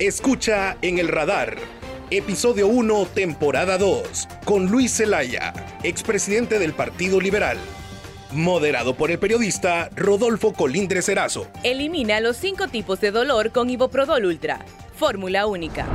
Escucha 0.00 0.76
en 0.82 0.98
el 0.98 1.06
radar. 1.06 1.56
Episodio 2.10 2.66
1, 2.66 3.06
temporada 3.14 3.78
2, 3.78 4.26
con 4.44 4.66
Luis 4.66 4.96
Zelaya, 4.96 5.52
expresidente 5.84 6.58
del 6.58 6.72
Partido 6.72 7.20
Liberal. 7.20 7.58
Moderado 8.32 8.96
por 8.96 9.12
el 9.12 9.20
periodista 9.20 9.90
Rodolfo 9.94 10.52
Colindres 10.52 11.08
Erazo. 11.08 11.46
Elimina 11.62 12.18
los 12.18 12.36
cinco 12.36 12.66
tipos 12.66 13.00
de 13.00 13.12
dolor 13.12 13.52
con 13.52 13.70
Iboprodol 13.70 14.24
Ultra. 14.24 14.64
Fórmula 14.96 15.46
única. 15.46 15.86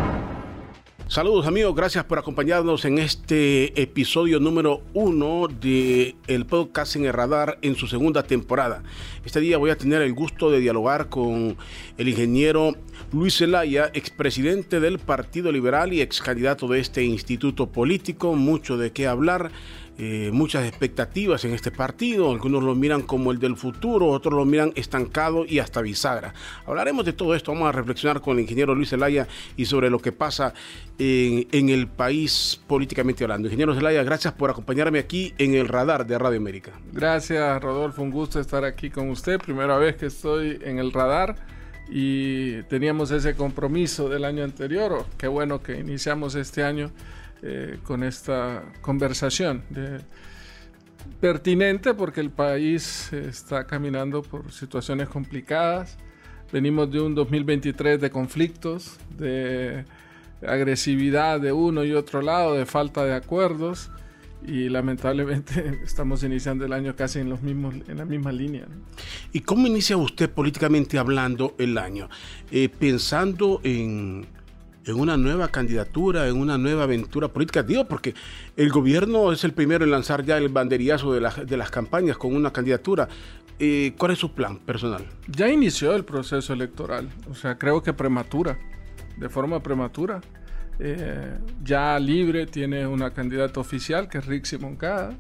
Saludos 1.10 1.48
amigos, 1.48 1.74
gracias 1.76 2.06
por 2.06 2.20
acompañarnos 2.20 2.86
en 2.86 3.00
este 3.00 3.82
episodio 3.82 4.40
número 4.40 4.84
uno 4.94 5.48
de 5.48 6.16
el 6.28 6.46
podcast 6.46 6.96
en 6.98 7.06
el 7.06 7.14
radar 7.14 7.58
en 7.64 7.76
su 7.76 7.88
segunda 7.88 8.22
temporada. 8.22 8.84
Este 9.26 9.40
día 9.40 9.58
voy 9.58 9.72
a 9.72 9.76
tener 9.76 10.04
el 10.04 10.14
gusto 10.14 10.52
de 10.52 10.60
dialogar 10.60 11.10
con 11.10 11.58
el 11.98 12.08
ingeniero 12.08 12.76
Luis 13.12 13.38
Zelaya, 13.38 13.90
expresidente 13.94 14.80
del 14.80 15.00
Partido 15.00 15.52
Liberal 15.52 15.94
y 15.94 16.02
ex 16.02 16.22
candidato 16.22 16.68
de 16.68 16.80
este 16.80 17.04
instituto 17.04 17.68
político, 17.68 18.36
mucho 18.36 18.78
de 18.78 18.92
qué 18.92 19.08
hablar. 19.08 19.52
Eh, 20.02 20.30
muchas 20.32 20.66
expectativas 20.66 21.44
en 21.44 21.54
este 21.54 21.72
partido. 21.72 22.32
Algunos 22.32 22.64
lo 22.64 22.74
miran 22.74 23.02
como 23.02 23.34
el 23.34 23.40
del 23.40 23.58
futuro, 23.58 24.08
otros 24.08 24.34
lo 24.34 24.46
miran 24.46 24.72
estancado 24.76 25.44
y 25.46 25.60
hasta 25.60 25.82
bisagra. 25.82 26.34
Hablaremos 26.66 27.04
de 27.04 27.12
todo 27.12 27.36
esto. 27.36 27.52
Vamos 27.52 27.68
a 27.68 27.74
reflexionar 27.74 28.22
con 28.22 28.38
el 28.38 28.44
ingeniero 28.44 28.74
Luis 28.74 28.92
Zelaya 28.92 29.28
y 29.58 29.66
sobre 29.66 29.90
lo 29.90 30.00
que 30.00 30.14
pasa 30.14 30.54
en, 30.98 31.70
el 31.70 31.88
país 31.88 32.62
políticamente 32.66 33.26
hablando. 33.26 33.50
Ingeniero 33.50 33.76
Zelaya, 33.76 34.02
gracias 34.04 34.34
por 34.34 34.50
acompañarme 34.50 35.00
aquí 35.00 35.34
en 35.38 35.56
el 35.56 35.68
radar 35.68 36.08
de 36.08 36.18
Radio 36.18 36.38
América. 36.38 36.72
Gracias, 36.94 37.62
Rodolfo. 37.62 38.02
Un 38.02 38.12
gusto 38.12 38.40
estar 38.40 38.64
aquí 38.64 38.90
con 38.90 39.10
usted. 39.10 39.38
Primera 39.38 39.78
vez 39.78 39.98
que 39.98 40.06
estoy 40.06 40.60
en 40.64 40.80
el 40.80 40.94
radar 40.94 41.36
y 41.90 42.62
teníamos 42.64 43.12
ese 43.12 43.36
compromiso 43.36 44.10
del 44.10 44.26
año 44.26 44.44
anterior. 44.44 45.06
Qué 45.18 45.28
bueno 45.28 45.62
que 45.62 45.80
iniciamos 45.80 46.36
este 46.36 46.64
año 46.64 46.92
eh, 47.42 47.80
con 47.84 48.04
esta 48.04 48.64
conversación. 48.82 49.64
pertinente 51.20 51.94
porque 51.94 52.22
el 52.22 52.30
país 52.30 53.12
está 53.12 53.66
caminando 53.66 54.22
por 54.22 54.52
situaciones 54.52 55.10
complicadas. 55.10 55.98
Venimos 56.52 56.92
de 56.92 57.02
un 57.02 57.16
2023 57.16 58.00
de 58.00 58.10
conflictos, 58.10 58.98
de 59.18 59.86
agresividad 60.46 61.40
de 61.40 61.52
uno 61.52 61.84
y 61.84 61.94
otro 61.94 62.22
lado, 62.22 62.54
de 62.54 62.66
falta 62.66 63.04
de 63.04 63.14
acuerdos 63.14 63.92
y 64.46 64.70
lamentablemente 64.70 65.80
estamos 65.84 66.24
iniciando 66.24 66.66
el 66.66 66.74
año 66.74 66.96
casi 66.96 67.20
en, 67.20 67.30
los 67.30 67.42
mismos, 67.42 67.76
en 67.88 67.98
la 67.98 68.06
misma 68.06 68.32
línea. 68.32 68.66
¿Y 69.34 69.42
cómo 69.42 69.68
inicia 69.68 69.98
usted 69.98 70.30
políticamente 70.30 70.98
hablando 70.98 71.56
el 71.58 71.78
año? 71.78 72.10
Eh, 72.52 72.70
pensando 72.70 73.62
en 73.64 74.28
en 74.86 75.00
una 75.00 75.18
nueva 75.18 75.50
candidatura, 75.50 76.28
en 76.28 76.38
una 76.38 76.58
nueva 76.58 76.84
aventura 76.84 77.28
política. 77.28 77.64
Digo, 77.64 77.86
porque 77.86 78.16
el 78.56 78.70
gobierno 78.70 79.32
es 79.32 79.44
el 79.44 79.54
primero 79.54 79.86
en 79.86 79.92
lanzar 79.92 80.24
ya 80.26 80.38
el 80.38 80.50
banderillazo 80.50 81.14
de, 81.14 81.30
de 81.46 81.58
las 81.58 81.70
campañas 81.70 82.18
con 82.18 82.36
una 82.36 82.52
candidatura. 82.52 83.08
Eh, 83.60 83.94
¿Cuál 83.98 84.14
es 84.14 84.20
su 84.20 84.32
plan 84.32 84.58
personal? 84.58 85.06
Ya 85.28 85.50
inició 85.50 85.96
el 85.96 86.06
proceso 86.06 86.54
electoral, 86.54 87.10
o 87.30 87.36
sea, 87.36 87.58
creo 87.58 87.84
que 87.84 87.94
prematura, 87.94 88.58
de 89.18 89.30
forma 89.30 89.62
prematura. 89.62 90.22
Eh, 90.80 91.38
ya 91.62 92.00
Libre 92.00 92.46
tiene 92.46 92.88
una 92.88 93.12
candidata 93.12 93.60
oficial, 93.60 94.08
que 94.08 94.20
es 94.20 94.26
Rixi 94.26 94.58
Moncada. 94.58 95.14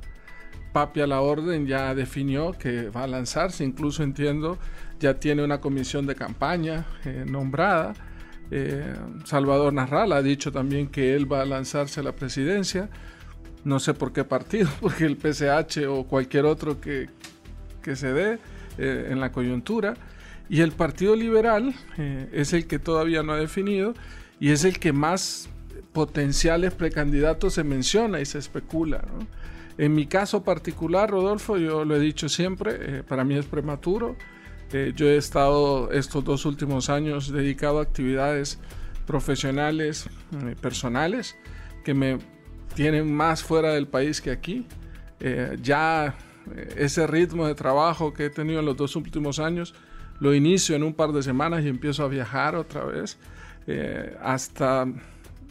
Papi 0.71 1.01
a 1.01 1.07
la 1.07 1.21
orden 1.21 1.67
ya 1.67 1.93
definió 1.93 2.53
que 2.53 2.89
va 2.89 3.03
a 3.03 3.07
lanzarse, 3.07 3.63
incluso 3.63 4.03
entiendo, 4.03 4.57
ya 4.99 5.15
tiene 5.15 5.43
una 5.43 5.59
comisión 5.59 6.05
de 6.07 6.15
campaña 6.15 6.85
eh, 7.05 7.25
nombrada. 7.27 7.93
Eh, 8.51 8.93
Salvador 9.25 9.73
Narral 9.73 10.13
ha 10.13 10.21
dicho 10.21 10.51
también 10.51 10.87
que 10.87 11.15
él 11.15 11.31
va 11.31 11.41
a 11.41 11.45
lanzarse 11.45 11.99
a 11.99 12.03
la 12.03 12.13
presidencia. 12.13 12.89
No 13.65 13.79
sé 13.79 13.93
por 13.93 14.13
qué 14.13 14.23
partido, 14.23 14.69
porque 14.79 15.05
el 15.05 15.17
PCH 15.17 15.87
o 15.89 16.05
cualquier 16.05 16.45
otro 16.45 16.79
que, 16.79 17.09
se 17.95 18.13
dé 18.13 18.37
en 18.77 19.19
la 19.19 19.31
coyuntura. 19.31 19.95
Y 20.47 20.61
el 20.61 20.71
Partido 20.73 21.15
Liberal 21.15 21.73
es 22.31 22.53
el 22.53 22.67
que 22.67 22.77
todavía 22.77 23.23
no 23.23 23.33
ha 23.33 23.37
definido 23.37 23.95
y 24.39 24.51
es 24.51 24.63
el 24.63 24.79
que 24.79 24.93
más 24.93 25.49
potenciales 25.93 26.73
precandidatos 26.73 27.53
se 27.53 27.63
menciona 27.63 28.21
y 28.21 28.25
se 28.25 28.37
especula. 28.37 29.03
En 29.77 29.93
mi 29.93 30.07
caso 30.07 30.43
particular, 30.43 31.09
Rodolfo, 31.09 31.57
yo 31.57 31.85
lo 31.85 31.95
he 31.95 31.99
dicho 31.99 32.29
siempre, 32.29 33.03
para 33.03 33.23
mí 33.23 33.35
es 33.35 33.45
prematuro. 33.45 34.15
Eh, 34.71 34.93
yo 34.95 35.07
he 35.07 35.17
estado 35.17 35.91
estos 35.91 36.23
dos 36.23 36.45
últimos 36.45 36.89
años 36.89 37.31
dedicado 37.31 37.79
a 37.79 37.83
actividades 37.83 38.59
profesionales, 39.07 40.07
eh, 40.45 40.55
personales, 40.61 41.35
que 41.83 41.93
me 41.93 42.19
tienen 42.75 43.11
más 43.11 43.43
fuera 43.43 43.73
del 43.73 43.87
país 43.87 44.21
que 44.21 44.31
aquí. 44.31 44.67
Eh, 45.19 45.57
ya 45.61 46.15
ese 46.75 47.07
ritmo 47.07 47.47
de 47.47 47.55
trabajo 47.55 48.13
que 48.13 48.25
he 48.25 48.29
tenido 48.29 48.59
en 48.59 48.65
los 48.65 48.77
dos 48.77 48.95
últimos 48.95 49.39
años 49.39 49.73
lo 50.19 50.33
inicio 50.33 50.75
en 50.75 50.83
un 50.83 50.93
par 50.93 51.11
de 51.11 51.23
semanas 51.23 51.63
y 51.63 51.67
empiezo 51.67 52.03
a 52.03 52.07
viajar 52.07 52.55
otra 52.55 52.83
vez. 52.83 53.17
Hasta 54.21 54.85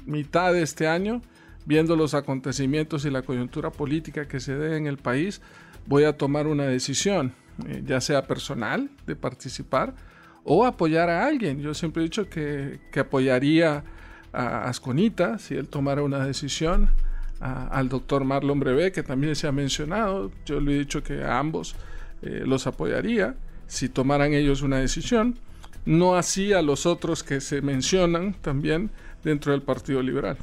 mitad 0.06 0.52
de 0.52 0.62
este 0.62 0.88
año, 0.88 1.22
viendo 1.66 1.96
los 1.96 2.14
acontecimientos 2.14 3.04
y 3.04 3.10
la 3.10 3.22
coyuntura 3.22 3.70
política 3.70 4.26
que 4.26 4.40
se 4.40 4.56
dé 4.56 4.76
en 4.76 4.86
el 4.86 4.96
país, 4.96 5.40
voy 5.86 6.04
a 6.04 6.16
tomar 6.16 6.46
una 6.46 6.64
decisión 6.64 7.32
eh, 7.66 7.82
ya 7.84 8.00
sea 8.00 8.22
personal, 8.22 8.88
de 9.06 9.16
participar, 9.16 9.94
o 10.44 10.64
apoyar 10.64 11.10
a 11.10 11.26
alguien. 11.26 11.60
Yo 11.60 11.74
siempre 11.74 12.02
he 12.02 12.04
dicho 12.04 12.28
que, 12.30 12.78
apoyaría 12.98 13.82
a 14.32 14.68
Asconita 14.68 15.38
si 15.38 15.54
él 15.54 15.68
tomara 15.68 16.02
una 16.02 16.24
decisión, 16.24 16.90
al 17.40 17.88
doctor 17.88 18.24
Marlon 18.24 18.58
Brevé, 18.58 18.90
que 18.90 19.04
también 19.04 19.36
se 19.36 19.46
ha 19.46 19.52
mencionado. 19.52 20.32
Yo 20.44 20.60
le 20.60 20.74
he 20.74 20.78
dicho 20.78 21.04
que 21.04 21.22
a 21.22 21.38
ambos 21.38 21.76
eh, 22.22 22.42
los 22.44 22.66
apoyaría 22.66 23.36
si 23.68 23.88
tomaran 23.88 24.34
ellos 24.34 24.62
una 24.62 24.78
decisión. 24.78 25.36
No 25.84 26.16
así 26.16 26.52
a 26.52 26.62
los 26.62 26.86
otros 26.86 27.22
que 27.22 27.40
se 27.40 27.62
mencionan 27.62 28.34
también 28.34 28.90
dentro 29.24 29.52
del 29.52 29.62
Partido 29.62 30.02
Liberal. 30.02 30.36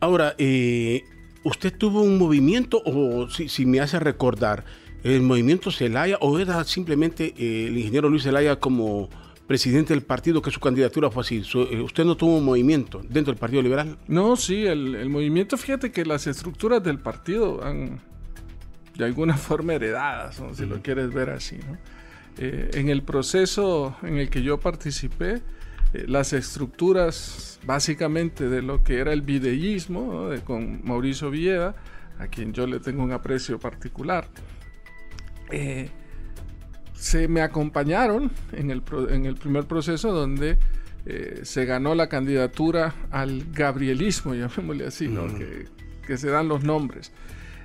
Ahora, 0.00 0.34
eh, 0.38 1.02
¿usted 1.44 1.76
tuvo 1.76 2.02
un 2.02 2.18
movimiento 2.18 2.80
o 2.84 3.28
si, 3.28 3.48
si 3.48 3.66
me 3.66 3.80
hace 3.80 3.98
recordar? 3.98 4.64
el 5.02 5.22
movimiento 5.22 5.70
Zelaya 5.70 6.16
o 6.20 6.38
era 6.38 6.62
simplemente 6.64 7.34
eh, 7.36 7.66
el 7.68 7.78
ingeniero 7.78 8.08
Luis 8.08 8.24
Zelaya 8.24 8.56
como 8.56 9.08
presidente 9.46 9.94
del 9.94 10.02
partido 10.02 10.42
que 10.42 10.50
su 10.50 10.60
candidatura 10.60 11.10
fue 11.10 11.22
así? 11.22 11.42
Eh, 11.54 11.80
¿Usted 11.80 12.04
no 12.04 12.16
tuvo 12.16 12.36
un 12.36 12.44
movimiento 12.44 13.00
dentro 13.08 13.32
del 13.32 13.38
Partido 13.38 13.62
Liberal? 13.62 13.96
No, 14.06 14.36
sí, 14.36 14.66
el, 14.66 15.08
movimiento, 15.08 15.56
fíjate 15.56 15.90
que 15.90 16.04
las 16.04 16.26
estructuras 16.26 16.82
del 16.82 16.98
partido 16.98 17.64
han 17.64 18.00
de 18.96 19.04
alguna 19.04 19.36
forma 19.36 19.74
heredadas, 19.74 20.42
si 20.52 20.66
lo 20.66 20.82
quieres 20.82 21.12
ver 21.12 21.30
así. 21.30 21.58
Eh, 22.38 22.70
en 22.74 22.88
el 22.88 23.02
proceso 23.02 23.96
en 24.02 24.16
el 24.16 24.30
que 24.30 24.42
yo 24.42 24.58
participé, 24.58 25.42
las 26.06 26.34
estructuras 26.34 27.58
básicamente 27.64 28.48
de 28.48 28.60
lo 28.60 28.84
que 28.84 28.98
era 28.98 29.12
el 29.12 29.22
videísmo, 29.22 30.30
con 30.44 30.80
Mauricio 30.84 31.30
Villeda, 31.30 31.74
a 32.18 32.26
quien 32.26 32.52
yo 32.52 32.66
le 32.66 32.78
tengo 32.80 33.02
un 33.02 33.12
aprecio 33.12 33.58
particular, 33.58 34.28
eh, 35.50 35.88
se 36.94 37.28
me 37.28 37.40
acompañaron 37.42 38.30
en 38.52 38.70
el, 38.70 38.82
en 39.10 39.26
el 39.26 39.36
primer 39.36 39.66
proceso 39.66 40.12
donde 40.12 40.58
eh, 41.06 41.40
se 41.44 41.64
ganó 41.64 41.94
la 41.94 42.08
candidatura 42.08 42.94
al 43.10 43.46
gabrielismo, 43.52 44.34
llamémosle 44.34 44.86
así, 44.86 45.08
que, 46.06 46.18
se 46.18 46.28
dan 46.28 46.48
los 46.48 46.64
nombres. 46.64 47.12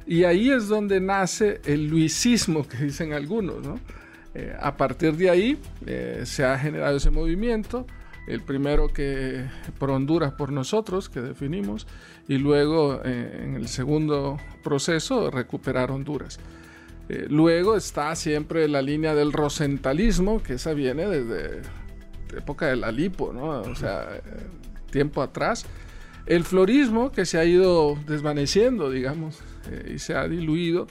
Y 0.06 0.26
ahí 0.26 0.50
es 0.50 0.68
donde 0.68 1.00
nace 1.00 1.62
el 1.66 1.88
luisismo 1.88 2.68
que 2.68 2.78
dicen 2.78 3.14
algunos. 3.14 3.66
Eh, 4.36 4.56
a 4.60 4.76
partir 4.78 5.16
de 5.16 5.30
ahí 5.30 5.60
se 6.24 6.44
ha 6.44 6.58
generado 6.58 6.98
ese 6.98 7.12
movimiento, 7.12 7.86
el 8.28 8.42
primero 8.42 8.88
que 8.88 9.46
por 9.78 9.92
Honduras 9.92 10.34
por 10.34 10.52
nosotros, 10.52 11.10
que 11.10 11.22
definimos, 11.22 11.88
y 12.28 12.38
luego 12.38 13.04
en 13.04 13.56
el 13.56 13.68
segundo 13.68 14.38
proceso 14.64 15.30
recuperar 15.30 15.92
Honduras. 15.92 16.40
Eh, 17.10 17.28
luego 17.30 17.76
está 17.76 18.16
siempre 18.16 18.68
la 18.68 18.82
línea 18.82 19.14
del 19.14 19.34
rosentalismo, 19.34 20.42
que 20.42 20.54
esa 20.54 20.74
viene 20.74 21.08
desde 21.08 21.62
la 22.32 22.40
época 22.40 22.68
de 22.68 22.78
la 22.78 22.92
lipo, 22.92 23.34
¿no? 23.34 23.62
O 23.62 23.76
sea, 23.76 24.08
eh, 24.16 24.22
tiempo 24.90 25.22
atrás. 25.22 25.66
El 26.26 26.46
florismo, 26.46 27.12
que 27.12 27.26
se 27.26 27.38
ha 27.38 27.44
ido 27.44 27.98
desvaneciendo, 28.08 28.90
digamos, 28.90 29.42
eh, 29.70 29.94
y 29.96 30.00
se 30.00 30.16
ha 30.16 30.28
diluido. 30.28 30.88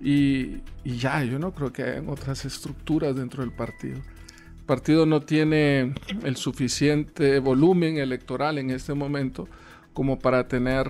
Y, 0.00 0.58
y, 0.84 0.96
ya, 0.98 1.24
yo 1.24 1.38
no 1.38 1.52
creo 1.52 1.72
que 1.72 1.82
hayan 1.82 2.08
otras 2.08 2.44
estructuras 2.44 3.16
dentro 3.16 3.42
del 3.42 3.52
partido. 3.52 3.96
El 3.96 4.64
partido 4.66 5.06
no 5.06 5.22
tiene 5.22 5.94
el 6.22 6.36
suficiente 6.36 7.38
volumen 7.38 7.98
electoral 7.98 8.58
en 8.58 8.70
este 8.70 8.94
momento 8.94 9.48
como 9.92 10.18
para 10.18 10.46
tener 10.48 10.88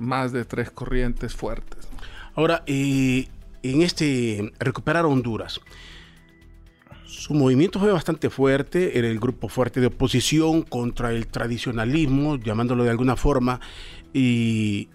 más 0.00 0.32
de 0.32 0.44
tres 0.44 0.70
corrientes 0.70 1.34
fuertes. 1.34 1.88
Ahora, 2.34 2.64
y 2.66 3.28
en 3.62 3.82
este 3.82 4.52
recuperar 4.58 5.06
Honduras. 5.06 5.60
Su 7.04 7.34
movimiento 7.34 7.78
fue 7.78 7.92
bastante 7.92 8.30
fuerte, 8.30 8.98
era 8.98 9.06
el 9.06 9.20
grupo 9.20 9.48
fuerte 9.48 9.80
de 9.80 9.86
oposición 9.86 10.62
contra 10.62 11.12
el 11.12 11.28
tradicionalismo, 11.28 12.36
llamándolo 12.36 12.84
de 12.84 12.90
alguna 12.90 13.16
forma, 13.16 13.60
y 14.12 14.88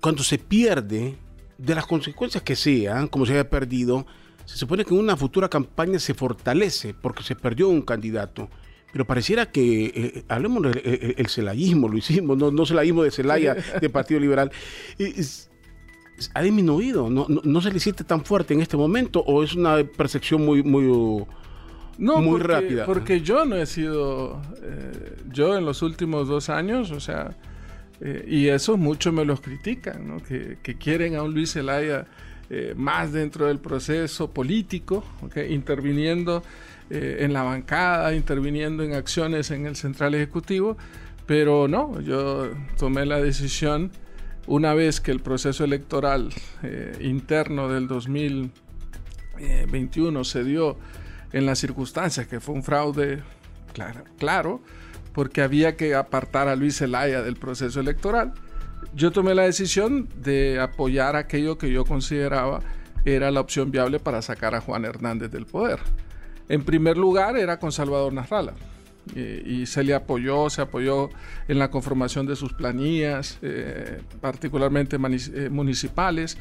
cuando 0.00 0.22
se 0.22 0.38
pierde, 0.38 1.14
de 1.58 1.74
las 1.74 1.86
consecuencias 1.86 2.42
que 2.42 2.56
sean, 2.56 3.08
como 3.08 3.26
se 3.26 3.32
haya 3.34 3.48
perdido, 3.48 4.06
se 4.44 4.58
supone 4.58 4.84
que 4.84 4.94
en 4.94 5.00
una 5.00 5.16
futura 5.16 5.48
campaña 5.48 5.98
se 5.98 6.14
fortalece 6.14 6.94
porque 6.94 7.22
se 7.22 7.34
perdió 7.34 7.68
un 7.68 7.82
candidato. 7.82 8.48
Pero 8.92 9.06
pareciera 9.06 9.50
que, 9.50 9.86
eh, 9.86 10.24
hablemos 10.28 10.62
del 10.62 11.14
el, 11.16 11.26
celayismo, 11.26 11.88
lo 11.88 11.96
hicimos, 11.96 12.36
no, 12.36 12.50
no 12.52 12.64
celayismo 12.64 13.02
de 13.02 13.10
Celaya, 13.10 13.56
del 13.80 13.90
Partido 13.90 14.20
Liberal, 14.20 14.52
ha 16.32 16.42
disminuido, 16.42 17.10
no, 17.10 17.26
no, 17.28 17.60
se 17.60 17.72
le 17.72 17.80
siente 17.80 18.04
tan 18.04 18.24
fuerte 18.24 18.54
en 18.54 18.60
este 18.60 18.76
momento 18.76 19.20
o 19.20 19.42
es 19.42 19.54
una 19.54 19.82
percepción 19.82 20.44
muy, 20.44 20.62
muy, 20.62 20.84
no, 21.98 22.20
muy 22.20 22.40
rápida. 22.40 22.86
Porque 22.86 23.20
yo 23.20 23.44
no 23.44 23.56
he 23.56 23.66
sido, 23.66 24.40
eh, 24.62 25.16
yo 25.32 25.56
en 25.56 25.64
los 25.64 25.82
últimos 25.82 26.28
dos 26.28 26.48
años, 26.48 26.90
o 26.92 27.00
sea, 27.00 27.36
eh, 28.00 28.24
y 28.28 28.48
eso 28.48 28.76
muchos 28.76 29.12
me 29.12 29.24
los 29.24 29.40
critican, 29.40 30.08
¿no? 30.08 30.22
que, 30.22 30.58
quieren 30.78 31.16
a 31.16 31.22
un 31.22 31.34
Luis 31.34 31.52
Zelaya 31.52 32.06
eh, 32.50 32.74
más 32.76 33.12
dentro 33.12 33.46
del 33.46 33.58
proceso 33.58 34.30
político, 34.30 35.04
interviniendo 35.48 36.42
en 36.90 37.32
la 37.32 37.42
bancada, 37.42 38.14
interviniendo 38.14 38.82
en 38.82 38.92
acciones 38.92 39.50
en 39.50 39.64
el 39.64 39.74
central 39.74 40.14
ejecutivo, 40.14 40.76
pero 41.26 41.66
no, 41.66 41.98
yo 42.00 42.50
tomé 42.76 43.06
la 43.06 43.20
decisión 43.20 43.90
una 44.46 44.74
vez 44.74 45.00
que 45.00 45.10
el 45.10 45.20
proceso 45.20 45.64
electoral 45.64 46.28
eh, 46.62 46.98
interno 47.00 47.70
del 47.70 47.88
2021 47.88 50.24
se 50.24 50.44
dio 50.44 50.76
en 51.32 51.46
las 51.46 51.58
circunstancias 51.58 52.26
que 52.26 52.40
fue 52.40 52.54
un 52.54 52.62
fraude 52.62 53.22
claro, 53.72 54.04
claro 54.18 54.60
porque 55.14 55.40
había 55.40 55.76
que 55.76 55.94
apartar 55.94 56.48
a 56.48 56.56
Luis 56.56 56.76
Zelaya 56.76 57.22
del 57.22 57.36
proceso 57.36 57.80
electoral, 57.80 58.34
yo 58.94 59.12
tomé 59.12 59.34
la 59.34 59.44
decisión 59.44 60.08
de 60.16 60.60
apoyar 60.60 61.16
aquello 61.16 61.56
que 61.56 61.70
yo 61.72 61.84
consideraba 61.84 62.60
era 63.04 63.30
la 63.30 63.40
opción 63.40 63.70
viable 63.70 63.98
para 64.00 64.20
sacar 64.22 64.54
a 64.54 64.60
Juan 64.60 64.84
Hernández 64.84 65.30
del 65.30 65.46
poder. 65.46 65.78
En 66.48 66.64
primer 66.64 66.96
lugar 66.96 67.36
era 67.36 67.58
con 67.58 67.72
Salvador 67.72 68.12
Narrala 68.12 68.54
y 69.14 69.66
se 69.66 69.84
le 69.84 69.94
apoyó, 69.94 70.48
se 70.48 70.62
apoyó 70.62 71.10
en 71.46 71.58
la 71.58 71.70
conformación 71.70 72.26
de 72.26 72.36
sus 72.36 72.54
planillas, 72.54 73.38
eh, 73.42 74.00
particularmente 74.20 74.96
eh, 74.96 75.50
municipales. 75.50 76.38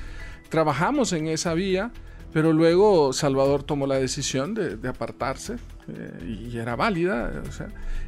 Trabajamos 0.50 1.12
en 1.14 1.28
esa 1.28 1.54
vía, 1.54 1.92
pero 2.34 2.52
luego 2.52 3.14
Salvador 3.14 3.64
tomó 3.64 3.88
la 3.88 3.96
decisión 3.96 4.54
de, 4.54 4.88
apartarse 4.88 5.56
eh, 5.88 6.50
y 6.52 6.58
era 6.58 6.76
válida. 6.76 7.44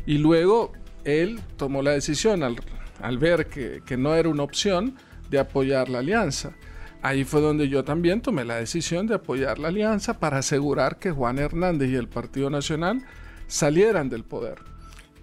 y 0.06 0.18
luego 0.18 0.74
él 1.04 1.40
tomó 1.58 1.82
la 1.82 1.92
decisión 1.92 2.44
al, 2.44 3.18
ver 3.18 3.48
que, 3.48 3.82
que 3.86 3.98
no 3.98 4.16
era 4.16 4.28
una 4.30 4.44
opción 4.44 4.96
de 5.30 5.40
apoyar 5.40 5.90
la 5.90 6.00
alianza. 6.00 6.54
Ahí 7.02 7.24
fue 7.24 7.40
donde 7.40 7.70
yo 7.70 7.84
también 7.84 8.22
tomé 8.22 8.46
la 8.46 8.56
decisión 8.56 9.06
de 9.06 9.14
apoyar 9.14 9.60
la 9.60 9.68
alianza 9.68 10.18
para 10.18 10.40
asegurar 10.40 10.98
que 10.98 11.12
Juan 11.12 11.38
Hernández 11.38 11.92
y 11.92 11.96
el 11.96 12.08
Partido 12.08 12.50
Nacional 12.50 13.04
salieran 13.46 14.10
del 14.10 14.24
poder. 14.24 14.58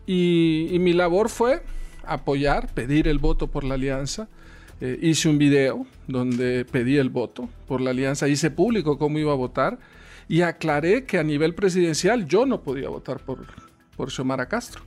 Y, 0.07 0.77
mi 0.79 0.93
labor 0.93 1.29
fue 1.29 1.63
apoyar, 2.05 2.73
pedir 2.73 3.09
el 3.09 3.19
voto 3.19 3.49
por 3.49 3.65
la 3.65 3.75
alianza. 3.75 4.29
Eh, 4.85 4.99
hice 5.01 5.29
un 5.29 5.39
video 5.39 5.87
donde 6.09 6.65
pedí 6.65 6.97
el 6.97 7.09
voto 7.09 7.49
por 7.69 7.81
la 7.81 7.91
alianza, 7.91 8.27
hice 8.27 8.51
público 8.51 8.99
cómo 8.99 9.17
iba 9.21 9.31
a 9.31 9.37
votar 9.37 9.79
y 10.27 10.41
aclaré 10.41 11.05
que 11.05 11.21
a 11.21 11.23
nivel 11.23 11.55
presidencial 11.55 12.27
yo 12.27 12.47
no 12.47 12.63
podía 12.63 12.89
votar 12.89 13.21
por, 13.21 13.47
por 13.97 14.11
Xiomara 14.11 14.47
Castro 14.49 14.83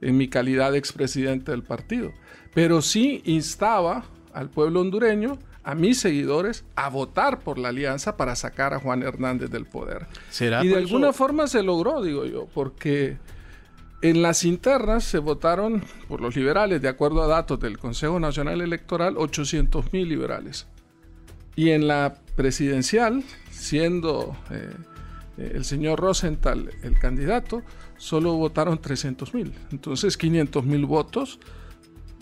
en 0.00 0.16
mi 0.16 0.28
calidad 0.28 0.70
de 0.70 0.78
expresidente 0.78 1.50
del 1.50 1.64
partido, 1.64 2.12
pero 2.54 2.82
sí 2.82 3.20
instaba 3.24 4.04
al 4.32 4.48
pueblo 4.48 4.80
hondureño 4.80 5.40
a 5.64 5.74
mis 5.74 5.98
seguidores 5.98 6.64
a 6.76 6.88
votar 6.88 7.40
por 7.40 7.58
la 7.58 7.70
alianza 7.70 8.16
para 8.16 8.36
sacar 8.36 8.74
a 8.74 8.78
Juan 8.78 9.02
Hernández 9.02 9.50
del 9.50 9.66
poder. 9.66 10.06
y 10.40 10.68
de 10.68 10.76
alguna 10.76 11.12
forma 11.12 11.48
se 11.48 11.64
logró, 11.64 12.00
digo 12.00 12.26
yo, 12.26 12.46
porque 12.54 13.16
en 14.02 14.20
las 14.20 14.44
internas 14.44 15.04
se 15.04 15.18
votaron 15.18 15.82
por 16.08 16.20
los 16.20 16.36
liberales, 16.36 16.82
de 16.82 16.88
acuerdo 16.88 17.22
a 17.22 17.28
datos 17.28 17.60
del 17.60 17.78
Consejo 17.78 18.18
Nacional 18.18 18.60
Electoral, 18.60 19.14
800 19.16 19.92
mil 19.92 20.08
liberales. 20.08 20.66
Y 21.54 21.70
en 21.70 21.86
la 21.86 22.16
presidencial, 22.34 23.22
siendo 23.50 24.36
eh, 24.50 24.74
el 25.36 25.64
señor 25.64 26.00
Rosenthal 26.00 26.70
el 26.82 26.98
candidato, 26.98 27.62
solo 27.96 28.34
votaron 28.34 28.80
300 28.80 29.34
mil. 29.34 29.52
Entonces 29.70 30.16
500 30.16 30.64
mil 30.64 30.84
votos 30.84 31.38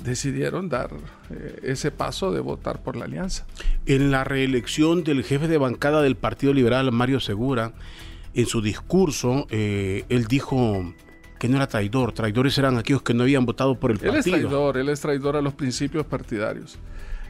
decidieron 0.04 0.68
dar 0.68 0.90
eh, 1.30 1.60
ese 1.62 1.90
paso 1.90 2.30
de 2.32 2.40
votar 2.40 2.82
por 2.82 2.96
la 2.96 3.06
alianza. 3.06 3.46
En 3.86 4.10
la 4.10 4.24
reelección 4.24 5.02
del 5.02 5.24
jefe 5.24 5.48
de 5.48 5.58
bancada 5.58 6.02
del 6.02 6.16
Partido 6.16 6.52
Liberal, 6.52 6.92
Mario 6.92 7.20
Segura, 7.20 7.72
en 8.34 8.46
su 8.46 8.60
discurso, 8.60 9.46
eh, 9.50 10.04
él 10.08 10.26
dijo 10.26 10.94
que 11.40 11.48
no 11.48 11.56
era 11.56 11.66
traidor, 11.66 12.12
traidores 12.12 12.56
eran 12.58 12.78
aquellos 12.78 13.02
que 13.02 13.14
no 13.14 13.25
habían 13.25 13.44
votado 13.44 13.81
por 13.81 13.90
el 13.90 13.98
partido. 13.98 14.12
Él 14.12 14.19
es 14.20 14.25
traidor, 14.26 14.76
él 14.78 14.88
es 14.88 15.00
traidor 15.00 15.37
a 15.37 15.42
los 15.42 15.54
principios 15.54 16.06
partidarios. 16.06 16.78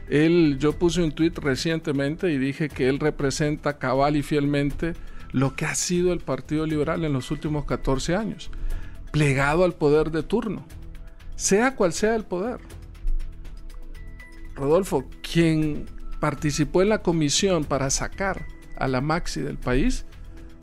Él, 0.07 0.57
yo 0.59 0.73
puse 0.73 1.01
un 1.01 1.13
tuit 1.13 1.35
recientemente 1.39 2.31
y 2.31 2.37
dije 2.37 2.69
que 2.69 2.87
él 2.87 2.99
representa 2.99 3.79
cabal 3.79 4.15
y 4.15 4.21
fielmente 4.21 4.93
lo 5.31 5.55
que 5.55 5.65
ha 5.65 5.73
sido 5.73 6.13
el 6.13 6.19
Partido 6.19 6.67
Liberal 6.67 7.03
en 7.05 7.13
los 7.13 7.31
últimos 7.31 7.65
14 7.65 8.15
años, 8.15 8.51
plegado 9.11 9.63
al 9.63 9.73
poder 9.73 10.11
de 10.11 10.21
turno 10.21 10.63
sea 11.41 11.75
cual 11.75 11.91
sea 11.91 12.15
el 12.15 12.23
poder. 12.23 12.59
Rodolfo, 14.53 15.09
quien 15.23 15.87
participó 16.19 16.83
en 16.83 16.89
la 16.89 17.01
comisión 17.01 17.65
para 17.65 17.89
sacar 17.89 18.45
a 18.77 18.87
la 18.87 19.01
Maxi 19.01 19.41
del 19.41 19.57
país 19.57 20.05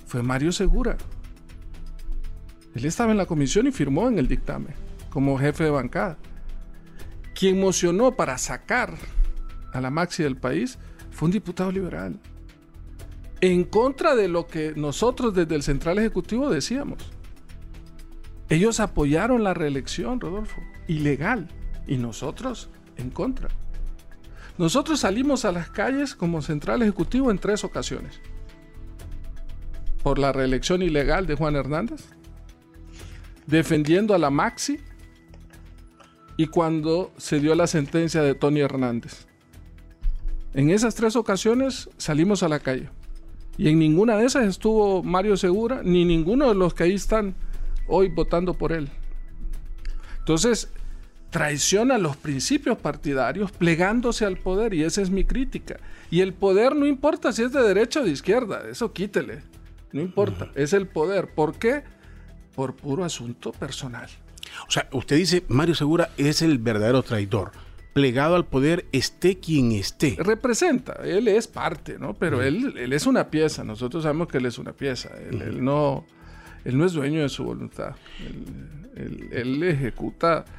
fue 0.07 0.23
Mario 0.23 0.53
Segura. 0.53 0.97
Él 2.79 2.85
estaba 2.85 3.11
en 3.11 3.19
la 3.19 3.27
comisión 3.27 3.67
y 3.67 3.73
firmó 3.73 4.07
en 4.07 4.21
el 4.21 4.29
dictamen 4.29 4.73
como 5.11 5.37
jefe 5.37 5.65
de 5.65 5.71
bancada. 5.71 6.17
Quien 7.35 7.59
mocionó 7.59 8.15
para 8.15 8.39
sacar 8.39 8.95
a 9.73 9.81
la 9.81 9.91
Maxi 9.91 10.23
del 10.23 10.37
país 10.37 10.79
fue 11.11 11.27
un 11.27 11.33
diputado 11.33 11.73
liberal. 11.73 12.21
En 13.41 13.65
contra 13.65 14.15
de 14.15 14.29
lo 14.29 14.47
que 14.47 14.75
nosotros 14.77 15.35
desde 15.35 15.57
el 15.57 15.65
Central 15.65 15.99
Ejecutivo 15.99 16.51
decíamos. 16.51 16.99
Ellos 18.49 18.79
apoyaron 18.79 19.43
la 19.43 19.55
reelección, 19.55 20.21
Rodolfo, 20.21 20.63
ilegal, 20.87 21.49
y 21.89 21.97
nosotros 21.97 22.71
en 22.97 23.11
contra. 23.11 23.49
Nosotros 24.57 25.01
salimos 25.01 25.45
a 25.45 25.51
las 25.51 25.69
calles 25.69 26.15
como 26.15 26.43
central 26.43 26.83
ejecutivo 26.83 27.33
en 27.33 27.39
tres 27.39 27.65
ocasiones. 27.65 28.21
Por 30.05 30.21
la 30.21 30.31
reelección 30.31 30.81
ilegal 30.81 31.27
de 31.27 31.35
Juan 31.35 31.57
Hernández, 31.57 32.09
defendiendo 33.49 34.15
a 34.15 34.19
la 34.19 34.29
Maxi 34.29 34.79
y 36.37 36.47
cuando 36.47 37.13
se 37.17 37.41
dio 37.41 37.55
la 37.55 37.67
sentencia 37.67 38.23
de 38.23 38.35
Tony 38.35 38.61
Hernández. 38.61 39.27
En 40.53 40.71
esas 40.71 40.95
tres 40.95 41.17
ocasiones 41.17 41.89
salimos 41.97 42.43
a 42.43 42.49
la 42.49 42.61
calle. 42.61 42.91
Y 43.57 43.71
en 43.71 43.79
ninguna 43.79 44.17
de 44.17 44.27
esas 44.27 44.47
estuvo 44.47 45.03
Mario 45.03 45.37
Segura, 45.37 45.81
ni 45.83 46.05
ninguno 46.05 46.49
de 46.49 46.55
los 46.55 46.75
que 46.75 46.85
ahí 46.85 46.95
están 46.95 47.35
hoy 47.89 48.09
votando 48.09 48.55
por 48.55 48.71
él. 48.71 48.91
Entonces, 50.19 50.71
traiciona 51.31 51.97
los 51.97 52.17
principios 52.17 52.77
partidarios 52.77 53.51
plegándose 53.51 54.27
al 54.27 54.37
poder 54.37 54.75
y 54.75 54.85
esa 54.85 55.01
es 55.01 55.11
mi 55.11 55.25
crítica. 55.25 55.81
Y 56.11 56.21
el 56.21 56.35
poder 56.35 56.77
no 56.77 56.87
importa 56.87 57.33
si 57.33 57.43
es 57.43 57.53
de 57.53 57.63
derecha 57.63 58.01
o 58.01 58.05
de 58.05 58.11
izquierda, 58.11 58.63
eso 58.71 58.93
quítele, 58.93 59.43
no 59.93 60.03
importa, 60.03 60.51
es 60.55 60.75
el 60.75 60.87
poder. 60.87 61.33
¿Por 61.35 61.59
qué? 61.59 61.83
Por 62.59 62.75
puro 62.75 63.05
asunto 63.05 63.53
personal. 63.53 64.09
O 64.67 64.71
sea, 64.73 64.89
usted 64.91 65.15
dice, 65.15 65.45
Mario 65.47 65.77
Segura 65.77 66.11
es 66.17 66.43
el 66.43 66.59
verdadero 66.59 67.05
traidor. 67.05 67.53
Plegado 67.93 68.35
al 68.35 68.47
poder, 68.47 68.87
esté 68.91 69.39
quien 69.39 69.71
esté. 69.71 70.17
Representa, 70.19 70.95
él 71.05 71.29
es 71.29 71.47
parte, 71.47 72.01
¿no? 72.01 72.15
Pero 72.15 72.43
él, 72.43 72.75
él, 72.77 72.93
es 72.93 73.07
una 73.07 73.31
pieza, 73.31 73.63
nosotros 73.63 74.03
sabemos 74.03 74.27
que 74.27 74.39
él 74.39 74.47
es 74.47 74.59
una 74.59 74.73
pieza, 74.73 75.11
él 75.31 75.63
no 75.65 76.05
él 76.65 76.77
no 76.77 76.85
es 76.85 76.95
dueño 76.95 77.23
de 77.23 77.29
su 77.29 77.45
voluntad. 77.45 77.95
Él, 78.97 79.63
ejecuta 79.63 80.45
eh, 80.45 80.51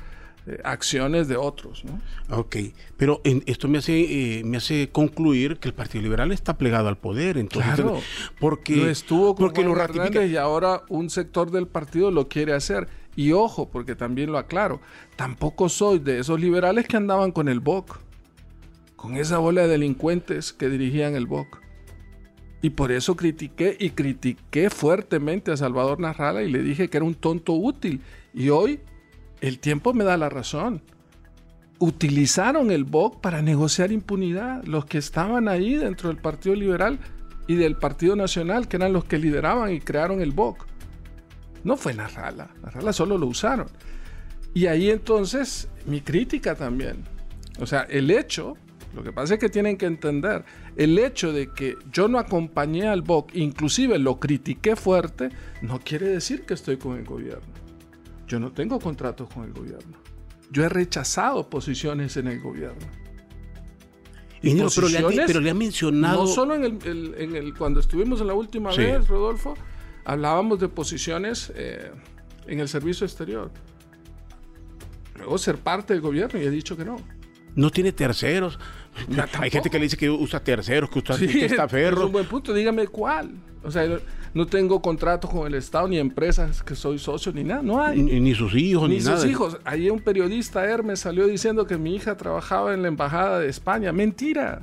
acciones 0.63 1.27
de 1.27 1.37
otros. 1.37 1.83
¿no? 1.85 1.99
Ok, 2.37 2.57
pero 2.97 3.21
esto 3.45 3.67
me 3.67 3.77
hace, 3.77 4.39
eh, 4.39 4.43
me 4.43 4.57
hace 4.57 4.89
concluir 4.91 5.57
que 5.57 5.67
el 5.67 5.73
Partido 5.73 6.03
Liberal 6.03 6.31
está 6.31 6.57
plegado 6.57 6.87
al 6.87 6.97
poder. 6.97 7.37
Entonces, 7.37 7.75
claro, 7.75 8.01
porque 8.39 8.75
lo 8.75 8.89
estuvo 8.89 9.35
porque 9.35 9.63
lo 9.63 9.75
ratifica 9.75 10.25
y 10.25 10.35
ahora 10.35 10.83
un 10.89 11.09
sector 11.09 11.51
del 11.51 11.67
partido 11.67 12.11
lo 12.11 12.27
quiere 12.27 12.53
hacer. 12.53 12.87
Y 13.15 13.33
ojo, 13.33 13.69
porque 13.69 13.95
también 13.95 14.31
lo 14.31 14.37
aclaro, 14.37 14.79
tampoco 15.15 15.67
soy 15.67 15.99
de 15.99 16.19
esos 16.19 16.39
liberales 16.39 16.87
que 16.87 16.95
andaban 16.95 17.31
con 17.31 17.49
el 17.49 17.59
BOC, 17.59 17.99
con 18.95 19.17
esa 19.17 19.39
bola 19.39 19.63
de 19.63 19.67
delincuentes 19.67 20.53
que 20.53 20.69
dirigían 20.69 21.15
el 21.15 21.25
BOC. 21.25 21.59
Y 22.61 22.71
por 22.71 22.91
eso 22.91 23.15
critiqué 23.15 23.77
y 23.79 23.91
critiqué 23.91 24.69
fuertemente 24.69 25.51
a 25.51 25.57
Salvador 25.57 25.99
Narrala 25.99 26.43
y 26.43 26.51
le 26.51 26.61
dije 26.61 26.89
que 26.89 26.97
era 26.97 27.05
un 27.05 27.15
tonto 27.15 27.53
útil. 27.53 28.01
Y 28.33 28.49
hoy 28.49 28.79
el 29.41 29.59
tiempo 29.59 29.93
me 29.93 30.03
da 30.03 30.17
la 30.17 30.29
razón. 30.29 30.81
Utilizaron 31.79 32.71
el 32.71 32.83
BOC 32.83 33.21
para 33.21 33.41
negociar 33.41 33.91
impunidad. 33.91 34.63
Los 34.65 34.85
que 34.85 34.97
estaban 34.97 35.47
ahí 35.47 35.75
dentro 35.75 36.09
del 36.09 36.17
Partido 36.17 36.55
Liberal 36.55 36.99
y 37.47 37.55
del 37.55 37.77
Partido 37.77 38.15
Nacional, 38.15 38.67
que 38.67 38.77
eran 38.77 38.93
los 38.93 39.05
que 39.05 39.17
lideraban 39.17 39.71
y 39.71 39.79
crearon 39.79 40.21
el 40.21 40.31
BOC. 40.31 40.65
No 41.63 41.77
fue 41.77 41.93
Narrala. 41.93 42.49
Narrala 42.61 42.93
solo 42.93 43.17
lo 43.17 43.27
usaron. 43.27 43.67
Y 44.53 44.65
ahí 44.65 44.89
entonces 44.89 45.69
mi 45.85 46.01
crítica 46.01 46.55
también. 46.55 47.03
O 47.59 47.65
sea, 47.65 47.83
el 47.83 48.11
hecho 48.11 48.57
lo 48.95 49.03
que 49.03 49.13
pasa 49.13 49.35
es 49.35 49.39
que 49.39 49.49
tienen 49.49 49.77
que 49.77 49.85
entender, 49.85 50.43
el 50.75 50.97
hecho 50.97 51.31
de 51.31 51.51
que 51.51 51.77
yo 51.91 52.07
no 52.07 52.17
acompañé 52.17 52.87
al 52.87 53.01
BOC, 53.01 53.35
inclusive 53.35 53.99
lo 53.99 54.19
critiqué 54.19 54.75
fuerte, 54.75 55.29
no 55.61 55.79
quiere 55.79 56.07
decir 56.07 56.43
que 56.43 56.55
estoy 56.55 56.77
con 56.77 56.97
el 56.97 57.05
gobierno. 57.05 57.53
Yo 58.29 58.39
no 58.39 58.51
tengo 58.51 58.79
contratos 58.79 59.27
con 59.33 59.43
el 59.43 59.53
gobierno. 59.53 59.97
Yo 60.51 60.63
he 60.63 60.69
rechazado 60.69 61.49
posiciones 61.49 62.15
en 62.15 62.27
el 62.27 62.39
gobierno. 62.39 62.87
Y 64.41 64.55
pero, 64.55 64.87
le 64.87 65.49
ha, 65.49 65.53
mencionado... 65.53 66.23
No 66.23 66.27
solo 66.27 66.55
en 66.55 66.63
el, 66.63 67.53
cuando 67.57 67.81
estuvimos 67.81 68.21
en 68.21 68.27
la 68.27 68.35
última 68.35 68.73
vez, 68.73 69.07
Rodolfo, 69.07 69.57
hablábamos 70.05 70.59
de 70.59 70.69
posiciones 70.69 71.51
eh, 71.55 71.91
en 72.47 72.59
el 72.59 72.69
servicio 72.69 73.05
exterior. 73.05 73.51
Luego 75.17 75.37
ser 75.37 75.57
parte 75.57 75.93
del 75.93 76.01
gobierno 76.01 76.39
y 76.39 76.45
he 76.45 76.51
dicho 76.51 76.77
que 76.77 76.85
no. 76.85 76.97
No 77.55 77.69
tiene 77.71 77.91
terceros. 77.91 78.59
Hay 79.39 79.49
gente 79.49 79.69
que 79.69 79.77
le 79.77 79.83
dice 79.83 79.97
que 79.97 80.09
usa 80.09 80.41
terceros, 80.41 80.89
que 80.89 80.99
usa 80.99 81.17
sí, 81.17 81.27
ferro. 81.27 81.97
Es 82.01 82.05
un 82.05 82.11
buen 82.11 82.25
punto, 82.27 82.53
dígame 82.53 82.87
cuál. 82.87 83.33
O 83.63 83.71
sea, 83.71 83.99
no 84.33 84.45
tengo 84.45 84.81
contrato 84.81 85.27
con 85.27 85.47
el 85.47 85.55
Estado, 85.55 85.87
ni 85.87 85.97
empresas 85.97 86.63
que 86.63 86.75
soy 86.75 86.99
socio, 86.99 87.31
ni 87.33 87.43
nada, 87.43 87.61
no 87.61 87.81
hay. 87.81 88.01
Ni, 88.01 88.35
sus 88.35 88.53
hijos, 88.55 88.89
ni, 88.89 88.99
nada. 88.99 89.15
Ni 89.15 89.21
sus 89.21 89.29
hijos. 89.29 89.57
Ayer 89.65 89.91
un 89.91 89.99
periodista, 89.99 90.65
Hermes, 90.65 90.99
salió 90.99 91.27
diciendo 91.27 91.65
que 91.65 91.77
mi 91.77 91.95
hija 91.95 92.17
trabajaba 92.17 92.73
en 92.73 92.81
la 92.81 92.87
Embajada 92.87 93.39
de 93.39 93.49
España. 93.49 93.91
Mentira. 93.91 94.61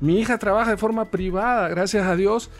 Mi 0.00 0.20
hija 0.20 0.38
trabaja 0.38 0.70
de 0.70 0.76
forma 0.76 1.10
privada, 1.10 1.68
gracias 1.68 2.06
a 2.06 2.14
Dios 2.14 2.50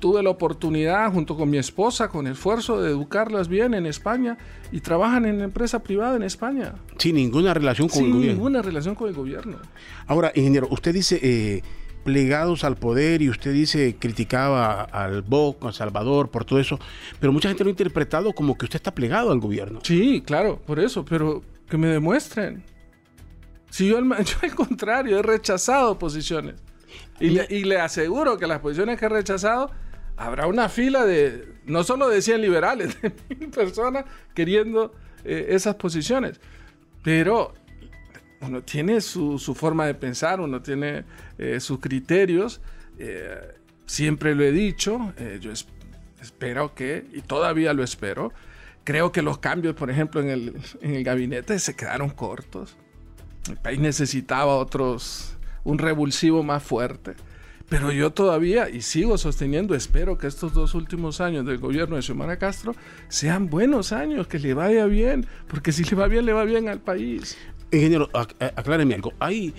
tuve 0.00 0.22
la 0.22 0.30
oportunidad, 0.30 1.12
junto 1.12 1.36
con 1.36 1.48
mi 1.48 1.58
esposa, 1.58 2.08
con 2.08 2.26
esfuerzo, 2.26 2.82
de 2.82 2.90
educarlas 2.90 3.48
bien 3.48 3.74
en 3.74 3.86
España 3.86 4.38
y 4.72 4.80
trabajan 4.80 5.26
en 5.26 5.40
empresa 5.40 5.80
privada 5.80 6.16
en 6.16 6.24
España. 6.24 6.74
Sin 6.96 7.14
ninguna 7.14 7.54
relación 7.54 7.88
con 7.88 7.98
el 7.98 8.04
gobierno. 8.06 8.26
Sin 8.26 8.36
ninguna 8.36 8.62
relación 8.62 8.94
con 8.96 9.08
el 9.08 9.14
gobierno. 9.14 9.58
Ahora, 10.06 10.32
ingeniero, 10.34 10.66
usted 10.70 10.92
dice 10.92 11.20
eh, 11.22 11.62
plegados 12.04 12.64
al 12.64 12.76
poder 12.76 13.22
y 13.22 13.30
usted 13.30 13.52
dice 13.52 13.96
criticaba 13.98 14.82
al 14.82 15.22
BOC, 15.22 15.66
a 15.66 15.72
Salvador, 15.72 16.30
por 16.30 16.44
todo 16.44 16.58
eso, 16.58 16.78
pero 17.18 17.32
mucha 17.32 17.48
gente 17.48 17.64
lo 17.64 17.68
ha 17.68 17.72
interpretado 17.72 18.32
como 18.32 18.56
que 18.56 18.66
usted 18.66 18.76
está 18.76 18.94
plegado 18.94 19.32
al 19.32 19.40
gobierno. 19.40 19.80
Sí, 19.82 20.22
claro, 20.24 20.60
por 20.66 20.80
eso, 20.80 21.04
pero 21.04 21.42
que 21.68 21.76
me 21.76 21.88
demuestren. 21.88 22.62
Si 23.70 23.88
yo, 23.88 24.00
yo 24.00 24.36
al 24.42 24.54
contrario, 24.54 25.18
he 25.18 25.22
rechazado 25.22 25.98
posiciones. 25.98 26.56
Y, 27.20 27.38
y 27.54 27.64
le 27.64 27.78
aseguro 27.78 28.38
que 28.38 28.46
las 28.46 28.60
posiciones 28.60 28.98
que 28.98 29.06
he 29.06 29.08
rechazado 29.08 29.70
habrá 30.16 30.46
una 30.46 30.68
fila 30.68 31.04
de, 31.04 31.54
no 31.64 31.82
solo 31.82 32.08
de 32.08 32.20
100 32.20 32.42
liberales, 32.42 33.00
de 33.02 33.12
mil 33.34 33.48
personas 33.50 34.04
queriendo 34.34 34.92
eh, 35.24 35.46
esas 35.50 35.76
posiciones. 35.76 36.40
Pero 37.02 37.54
uno 38.40 38.62
tiene 38.62 39.00
su, 39.00 39.38
forma 39.54 39.86
de 39.86 39.94
pensar, 39.94 40.40
uno 40.40 40.62
tiene 40.62 41.04
eh, 41.38 41.60
sus 41.60 41.80
criterios. 41.80 42.60
Eh, 42.98 43.54
siempre 43.86 44.34
lo 44.34 44.44
he 44.44 44.52
dicho, 44.52 45.12
yo 45.40 45.50
espero 46.20 46.74
que, 46.74 47.04
y 47.12 47.22
todavía 47.22 47.72
lo 47.72 47.82
espero, 47.82 48.32
creo 48.84 49.10
que 49.10 49.22
los 49.22 49.38
cambios, 49.38 49.74
por 49.74 49.90
ejemplo, 49.90 50.20
en 50.20 50.28
el, 50.28 50.56
en 50.80 50.94
el 50.94 51.04
gabinete 51.04 51.58
se 51.58 51.74
quedaron 51.74 52.10
cortos. 52.10 52.76
El 53.48 53.56
país 53.56 53.80
necesitaba 53.80 54.56
otros, 54.56 55.36
un 55.64 55.78
revulsivo 55.78 56.42
más 56.42 56.62
fuerte. 56.62 57.14
Pero 57.68 57.92
yo 57.92 58.10
todavía, 58.10 58.68
y 58.68 58.82
sigo 58.82 59.16
sosteniendo, 59.16 59.76
espero 59.76 60.18
que 60.18 60.26
estos 60.26 60.52
dos 60.52 60.74
últimos 60.74 61.20
años 61.20 61.46
del 61.46 61.58
gobierno 61.58 61.94
de 61.94 62.02
Xiomara 62.02 62.36
Castro 62.36 62.74
sean 63.08 63.48
buenos 63.48 63.92
años, 63.92 64.26
que 64.26 64.40
le 64.40 64.54
vaya 64.54 64.86
bien, 64.86 65.24
porque 65.46 65.70
si 65.70 65.84
le 65.84 65.94
va 65.94 66.08
bien, 66.08 66.26
le 66.26 66.32
va 66.32 66.42
bien 66.42 66.68
al 66.68 66.80
país. 66.80 67.38
Ingeniero, 67.72 68.08
acláreme 68.12 68.94
algo. 68.94 69.12
Hay 69.18 69.54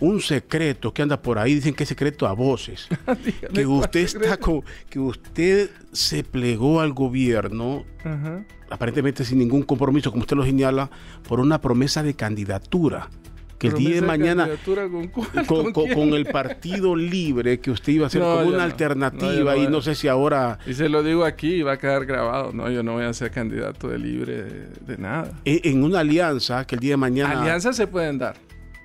un 0.00 0.20
secreto 0.20 0.92
que 0.92 1.02
anda 1.02 1.20
por 1.22 1.38
ahí, 1.38 1.54
dicen 1.54 1.74
que 1.74 1.84
es 1.84 1.88
secreto 1.88 2.26
a 2.26 2.32
voces, 2.32 2.88
que 3.54 3.64
usted 3.64 4.00
está 4.00 4.36
con, 4.36 4.62
que 4.90 4.98
usted 4.98 5.70
se 5.92 6.24
plegó 6.24 6.80
al 6.80 6.92
gobierno, 6.92 7.84
aparentemente 8.68 9.24
sin 9.24 9.38
ningún 9.38 9.62
compromiso, 9.62 10.10
como 10.10 10.22
usted 10.22 10.36
lo 10.36 10.44
señala, 10.44 10.90
por 11.28 11.38
una 11.38 11.60
promesa 11.60 12.02
de 12.02 12.14
candidatura 12.14 13.08
que 13.62 13.68
el 13.68 13.74
día 13.74 13.94
de 13.94 14.02
mañana 14.02 14.48
con, 15.46 16.14
el 16.14 16.26
partido 16.26 16.96
libre 16.96 17.60
que 17.60 17.70
usted 17.70 17.92
iba 17.92 18.08
a 18.08 18.10
ser 18.10 18.20
como 18.20 18.48
una 18.48 18.64
alternativa 18.64 19.56
y 19.56 19.68
no 19.68 19.80
sé 19.80 19.94
si 19.94 20.08
ahora 20.08 20.58
y 20.66 20.74
se 20.74 20.88
lo 20.88 21.02
digo 21.04 21.24
aquí 21.24 21.54
y 21.54 21.62
va 21.62 21.74
a 21.74 21.78
quedar 21.78 22.04
grabado. 22.04 22.52
No 22.52 22.68
yo 22.70 22.82
no 22.82 22.94
voy 22.94 23.04
a 23.04 23.12
ser 23.12 23.30
candidato 23.30 23.88
de 23.88 23.98
libre 23.98 24.42
de, 24.80 24.98
nada. 24.98 25.32
E, 25.44 25.60
en, 25.64 25.84
una 25.84 26.00
alianza 26.00 26.66
que 26.66 26.74
el 26.74 26.80
día 26.80 26.94
de 26.94 26.96
mañana 26.96 27.40
alianzas 27.40 27.76
se 27.76 27.86
pueden 27.86 28.18
dar. 28.18 28.34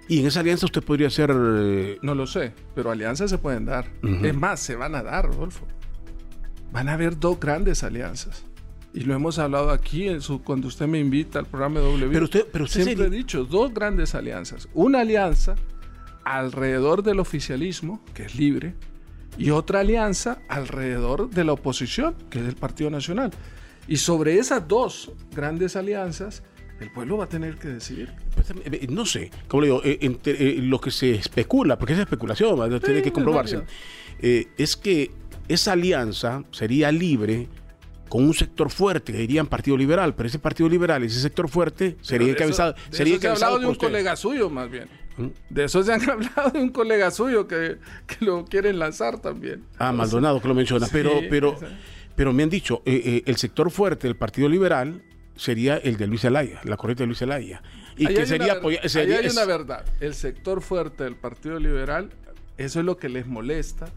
Y 0.07 0.19
en 0.19 0.27
esa 0.27 0.41
alianza 0.41 0.67
usted 0.67 0.83
podría 0.83 1.09
ser 1.09 1.31
eh, 1.35 1.97
no 2.03 2.13
lo 2.13 2.27
sé 2.27 2.53
pero 2.75 2.91
alianzas 2.91 3.31
se 3.31 3.39
pueden 3.39 3.65
dar. 3.65 3.85
Es 4.23 4.35
más 4.35 4.59
se 4.59 4.75
van 4.75 4.93
a 4.93 5.01
dar 5.01 5.25
Rodolfo. 5.25 5.65
Van 6.71 6.87
a 6.87 6.93
haber 6.93 7.17
dos 7.17 7.39
grandes 7.39 7.83
alianzas 7.83 8.45
y 8.97 9.01
lo 9.01 9.13
hemos 9.13 9.37
hablado 9.37 9.69
aquí 9.69 10.07
en 10.07 10.21
su, 10.21 10.41
cuando 10.41 10.67
usted 10.67 10.87
me 10.87 10.97
invita 10.99 11.37
al 11.37 11.45
programa 11.45 11.81
W. 11.81 12.09
Pero 12.11 12.25
usted, 12.25 12.47
pero 12.51 12.65
siempre 12.65 13.05
he 13.05 13.09
dicho 13.11 13.45
dos 13.45 13.71
grandes 13.71 14.15
alianzas. 14.15 14.67
Una 14.73 15.01
alianza 15.01 15.55
alrededor 16.23 17.03
del 17.03 17.19
oficialismo, 17.19 18.01
que 18.15 18.23
es 18.23 18.33
libre, 18.33 18.73
y 19.37 19.51
otra 19.51 19.81
alianza 19.81 20.39
alrededor 20.49 21.29
de 21.29 21.43
la 21.43 21.53
oposición, 21.53 22.15
que 22.31 22.39
es 22.39 22.45
el 22.47 22.55
Partido 22.55 22.89
Nacional. 22.89 23.29
Y 23.87 23.97
sobre 23.97 24.39
esas 24.39 24.67
dos 24.67 25.11
grandes 25.35 25.75
alianzas, 25.75 26.41
el 26.79 26.91
pueblo 26.91 27.17
va 27.17 27.25
a 27.25 27.29
tener 27.29 27.59
que 27.59 27.67
decidir. 27.67 28.11
Pues, 28.33 28.47
eh, 28.49 28.87
no 28.89 29.05
sé, 29.05 29.29
como 29.47 29.61
le 29.61 29.67
digo, 29.67 29.81
eh, 29.83 29.99
eh, 30.01 30.59
lo 30.59 30.81
que 30.81 30.89
se 30.89 31.11
especula, 31.11 31.77
porque 31.77 31.93
es 31.93 31.99
especulación, 31.99 32.79
tiene 32.79 33.03
que 33.03 33.11
comprobarse, 33.11 33.61
es 34.19 34.75
que 34.75 35.11
esa 35.47 35.73
alianza 35.73 36.43
sería 36.49 36.91
libre 36.91 37.47
con 38.09 38.23
un 38.23 38.33
sector 38.33 38.69
fuerte, 38.69 39.11
que 39.11 39.19
dirían 39.19 39.47
Partido 39.47 39.77
Liberal, 39.77 40.15
pero 40.15 40.27
ese 40.27 40.39
Partido 40.39 40.69
Liberal, 40.69 41.03
ese 41.03 41.19
sector 41.19 41.49
fuerte, 41.49 41.97
sería 42.01 42.29
encabezado. 42.29 42.73
De 42.73 42.97
sería 42.97 43.15
eso 43.15 43.21
se 43.21 43.27
ha 43.27 43.31
hablado 43.31 43.59
de 43.59 43.67
un 43.67 43.75
colega 43.75 44.15
suyo, 44.15 44.49
más 44.49 44.69
bien. 44.69 44.87
¿Mm? 45.17 45.27
De 45.49 45.63
eso 45.65 45.83
se 45.83 45.93
han 45.93 46.01
hablado 46.09 46.51
de 46.51 46.59
un 46.59 46.69
colega 46.69 47.11
suyo 47.11 47.47
que, 47.47 47.77
lo 48.19 48.45
quieren 48.45 48.79
lanzar 48.79 49.19
también. 49.19 49.63
Ah, 49.77 49.91
Maldonado 49.91 50.41
que 50.41 50.47
lo 50.47 50.55
menciona, 50.55 50.87
pero, 50.91 51.21
pero, 51.29 51.57
pero 52.15 52.33
me 52.33 52.43
han 52.43 52.49
dicho, 52.49 52.81
eh, 52.85 53.01
eh, 53.03 53.23
el 53.25 53.37
sector 53.37 53.71
fuerte 53.71 54.07
del 54.07 54.15
Partido 54.15 54.49
Liberal 54.49 55.01
sería 55.35 55.77
el 55.77 55.97
de 55.97 56.07
Luis 56.07 56.21
Zelaya, 56.21 56.61
la 56.63 56.77
corriente 56.77 57.03
de 57.03 57.07
Luis 57.07 57.19
Zelaya. 57.19 57.61
Y 57.95 58.07
que 58.07 58.25
sería, 58.25 58.59
sería, 58.85 59.17
hay 59.17 59.27
una 59.27 59.45
verdad, 59.45 59.85
el 59.99 60.13
sector 60.13 60.61
fuerte 60.61 61.03
del 61.03 61.15
Partido 61.15 61.59
Liberal, 61.59 62.09
eso 62.57 62.79
es 62.79 62.85
lo 62.85 62.97
que 62.97 63.09
les 63.09 63.25
molesta 63.25 63.91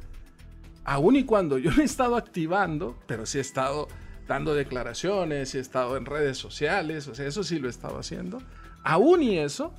aún 0.85 1.17
y 1.17 1.25
cuando 1.25 1.59
yo 1.59 1.71
no 1.71 1.83
he 1.83 1.85
estado 1.85 2.17
activando, 2.17 2.97
pero 3.07 3.27
sí 3.27 3.39
he 3.39 3.41
estado 3.41 3.89
dando 4.31 4.55
declaraciones, 4.55 5.57
he 5.57 5.59
estado 5.59 5.97
en 5.97 6.07
redes 6.07 6.39
sociales, 6.39 7.09
o 7.09 7.17
sea, 7.17 7.27
eso 7.27 7.43
sí 7.43 7.59
lo 7.59 7.67
he 7.67 7.71
estado 7.71 7.99
haciendo. 7.99 8.41
Aún 8.85 9.25
y 9.25 9.39
eso, 9.39 9.75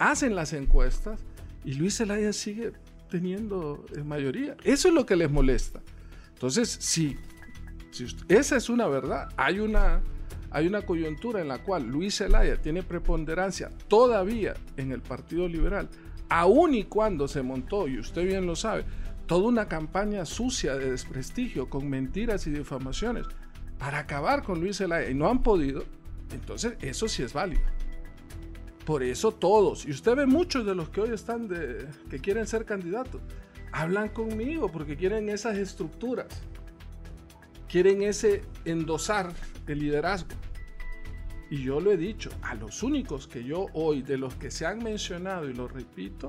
hacen 0.00 0.34
las 0.34 0.52
encuestas 0.52 1.20
y 1.64 1.74
Luis 1.74 1.96
Zelaya 1.96 2.32
sigue 2.32 2.72
teniendo 3.08 3.86
mayoría. 4.04 4.56
Eso 4.64 4.88
es 4.88 4.94
lo 4.94 5.06
que 5.06 5.14
les 5.14 5.30
molesta. 5.30 5.80
Entonces, 6.34 6.76
sí, 6.80 7.16
esa 8.28 8.56
es 8.56 8.68
una 8.68 8.88
verdad. 8.88 9.28
Hay 9.36 9.60
una, 9.60 10.00
hay 10.50 10.66
una 10.66 10.82
coyuntura 10.82 11.40
en 11.40 11.46
la 11.46 11.62
cual 11.62 11.86
Luis 11.86 12.18
Zelaya 12.18 12.56
tiene 12.56 12.82
preponderancia 12.82 13.70
todavía 13.86 14.54
en 14.76 14.90
el 14.90 15.02
Partido 15.02 15.46
Liberal, 15.46 15.88
aún 16.28 16.74
y 16.74 16.82
cuando 16.82 17.28
se 17.28 17.42
montó, 17.42 17.86
y 17.86 18.00
usted 18.00 18.24
bien 18.24 18.44
lo 18.44 18.56
sabe, 18.56 18.84
toda 19.28 19.46
una 19.46 19.68
campaña 19.68 20.24
sucia 20.24 20.74
de 20.74 20.90
desprestigio 20.90 21.70
con 21.70 21.88
mentiras 21.88 22.44
y 22.48 22.50
difamaciones 22.50 23.24
para 23.78 24.00
acabar 24.00 24.42
con 24.42 24.60
Luis 24.60 24.78
Zelaya 24.78 25.08
y 25.08 25.14
no 25.14 25.28
han 25.28 25.42
podido, 25.42 25.84
entonces 26.32 26.74
eso 26.80 27.08
sí 27.08 27.22
es 27.22 27.32
válido. 27.32 27.62
Por 28.84 29.02
eso 29.02 29.32
todos, 29.32 29.86
y 29.86 29.90
usted 29.90 30.16
ve 30.16 30.26
muchos 30.26 30.64
de 30.64 30.74
los 30.74 30.88
que 30.88 31.02
hoy 31.02 31.10
están 31.10 31.46
de, 31.46 31.86
que 32.10 32.18
quieren 32.18 32.46
ser 32.46 32.64
candidatos, 32.64 33.20
hablan 33.72 34.08
conmigo 34.08 34.70
porque 34.72 34.96
quieren 34.96 35.28
esas 35.28 35.58
estructuras, 35.58 36.28
quieren 37.68 38.02
ese 38.02 38.42
endosar 38.64 39.32
el 39.66 39.80
liderazgo. 39.80 40.30
Y 41.50 41.62
yo 41.62 41.80
lo 41.80 41.92
he 41.92 41.96
dicho, 41.96 42.30
a 42.42 42.54
los 42.54 42.82
únicos 42.82 43.26
que 43.26 43.44
yo 43.44 43.66
hoy, 43.72 44.02
de 44.02 44.18
los 44.18 44.34
que 44.34 44.50
se 44.50 44.66
han 44.66 44.82
mencionado, 44.82 45.48
y 45.48 45.54
lo 45.54 45.66
repito, 45.66 46.28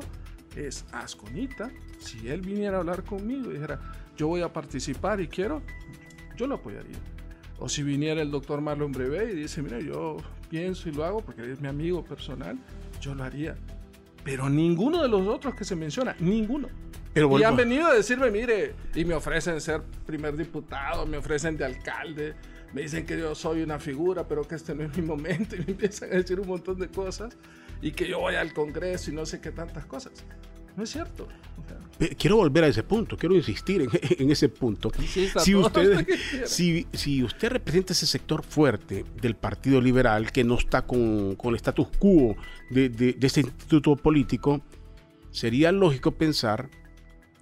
es 0.56 0.86
Asconita. 0.92 1.72
Si 2.00 2.30
él 2.30 2.42
viniera 2.42 2.78
a 2.78 2.80
hablar 2.80 3.04
conmigo 3.04 3.52
y 3.52 3.56
dijera, 3.56 3.80
yo 4.16 4.28
voy 4.28 4.42
a 4.42 4.52
participar 4.52 5.20
y 5.20 5.28
quiero, 5.28 5.62
yo 6.38 6.48
lo 6.48 6.56
apoyaría. 6.56 6.98
O 7.60 7.68
si 7.68 7.84
viniera 7.84 8.22
el 8.22 8.32
doctor 8.32 8.62
Marlon 8.62 8.92
Brevé 8.92 9.32
y 9.32 9.36
dice, 9.36 9.62
mira, 9.62 9.80
yo 9.80 10.18
pienso 10.50 10.90
y 10.90 10.94
lo 10.94 11.04
hago 11.04 11.22
porque 11.22 11.52
es 11.52 11.60
mi 11.60 11.68
amigo 11.68 12.04
personal, 12.04 12.58
yo 13.02 13.14
lo 13.14 13.24
haría. 13.24 13.56
Pero 14.24 14.50
ninguno 14.50 15.02
de 15.02 15.10
los 15.10 15.28
otros 15.28 15.56
que 15.56 15.66
se 15.66 15.76
menciona, 15.76 16.16
ninguno. 16.20 16.70
Pero 17.14 17.40
y 17.40 17.44
han 17.44 17.56
venido 17.56 17.88
a 17.88 17.94
decirme, 17.94 18.30
mire, 18.32 18.76
y 18.94 19.04
me 19.04 19.16
ofrecen 19.16 19.60
ser 19.60 19.82
primer 20.06 20.38
diputado, 20.38 21.06
me 21.06 21.18
ofrecen 21.18 21.58
de 21.58 21.66
alcalde, 21.66 22.36
me 22.74 22.84
dicen 22.84 23.06
que 23.06 23.18
yo 23.18 23.34
soy 23.34 23.64
una 23.64 23.80
figura, 23.80 24.28
pero 24.28 24.44
que 24.44 24.56
este 24.56 24.76
no 24.76 24.84
es 24.84 24.96
mi 24.96 25.04
momento, 25.04 25.56
y 25.58 25.60
me 25.60 25.72
empiezan 25.72 26.12
a 26.12 26.16
decir 26.16 26.40
un 26.40 26.48
montón 26.48 26.80
de 26.80 26.88
cosas, 26.88 27.36
y 27.82 27.92
que 27.92 28.08
yo 28.08 28.20
voy 28.20 28.36
al 28.36 28.54
Congreso 28.54 29.12
y 29.12 29.14
no 29.14 29.26
sé 29.26 29.42
qué 29.42 29.52
tantas 29.52 29.86
cosas. 29.86 30.24
No 30.76 30.84
es 30.84 30.90
cierto. 30.92 31.28
O 31.58 31.68
sea, 31.68 32.10
Quiero 32.18 32.38
volver 32.38 32.64
a 32.64 32.68
ese 32.68 32.84
punto, 32.84 33.18
quiero 33.18 33.36
insistir 33.36 33.82
en, 33.82 33.90
en 34.24 34.32
ese 34.32 34.48
punto. 34.50 34.92
Si 35.44 35.54
usted, 35.56 36.08
si, 36.46 36.88
si 36.94 37.24
usted 37.24 37.50
representa 37.50 37.92
ese 37.94 38.06
sector 38.06 38.44
fuerte 38.44 39.04
del 39.22 39.36
Partido 39.36 39.82
Liberal 39.82 40.32
que 40.32 40.44
no 40.44 40.56
está 40.56 40.84
con, 40.84 41.36
con 41.36 41.50
el 41.50 41.56
status 41.58 41.88
quo 42.00 42.36
de, 42.70 42.88
de- 42.90 43.14
de 43.14 43.28
ese 43.28 43.42
instituto 43.42 43.96
político, 43.98 44.62
sería 45.32 45.72
lógico 45.72 46.12
pensar 46.12 46.70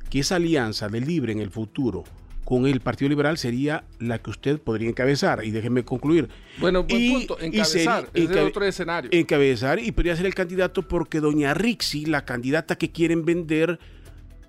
que 0.09 0.19
esa 0.19 0.37
alianza 0.37 0.89
de 0.89 1.01
Libre 1.01 1.33
en 1.33 1.39
el 1.39 1.51
futuro 1.51 2.03
con 2.47 2.65
el 2.65 2.79
Partido 2.79 3.09
Liberal 3.09 3.37
sería 3.37 3.83
la 3.99 4.19
que 4.19 4.29
usted 4.29 4.57
podría 4.57 4.87
encabezar. 4.87 5.43
Y 5.43 5.51
déjeme 5.51 5.83
concluir. 5.83 6.29
Bueno, 6.59 6.83
buen 6.85 7.01
Y- 7.01 7.11
punto. 7.11 7.37
y 7.41 7.47
Encabezar. 7.47 8.07
sería- 8.13 8.23
ese 8.31 8.39
es 8.39 8.45
otro 8.47 8.63
escenario. 8.63 9.09
encabezar 9.13 9.79
y 9.79 9.91
podría 9.91 10.15
ser 10.15 10.27
el 10.27 10.33
candidato 10.33 10.81
porque 10.87 11.19
doña 11.19 11.53
Rixi, 11.53 12.05
la 12.05 12.23
candidata 12.23 12.77
que 12.77 12.89
quieren 12.89 13.25
vender, 13.25 13.77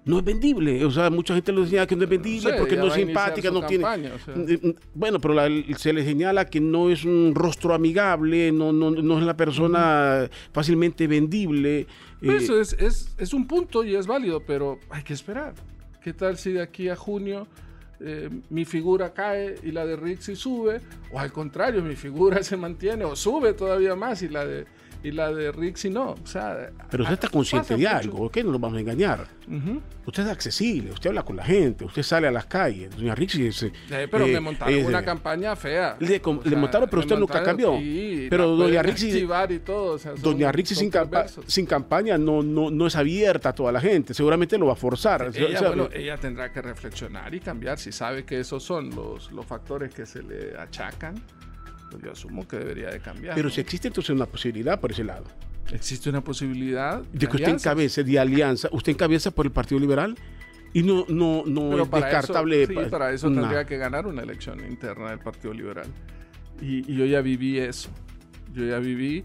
no 0.05 0.21
es 0.21 0.25
vendible. 0.25 0.85
O 0.85 0.93
sea, 0.93 1.11
mucha 1.11 1.35
gente 1.35 1.51
lo 1.51 1.63
decía 1.63 1.89
que 1.89 1.97
no 1.97 2.05
es 2.05 2.09
vendible 2.09 2.53
porque 2.57 2.77
no 2.77 2.87
es 2.87 2.95
simpática, 2.95 3.51
no 3.51 3.67
tiene... 3.67 3.83
campaña, 3.83 4.13
o 4.15 4.19
sea. 4.25 4.37
Mm, 4.37 4.75
Bueno, 4.95 5.21
pero 5.21 5.35
la- 5.35 5.51
se 5.77 5.93
le 5.93 6.05
señala 6.05 6.45
que 6.45 6.61
no 6.61 6.91
es 6.91 7.05
un 7.05 7.33
rostro 7.35 7.75
amigable, 7.75 8.53
no, 8.53 8.73
no, 8.73 8.93
no 8.93 9.19
es 9.19 9.25
la 9.25 9.37
persona 9.37 10.31
fácilmente 10.53 11.09
vendible. 11.09 11.81
eh, 11.81 12.37
Eso 12.37 12.61
es, 12.61 12.75
es, 12.75 13.13
es 13.19 13.35
un 13.35 13.49
punto 13.49 13.83
y 13.83 13.97
es 13.97 14.07
válido, 14.07 14.41
pero 14.47 14.79
hay 14.89 15.03
que 15.03 15.15
esperar. 15.15 15.55
¿Qué 16.01 16.13
tal 16.13 16.39
si 16.39 16.53
de 16.53 16.63
aquí 16.63 16.89
a 16.89 16.95
junio 16.95 17.49
eh, 18.01 18.31
mi 18.51 18.65
figura 18.65 19.13
cae 19.13 19.57
y 19.63 19.73
la 19.73 19.85
de 19.85 19.97
Rixi 19.97 20.37
sube? 20.37 20.81
O 21.13 21.19
al 21.19 21.33
contrario, 21.33 21.83
mi 21.83 21.97
figura 21.97 22.43
se 22.43 22.57
mantiene 22.57 23.05
o 23.05 23.17
sube 23.17 23.53
todavía 23.53 23.95
más 23.95 24.23
y 24.23 24.29
la 24.29 24.45
de, 24.45 24.67
y 25.03 25.11
la 25.13 25.33
de 25.33 25.53
Rixi 25.53 25.91
no. 25.91 26.11
O 26.13 26.27
sea, 26.27 26.71
pero 26.91 27.05
usted 27.05 27.15
está 27.15 27.29
consciente 27.29 27.77
de 27.77 27.87
algo, 27.87 28.27
¿ok? 28.27 28.39
No 28.39 28.53
nos 28.53 28.61
vamos 28.61 28.79
a 28.79 28.81
engañar. 28.81 29.27
Usted 30.05 30.23
es 30.25 30.29
accesible, 30.31 30.91
usted 30.93 31.11
habla 31.11 31.23
con 31.23 31.37
la 31.37 31.45
gente, 31.45 31.85
usted 31.85 32.03
sale 32.03 32.27
a 32.27 32.31
las 32.31 32.47
calles. 32.47 32.95
Doña 32.97 33.15
Rixi. 33.15 33.49
Eh, 33.91 34.09
pero 34.11 34.27
eh, 34.27 34.33
me 34.33 34.41
montaron 34.41 34.85
una 34.87 35.01
eh, 35.01 35.05
campaña 35.05 35.55
fea. 35.57 35.97
Le 36.01 36.21
le 36.45 36.57
montaron, 36.57 36.89
pero 36.89 37.01
usted 37.01 37.17
nunca 37.19 37.43
cambió. 37.43 37.79
sí, 37.79 38.27
Pero 38.31 38.57
doña 38.57 38.83
Rixi- 38.83 39.53
y 39.55 39.59
todo, 39.61 39.95
o 39.95 39.99
sea, 39.99 40.13
son- 40.13 40.23
Doña 40.23 40.51
Rixi 40.53 40.75
sin, 40.75 40.91
campa- 40.91 41.11
perversos. 41.23 41.45
sin 41.47 41.67
campaña 41.67 42.17
no, 42.19 42.43
no, 42.43 42.71
no 42.71 42.87
es 42.87 42.97
abierta 42.97 43.51
a 43.51 43.55
toda 43.55 43.71
la 43.73 43.81
gente. 43.81 44.15
Seguramente 44.15 44.57
lo 44.59 44.67
va 44.67 44.73
a 44.73 44.77
forzar. 44.77 45.31
Ella, 45.35 45.61
bueno, 45.69 45.89
ella 45.93 46.17
tendrá 46.17 46.53
que 46.53 46.61
reflexionar 46.63 47.35
y 47.35 47.41
cambiar. 47.41 47.79
Si 47.79 47.93
sabe 47.93 48.25
que 48.25 48.41
esos 48.41 48.63
son 48.63 48.91
los, 48.95 49.31
los 49.33 49.45
factores 49.47 49.95
que 49.95 50.07
se 50.07 50.23
le 50.23 50.57
achacan, 50.59 51.15
pues 51.91 52.03
yo 52.03 52.13
asumo 52.13 52.47
que 52.47 52.57
debería 52.59 52.91
de 52.91 53.01
cambiar. 53.01 53.35
pero 53.35 53.49
¿no? 53.49 53.55
si 53.55 53.61
existe 53.61 53.89
entonces 53.89 54.11
una 54.15 54.27
posibilidad 54.27 54.79
por 54.81 54.91
ese 54.93 55.05
lado. 55.05 55.25
existe 55.73 56.09
una 56.11 56.23
posibilidad 56.23 57.03
De 57.13 57.27
que 57.27 57.37
usted 57.37 57.49
encabece 57.51 58.05
de 58.05 58.19
alianza. 58.19 58.69
¿Usted 58.73 58.93
encabeza 58.93 59.31
por 59.31 59.47
el 59.47 59.53
Partido 59.53 59.81
Liberal? 59.81 60.17
Y 60.75 60.83
no, 60.83 61.07
no, 61.09 61.45
no 61.47 61.71
Pero 61.71 61.83
es 61.85 61.89
para 61.89 62.07
descartable. 62.07 62.63
Eso, 62.63 62.73
sí, 62.73 62.79
pa- 62.79 62.89
para 62.91 63.13
eso 63.13 63.31
Nah. 63.31 63.41
tendría 63.41 63.65
que 63.65 63.77
ganar 63.79 64.07
una 64.07 64.23
elección 64.23 64.61
interna 64.67 65.11
del 65.11 65.19
Partido 65.19 65.53
Liberal. 65.55 65.87
Y, 66.61 66.91
y 66.93 66.97
yo 66.97 67.07
ya 67.07 67.21
viví 67.23 67.59
eso. 67.59 67.89
Yo 68.55 68.65
ya 68.67 68.79
viví 68.79 69.25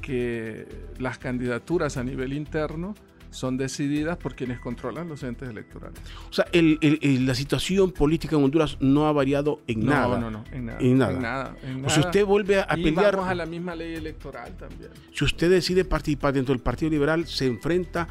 que 0.00 0.66
las 0.98 1.18
candidaturas 1.18 1.96
a 1.96 2.04
nivel 2.04 2.32
interno 2.32 2.94
son 3.30 3.56
decididas 3.56 4.16
por 4.16 4.34
quienes 4.34 4.58
controlan 4.60 5.08
los 5.08 5.22
entes 5.22 5.48
electorales. 5.48 5.98
O 6.28 6.32
sea, 6.32 6.46
el- 6.52 6.78
el- 6.80 6.98
el- 7.02 7.26
la 7.26 7.34
situación 7.34 7.92
política 7.92 8.36
en 8.36 8.44
Honduras 8.44 8.76
no 8.80 9.06
ha 9.06 9.12
variado 9.12 9.60
en 9.66 9.80
no, 9.80 9.92
nada. 9.92 10.18
no, 10.18 10.30
no, 10.30 10.44
en 10.52 10.66
nada. 10.66 10.78
En 10.80 10.98
nada. 10.98 11.12
En 11.12 11.22
nada, 11.22 11.56
en 11.62 11.84
O 11.84 11.88
sea, 11.88 11.98
nada. 11.98 12.08
usted 12.10 12.24
vuelve 12.26 12.58
a, 12.58 12.66
a 12.68 12.78
y 12.78 12.82
pelear. 12.84 13.16
vamos 13.16 13.30
a 13.30 13.34
la 13.34 13.46
misma 13.46 13.74
ley 13.74 13.94
electoral 13.94 14.56
también. 14.56 14.90
Si 15.14 15.24
usted 15.24 15.50
decide 15.50 15.84
participar 15.84 16.32
dentro 16.34 16.52
del 16.54 16.62
Partido 16.62 16.90
Liberal, 16.90 17.26
se 17.26 17.46
enfrenta 17.46 18.08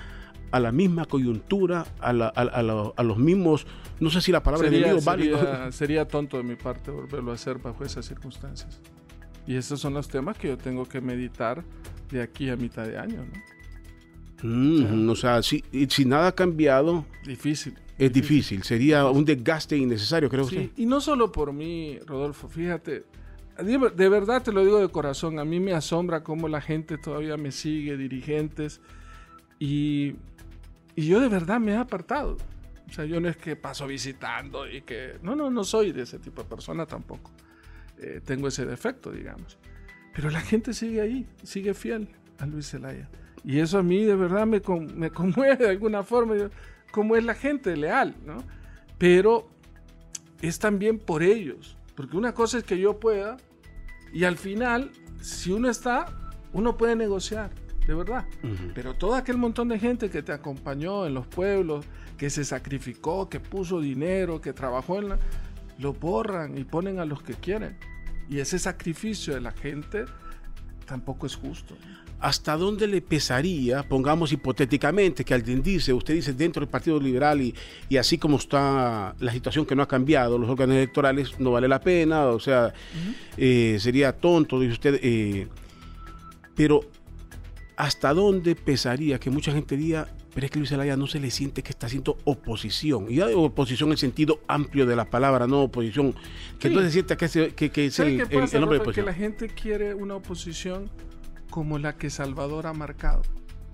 a 0.51 0.59
la 0.59 0.71
misma 0.71 1.05
coyuntura, 1.05 1.85
a, 1.99 2.11
la- 2.13 2.27
a- 2.35 2.41
a 2.41 2.63
la- 2.63 2.91
a 2.95 3.03
los 3.03 3.17
mismos, 3.17 3.67
no 3.99 4.09
sé 4.09 4.21
si 4.21 4.31
la 4.31 4.41
palabra 4.41 4.67
Sería, 4.69 4.85
enemigo 4.87 5.05
válido. 5.05 5.37
sería- 5.39 5.71
sería 5.71 6.07
tonto 6.07 6.37
de 6.37 6.43
mi 6.43 6.55
parte 6.55 6.89
volverlo 6.91 7.31
a 7.31 7.35
hacer 7.35 7.59
bajo 7.59 7.83
esas 7.83 8.05
circunstancias. 8.07 8.79
Y 9.45 9.55
esos 9.57 9.79
son 9.79 9.93
los 9.93 10.07
temas 10.07 10.37
que 10.37 10.47
yo 10.47 10.57
tengo 10.57 10.87
que 10.87 11.01
meditar 11.01 11.63
de 12.09 12.21
aquí 12.21 12.49
a 12.49 12.55
mitad 12.55 12.85
de 12.87 12.97
año. 12.97 13.17
¿no? 13.25 13.58
Mm, 14.41 15.09
o 15.09 15.15
sea, 15.15 15.41
si, 15.43 15.63
si 15.89 16.05
nada 16.05 16.27
ha 16.27 16.31
cambiado, 16.35 17.05
Difícil. 17.25 17.73
es 17.97 18.11
difícil. 18.13 18.63
Sería 18.63 19.05
un 19.09 19.25
desgaste 19.25 19.75
innecesario, 19.77 20.29
creo 20.29 20.45
Sí, 20.45 20.57
usted. 20.57 20.69
y 20.81 20.85
no 20.85 21.01
solo 21.01 21.31
por 21.31 21.51
mí, 21.53 21.99
Rodolfo, 22.05 22.47
fíjate, 22.47 23.03
de, 23.57 23.91
de 23.95 24.09
verdad 24.09 24.41
te 24.41 24.53
lo 24.53 24.63
digo 24.63 24.79
de 24.79 24.87
corazón, 24.89 25.39
a 25.39 25.45
mí 25.45 25.59
me 25.59 25.73
asombra 25.73 26.23
cómo 26.23 26.47
la 26.47 26.61
gente 26.61 26.97
todavía 26.97 27.35
me 27.37 27.51
sigue, 27.51 27.97
dirigentes, 27.97 28.79
y, 29.59 30.15
y 30.95 31.05
yo 31.07 31.19
de 31.19 31.27
verdad 31.27 31.59
me 31.59 31.73
he 31.73 31.77
apartado. 31.77 32.37
O 32.89 32.91
sea, 32.93 33.05
yo 33.05 33.19
no 33.19 33.27
es 33.29 33.37
que 33.37 33.55
paso 33.55 33.85
visitando 33.85 34.67
y 34.67 34.81
que... 34.81 35.19
No, 35.21 35.35
no, 35.35 35.51
no 35.51 35.63
soy 35.63 35.91
de 35.91 36.03
ese 36.03 36.17
tipo 36.17 36.41
de 36.41 36.49
persona 36.49 36.85
tampoco. 36.87 37.31
Eh, 37.99 38.19
tengo 38.25 38.47
ese 38.47 38.65
defecto, 38.65 39.11
digamos. 39.11 39.59
Pero 40.15 40.31
la 40.31 40.41
gente 40.41 40.73
sigue 40.73 41.01
ahí, 41.01 41.27
sigue 41.43 41.75
fiel 41.75 42.07
a 42.39 42.47
Luis 42.47 42.71
Zelaya. 42.71 43.07
Y 43.43 43.59
eso 43.59 43.79
a 43.79 43.83
mí 43.83 44.03
de 44.03 44.15
verdad 44.15 44.45
me, 44.45 44.61
con- 44.61 44.97
me 44.97 45.09
conmueve 45.19 45.57
de 45.65 45.69
alguna 45.69 46.03
forma, 46.03 46.35
como 46.91 47.15
es 47.15 47.23
la 47.23 47.35
gente 47.35 47.75
leal, 47.77 48.15
¿no? 48.25 48.37
Pero 48.97 49.49
es 50.41 50.59
también 50.59 50.99
por 50.99 51.23
ellos. 51.23 51.77
Porque 51.95 52.17
una 52.17 52.33
cosa 52.33 52.57
es 52.57 52.63
que 52.63 52.77
yo 52.77 52.99
pueda 52.99 53.37
y 54.13 54.23
al 54.23 54.37
final, 54.37 54.91
si 55.21 55.51
uno 55.51 55.69
está, 55.69 56.05
uno 56.53 56.77
puede 56.77 56.95
negociar, 56.95 57.51
de 57.85 57.93
verdad. 57.93 58.25
Pero 58.73 58.93
todo 58.95 59.15
aquel 59.15 59.37
montón 59.37 59.67
de 59.69 59.79
gente 59.79 60.09
que 60.09 60.23
te 60.23 60.31
acompañó 60.31 61.05
en 61.05 61.13
los 61.13 61.27
pueblos, 61.27 61.85
que 62.17 62.29
se 62.29 62.43
sacrificó, 62.43 63.29
que 63.29 63.39
puso 63.39 63.79
dinero, 63.79 64.41
que 64.41 64.53
trabajó 64.53 64.99
en 64.99 65.09
la... 65.09 65.19
Lo 65.77 65.93
borran 65.93 66.57
y 66.57 66.65
ponen 66.65 66.99
a 66.99 67.05
los 67.05 67.21
que 67.21 67.33
quieren. 67.35 67.77
Y 68.29 68.39
ese 68.39 68.59
sacrificio 68.59 69.33
de 69.33 69.41
la 69.41 69.51
gente 69.51 70.05
tampoco 70.85 71.25
es 71.25 71.35
justo. 71.35 71.75
¿Hasta 72.21 72.57
dónde 72.57 72.85
le 72.85 73.01
pesaría, 73.01 73.83
pongamos 73.83 74.33
hipotéticamente, 74.33 75.23
que 75.23 75.33
alguien 75.33 75.63
dice, 75.63 75.93
usted 75.93 76.15
dice 76.15 76.33
dentro 76.33 76.59
del 76.59 76.67
Partido 76.69 76.99
Liberal 76.99 77.39
y, 77.41 77.55
y 77.87 77.95
así 77.95 78.17
como 78.17 78.35
está 78.37 79.15
la 79.19 79.31
situación 79.31 79.65
que 79.65 79.73
no 79.73 79.83
ha 79.83 79.87
cambiado, 79.87 80.37
los 80.37 80.49
órganos 80.49 80.75
electorales 80.75 81.39
no 81.39 81.51
vale 81.51 81.69
la 81.69 81.79
pena, 81.79 82.25
o 82.25 82.39
sea, 82.39 82.73
eh, 83.37 83.77
sería 83.79 84.11
tonto, 84.11 84.59
dice 84.59 84.73
usted, 84.73 84.99
eh, 85.01 85.47
pero 86.55 86.81
¿hasta 87.77 88.13
dónde 88.13 88.53
pesaría 88.55 89.17
que 89.17 89.29
mucha 89.29 89.53
gente 89.53 89.77
diga, 89.77 90.09
pero 90.33 90.45
es 90.45 90.51
que 90.51 90.59
Luis 90.59 90.69
Zelaya 90.71 90.97
no 90.97 91.07
se 91.07 91.21
le 91.21 91.31
siente 91.31 91.63
que 91.63 91.69
está 91.71 91.87
haciendo 91.87 92.17
oposición? 92.25 93.05
Y 93.09 93.21
oposición 93.21 93.87
en 93.89 93.91
el 93.93 93.97
sentido 93.97 94.41
amplio 94.49 94.85
de 94.85 94.97
la 94.97 95.05
palabra, 95.09 95.47
no 95.47 95.61
oposición, 95.63 96.13
que 96.59 96.67
Sí. 96.67 96.75
no 96.75 96.81
se 96.81 96.91
sienta 96.91 97.15
que, 97.15 97.25
es- 97.25 97.53
que- 97.55 97.69
que 97.71 97.85
es 97.85 97.93
¿Sabe 97.93 98.15
el, 98.15 98.21
hombre 98.23 98.37
de 98.39 98.59
Rafa? 98.59 98.67
Que 98.69 98.75
oposición. 98.81 99.05
la 99.05 99.13
gente 99.13 99.47
quiere 99.47 99.93
una 99.93 100.15
oposición 100.15 100.89
como 101.49 101.79
la 101.79 101.97
que 101.97 102.09
Salvador 102.09 102.67
ha 102.67 102.73
marcado, 102.73 103.21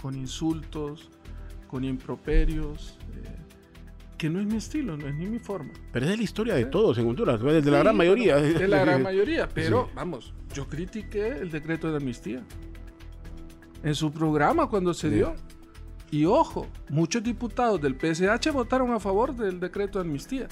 con 0.02 0.16
insultos, 0.16 1.10
con 1.68 1.84
improperios, 1.84 2.98
eh, 3.16 3.24
que 4.18 4.30
no 4.30 4.40
es 4.40 4.46
mi 4.46 4.56
estilo, 4.58 4.96
no 4.98 5.08
es 5.08 5.16
ni 5.16 5.26
mi 5.26 5.40
forma. 5.40 5.74
Pero 5.92 6.06
es 6.08 6.18
la 6.18 6.24
historia 6.24 6.56
de 6.56 6.66
todos 6.66 6.98
en 6.98 7.08
Honduras, 7.08 7.42
de 7.42 7.54
la 7.54 7.62
Sí, 7.62 7.70
gran 7.70 7.96
mayoría. 7.98 8.38
De 8.38 8.68
la 8.68 8.80
gran 8.86 9.02
mayoría, 9.04 9.50
pero 9.50 9.86
Sí. 9.88 9.92
vamos, 9.96 10.34
yo 10.54 10.68
critiqué 10.68 11.28
el 11.28 11.52
decreto 11.52 11.92
de 11.92 11.98
amnistía 11.98 12.44
en 13.84 13.96
su 13.96 14.12
programa 14.12 14.68
cuando 14.70 14.94
se 14.94 15.10
Sí. 15.10 15.16
dio. 15.16 15.36
Y 16.12 16.26
ojo, 16.26 16.68
muchos 16.90 17.24
diputados 17.24 17.82
del 17.82 17.96
PSH 18.00 18.52
votaron 18.52 18.94
a 18.94 19.00
favor 19.00 19.36
del 19.36 19.60
decreto 19.60 20.00
de 20.00 20.06
amnistía. 20.06 20.48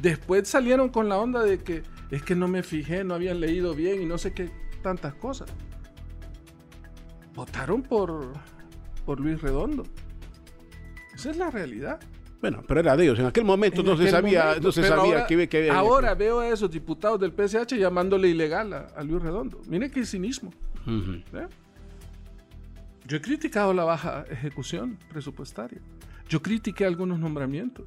Después 0.00 0.48
salieron 0.48 0.88
con 0.88 1.08
la 1.08 1.18
onda 1.18 1.42
de 1.44 1.58
que 1.58 1.82
es 2.10 2.22
que 2.22 2.34
no 2.34 2.48
me 2.48 2.62
fijé, 2.62 3.04
no 3.04 3.14
habían 3.14 3.40
leído 3.40 3.74
bien 3.74 4.00
y 4.02 4.06
no 4.06 4.16
sé 4.16 4.32
qué 4.32 4.50
tantas 4.82 5.14
cosas. 5.14 5.50
Votaron 7.34 7.82
por, 7.82 8.32
por 9.04 9.20
Luis 9.20 9.40
Redondo. 9.40 9.84
Esa 11.14 11.30
es 11.30 11.36
la 11.36 11.50
realidad. 11.50 12.00
Bueno, 12.40 12.62
pero 12.66 12.80
era 12.80 12.96
de 12.96 13.04
ellos. 13.04 13.18
En 13.20 13.26
aquel 13.26 13.44
momento 13.44 13.80
En 13.80 13.86
no 13.86 13.96
se 13.96 14.10
sabía, 14.10 14.44
momento, 14.44 14.68
no 14.68 14.72
se 14.72 14.82
sabía 14.82 15.02
ahora, 15.02 15.26
que, 15.26 15.48
que 15.48 15.70
Ahora 15.70 16.14
veo 16.14 16.40
a 16.40 16.48
esos 16.48 16.70
diputados 16.70 17.20
del 17.20 17.32
PSH 17.32 17.76
llamándole 17.76 18.28
ilegal 18.28 18.72
a, 18.72 18.86
a 18.96 19.02
Luis 19.04 19.22
Redondo. 19.22 19.60
Mire 19.68 19.90
qué 19.90 20.04
cinismo. 20.04 20.52
¿eh? 20.86 21.46
Yo 23.06 23.16
he 23.16 23.20
criticado 23.20 23.72
la 23.72 23.84
baja 23.84 24.24
ejecución 24.28 24.98
presupuestaria. 25.08 25.80
Yo 26.28 26.42
critiqué 26.42 26.84
algunos 26.84 27.18
nombramientos 27.18 27.86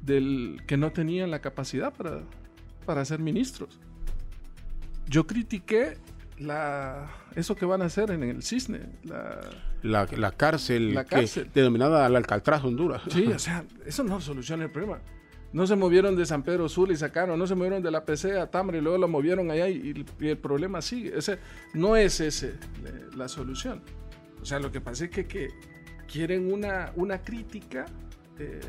del 0.00 0.62
que 0.66 0.76
no 0.76 0.90
tenían 0.92 1.30
la 1.30 1.40
capacidad 1.40 1.92
para, 1.92 2.22
para 2.86 3.04
ser 3.04 3.20
ministros. 3.20 3.78
Yo 5.06 5.26
critiqué 5.26 5.98
la, 6.38 7.10
eso 7.38 7.54
que 7.56 7.64
van 7.66 7.82
a 7.82 7.86
hacer 7.86 8.10
en 8.10 8.22
el 8.22 8.42
Cisne, 8.42 8.80
la, 9.04 9.40
La, 9.82 10.06
la 10.16 10.32
cárcel, 10.32 10.94
La 10.94 11.04
que- 11.04 11.16
cárcel. 11.16 11.50
denominada 11.54 12.08
la 12.08 12.18
Alcatraz 12.18 12.64
Honduras. 12.64 13.02
Sí, 13.10 13.26
o 13.26 13.38
sea, 13.38 13.64
eso 13.86 14.02
no 14.04 14.20
soluciona 14.20 14.64
el 14.64 14.70
problema. 14.70 15.00
No 15.52 15.66
se 15.66 15.76
movieron 15.76 16.14
de 16.14 16.26
San 16.26 16.42
Pedro 16.42 16.68
Sula 16.68 16.92
y 16.92 16.96
sacaron, 16.96 17.38
no 17.38 17.46
se 17.46 17.54
movieron 17.54 17.82
de 17.82 17.90
la 17.90 18.04
PC 18.04 18.38
a 18.38 18.50
Tambre 18.50 18.78
y 18.78 18.80
luego 18.82 18.98
lo 18.98 19.08
movieron 19.08 19.50
allá 19.50 19.66
y, 19.68 20.04
y 20.20 20.26
el 20.28 20.36
problema 20.36 20.82
sigue. 20.82 21.16
Ese, 21.16 21.38
no 21.72 21.96
es 21.96 22.20
ese 22.20 22.54
la 23.16 23.28
solución. 23.28 23.80
O 24.42 24.44
sea, 24.44 24.58
lo 24.60 24.70
que 24.70 24.80
pasa 24.82 25.04
es 25.06 25.10
que, 25.10 25.26
que 25.26 25.48
quieren 26.06 26.52
una, 26.52 26.92
una 26.96 27.22
crítica 27.22 27.86
eh, 28.38 28.60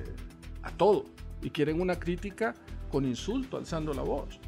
a 0.63 0.71
todo 0.71 1.05
y 1.41 1.49
quieren 1.49 1.81
una 1.81 1.99
crítica 1.99 2.53
con 2.89 3.03
insulto, 3.05 3.57
alzando 3.57 3.93
la 3.93 4.01
voz. 4.03 4.39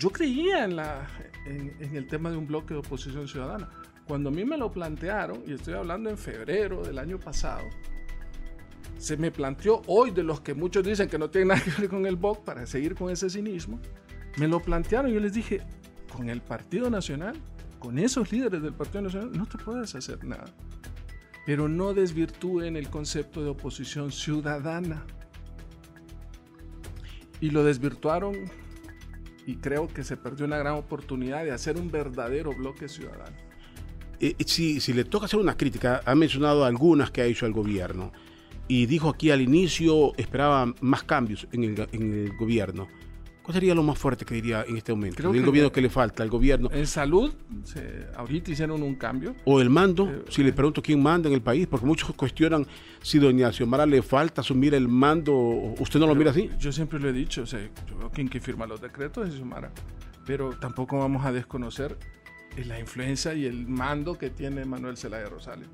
Yo 0.00 0.08
creía 0.10 0.64
en, 0.64 0.76
la, 0.76 1.06
en, 1.44 1.76
en 1.78 1.94
el 1.94 2.06
tema 2.06 2.30
de 2.30 2.38
un 2.38 2.46
bloque 2.46 2.72
de 2.72 2.80
oposición 2.80 3.28
ciudadana. 3.28 3.68
Cuando 4.08 4.30
a 4.30 4.32
mí 4.32 4.46
me 4.46 4.56
lo 4.56 4.72
plantearon, 4.72 5.42
y 5.46 5.52
estoy 5.52 5.74
hablando 5.74 6.08
en 6.08 6.16
febrero 6.16 6.82
del 6.82 6.98
año 6.98 7.20
pasado, 7.20 7.66
se 8.96 9.18
me 9.18 9.30
planteó 9.30 9.82
hoy 9.86 10.10
de 10.10 10.22
los 10.22 10.40
que 10.40 10.54
muchos 10.54 10.84
dicen 10.84 11.06
que 11.06 11.18
no 11.18 11.28
tienen 11.28 11.48
nada 11.48 11.62
que 11.62 11.82
ver 11.82 11.90
con 11.90 12.06
el 12.06 12.16
BOC 12.16 12.44
para 12.44 12.66
seguir 12.66 12.94
con 12.94 13.10
ese 13.10 13.28
cinismo, 13.28 13.78
me 14.38 14.48
lo 14.48 14.60
plantearon 14.60 15.10
y 15.10 15.14
yo 15.14 15.20
les 15.20 15.34
dije, 15.34 15.60
con 16.16 16.30
el 16.30 16.40
Partido 16.40 16.88
Nacional, 16.88 17.36
con 17.78 17.98
esos 17.98 18.32
líderes 18.32 18.62
del 18.62 18.72
Partido 18.72 19.02
Nacional, 19.02 19.32
no 19.32 19.46
te 19.46 19.58
puedes 19.58 19.94
hacer 19.94 20.24
nada. 20.24 20.46
Pero 21.44 21.68
no 21.68 21.92
desvirtúen 21.92 22.76
el 22.76 22.88
concepto 22.88 23.42
de 23.42 23.50
oposición 23.50 24.12
ciudadana. 24.12 25.04
Y 27.40 27.50
lo 27.50 27.64
desvirtuaron 27.64 28.34
y 29.50 29.56
creo 29.56 29.88
que 29.88 30.04
se 30.04 30.16
perdió 30.16 30.46
una 30.46 30.58
gran 30.58 30.74
oportunidad 30.74 31.42
de 31.42 31.50
hacer 31.50 31.76
un 31.76 31.90
verdadero 31.90 32.54
bloque 32.54 32.88
ciudadano. 32.88 33.36
Eh, 34.20 34.36
si, 34.46 34.80
si 34.80 34.92
le 34.92 35.02
toca 35.04 35.26
hacer 35.26 35.40
una 35.40 35.56
crítica, 35.56 36.02
ha 36.06 36.14
mencionado 36.14 36.64
algunas 36.64 37.10
que 37.10 37.22
ha 37.22 37.24
hecho 37.24 37.46
el 37.46 37.52
gobierno 37.52 38.12
y 38.68 38.86
dijo 38.86 39.08
aquí 39.08 39.32
al 39.32 39.40
inicio 39.40 40.12
esperaba 40.16 40.72
más 40.80 41.02
cambios 41.02 41.48
en 41.50 41.64
el 41.64 42.36
gobierno. 42.36 42.86
¿Cuál 43.42 43.54
sería 43.54 43.74
lo 43.74 43.82
más 43.82 43.98
fuerte 43.98 44.24
que 44.24 44.34
diría 44.34 44.64
en 44.68 44.76
este 44.76 44.92
momento? 44.92 45.16
Creo 45.16 45.30
el 45.32 45.40
que- 45.40 45.46
gobierno 45.46 45.72
que 45.72 45.80
le 45.80 45.88
falta, 45.88 46.22
el 46.22 46.28
gobierno 46.30 46.68
En 46.72 46.86
salud, 46.86 47.32
se- 47.64 48.06
ahorita 48.16 48.50
hicieron 48.50 48.82
un 48.82 48.94
cambio. 48.94 49.34
o 49.44 49.60
el 49.60 49.70
mando. 49.70 50.08
Eh, 50.08 50.24
si 50.28 50.42
le 50.44 50.52
pregunto 50.52 50.82
quién 50.82 51.02
manda 51.02 51.28
en 51.28 51.34
el 51.34 51.42
país, 51.42 51.66
porque 51.66 51.86
muchos 51.86 52.12
cuestionan 52.14 52.66
si 53.02 53.18
doña 53.18 53.50
Xiomara 53.52 53.86
le 53.86 54.02
falta 54.02 54.42
asumir 54.42 54.74
el 54.74 54.88
mando. 54.88 55.32
¿Usted 55.34 55.98
no 55.98 56.06
lo 56.06 56.14
mira 56.14 56.30
así? 56.32 56.50
Yo 56.58 56.70
siempre 56.70 57.00
lo 57.00 57.08
he 57.08 57.12
dicho, 57.12 57.42
o 57.42 57.46
sea, 57.46 57.60
yo 57.88 57.98
veo 57.98 58.10
quien 58.10 58.28
que 58.28 58.40
firma 58.40 58.66
los 58.66 58.80
decretos 58.80 59.28
es 59.28 59.34
Xiomara, 59.34 59.72
pero 60.26 60.50
tampoco 60.58 60.98
vamos 60.98 61.24
a 61.24 61.32
desconocer 61.32 61.96
eh, 62.56 62.64
la 62.64 62.78
influencia 62.78 63.32
y 63.32 63.46
el 63.46 63.66
mando 63.68 64.18
que 64.18 64.28
tiene 64.30 64.64
Manuel 64.64 64.96
Zelaya 64.96 65.28
Rosales. 65.28 65.68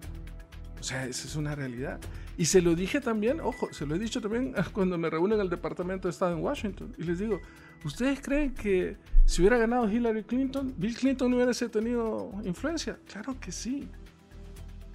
O 0.80 0.82
sea, 0.82 1.06
esa 1.06 1.26
es 1.26 1.36
una 1.36 1.54
realidad. 1.54 2.00
Y 2.38 2.44
se 2.46 2.60
lo 2.60 2.74
dije 2.74 3.00
también, 3.00 3.40
ojo, 3.40 3.72
se 3.72 3.86
lo 3.86 3.94
he 3.94 3.98
dicho 3.98 4.20
también 4.20 4.54
cuando 4.72 4.98
me 4.98 5.08
reúnen 5.08 5.38
en 5.38 5.44
el 5.44 5.50
Departamento 5.50 6.08
de 6.08 6.12
Estado 6.12 6.36
en 6.36 6.42
Washington. 6.42 6.94
Y 6.98 7.04
les 7.04 7.18
digo, 7.18 7.40
¿ustedes 7.84 8.20
creen 8.20 8.54
que 8.54 8.96
si 9.24 9.42
hubiera 9.42 9.58
ganado 9.58 9.90
Hillary 9.90 10.24
Clinton, 10.24 10.74
Bill 10.76 10.96
Clinton 10.96 11.30
no 11.30 11.38
hubiese 11.38 11.68
tenido 11.68 12.32
influencia? 12.44 12.98
Claro 13.10 13.38
que 13.40 13.52
sí. 13.52 13.88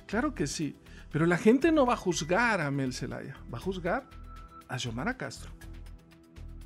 Claro 0.06 0.36
que 0.36 0.48
sí. 0.48 0.76
Pero 1.12 1.26
la 1.26 1.38
gente 1.38 1.72
no 1.72 1.86
va 1.86 1.94
a 1.94 1.98
juzgar 1.98 2.62
a 2.62 2.72
Mel 2.72 2.94
Zelaya, 2.94 3.36
va 3.54 3.58
a 3.58 3.62
juzgar 3.62 4.10
a 4.67 4.78
Xiomara 4.78 5.17
Castro. 5.17 5.52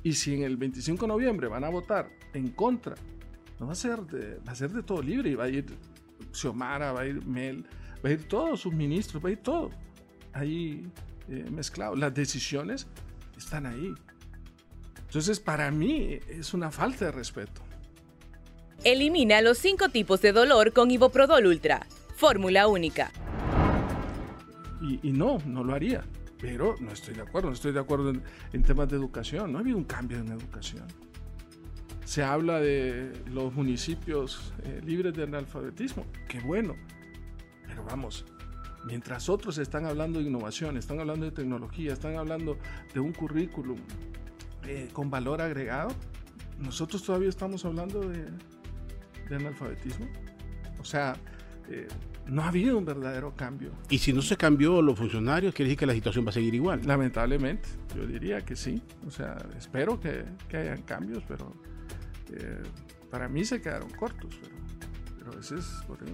Y 0.02 0.12
si 0.12 0.34
en 0.34 0.42
el 0.42 0.56
25 0.56 1.02
de 1.02 1.08
noviembre 1.08 1.48
van 1.48 1.64
a 1.64 1.68
votar 1.68 2.08
en 2.32 2.50
contra, 2.50 2.94
no 3.58 3.66
va 3.66 3.72
a 3.72 3.76
ser 3.76 4.02
de, 4.02 4.38
va 4.46 4.52
a 4.52 4.54
ser 4.54 4.70
de 4.70 4.82
todo 4.82 5.02
libre. 5.02 5.30
Y 5.30 5.34
va 5.34 5.44
a 5.44 5.48
ir 5.48 5.66
Xiomara, 6.32 6.92
va 6.92 7.00
a 7.00 7.06
ir 7.06 7.26
Mel, 7.26 7.66
va 8.04 8.10
a 8.10 8.12
ir 8.12 8.28
todos 8.28 8.60
sus 8.60 8.72
ministros, 8.72 9.24
va 9.24 9.28
a 9.28 9.32
ir 9.32 9.38
todo 9.38 9.70
ahí 10.32 10.86
eh, 11.28 11.46
mezclado. 11.50 11.96
Las 11.96 12.14
decisiones 12.14 12.86
están 13.36 13.66
ahí. 13.66 13.92
Entonces, 14.98 15.40
para 15.40 15.70
mí 15.70 16.18
es 16.28 16.52
una 16.52 16.70
falta 16.70 17.06
de 17.06 17.12
respeto. 17.12 17.62
Elimina 18.84 19.40
los 19.40 19.58
cinco 19.58 19.88
tipos 19.88 20.20
de 20.20 20.32
dolor 20.32 20.72
con 20.72 20.90
Iboprodol 20.90 21.46
Ultra. 21.46 21.86
Fórmula 22.16 22.68
única. 22.68 23.10
Y, 24.82 25.08
y 25.08 25.12
no, 25.12 25.38
no 25.46 25.64
lo 25.64 25.74
haría. 25.74 26.04
Pero 26.38 26.74
no 26.80 26.92
estoy 26.92 27.14
de 27.14 27.22
acuerdo, 27.22 27.48
no 27.48 27.54
estoy 27.54 27.72
de 27.72 27.80
acuerdo 27.80 28.10
en, 28.10 28.22
en 28.52 28.62
temas 28.62 28.88
de 28.90 28.96
educación. 28.96 29.52
No 29.52 29.58
ha 29.58 29.60
habido 29.62 29.78
un 29.78 29.84
cambio 29.84 30.18
en 30.18 30.28
educación. 30.28 30.84
Se 32.04 32.22
habla 32.22 32.60
de 32.60 33.12
los 33.32 33.54
municipios 33.54 34.52
eh, 34.64 34.80
libres 34.84 35.14
de 35.14 35.22
analfabetismo. 35.22 36.04
Qué 36.28 36.40
bueno. 36.40 36.76
Pero 37.76 37.88
vamos, 37.88 38.24
mientras 38.86 39.28
otros 39.28 39.58
están 39.58 39.84
hablando 39.84 40.18
de 40.18 40.24
innovación, 40.24 40.78
están 40.78 40.98
hablando 40.98 41.26
de 41.26 41.32
tecnología, 41.32 41.92
están 41.92 42.16
hablando 42.16 42.56
de 42.94 43.00
un 43.00 43.12
currículum 43.12 43.76
eh, 44.66 44.88
con 44.94 45.10
valor 45.10 45.42
agregado, 45.42 45.90
nosotros 46.58 47.02
todavía 47.02 47.28
estamos 47.28 47.66
hablando 47.66 48.00
de, 48.08 48.24
de 49.28 49.36
analfabetismo. 49.36 50.06
O 50.80 50.84
sea, 50.84 51.16
eh, 51.68 51.86
no 52.26 52.42
ha 52.42 52.48
habido 52.48 52.78
un 52.78 52.86
verdadero 52.86 53.34
cambio. 53.36 53.72
Y 53.90 53.98
si 53.98 54.14
no 54.14 54.22
se 54.22 54.38
cambió 54.38 54.80
los 54.80 54.98
funcionarios, 54.98 55.54
quiere 55.54 55.68
decir 55.68 55.80
que 55.80 55.86
la 55.86 55.92
situación 55.92 56.24
va 56.24 56.30
a 56.30 56.32
seguir 56.32 56.54
igual. 56.54 56.80
Lamentablemente, 56.86 57.68
yo 57.94 58.06
diría 58.06 58.40
que 58.40 58.56
sí. 58.56 58.82
O 59.06 59.10
sea, 59.10 59.36
espero 59.58 60.00
que, 60.00 60.24
que 60.48 60.56
hayan 60.56 60.80
cambios, 60.80 61.22
pero 61.28 61.52
eh, 62.32 62.62
para 63.10 63.28
mí 63.28 63.44
se 63.44 63.60
quedaron 63.60 63.90
cortos. 63.90 64.34
Pero, 64.40 64.56
pero 65.18 65.40
ese 65.40 65.56
es 65.56 65.66
porque 65.86 66.06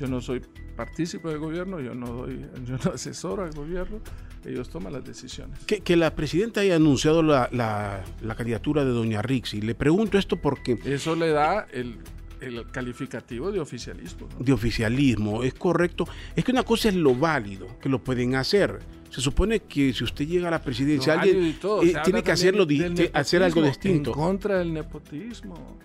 yo 0.00 0.06
no 0.08 0.20
soy 0.20 0.40
partícipe 0.76 1.28
del 1.28 1.38
gobierno, 1.38 1.78
yo 1.80 1.94
no 1.94 2.06
doy, 2.08 2.40
yo 2.66 2.76
no 2.84 2.92
asesoro 2.94 3.44
al 3.44 3.52
gobierno, 3.52 4.00
ellos 4.44 4.68
toman 4.70 4.92
las 4.94 5.04
decisiones. 5.04 5.58
Que, 5.66 5.80
que 5.80 5.96
la 5.96 6.14
presidenta 6.16 6.60
haya 6.62 6.76
anunciado 6.76 7.22
la, 7.22 7.48
la- 7.52 8.02
la 8.22 8.34
candidatura 8.34 8.84
de 8.84 8.90
doña 8.90 9.20
Rixi. 9.22 9.60
Le 9.60 9.74
pregunto 9.74 10.16
esto 10.18 10.36
porque 10.36 10.78
Eso 10.84 11.14
le 11.14 11.28
da 11.28 11.66
el, 11.72 11.98
el 12.40 12.66
calificativo 12.70 13.52
de 13.52 13.60
oficialismo. 13.60 14.26
¿no? 14.38 14.42
de 14.44 14.52
oficialismo 14.54 15.42
es 15.42 15.52
correcto. 15.52 16.08
Es 16.34 16.42
que 16.44 16.52
una 16.52 16.62
cosa 16.62 16.88
es 16.88 16.94
lo 16.94 17.14
válido, 17.14 17.66
que 17.80 17.90
lo 17.90 18.02
pueden 18.02 18.34
hacer. 18.34 18.78
Se 19.10 19.20
supone 19.20 19.60
que 19.60 19.92
si 19.92 20.04
usted 20.04 20.26
llega 20.26 20.48
a 20.48 20.52
la 20.52 20.62
presidencia, 20.62 21.20
alguien 21.20 21.58
todo, 21.60 21.82
eh, 21.82 21.92
tiene 22.04 22.22
que 22.22 22.30
hacerlo, 22.32 22.66
te- 22.66 23.10
hacer 23.12 23.42
algo 23.42 23.60
distinto. 23.62 24.10
En 24.10 24.14
contra 24.14 24.58
del 24.60 24.72
nepotismo. 24.72 25.76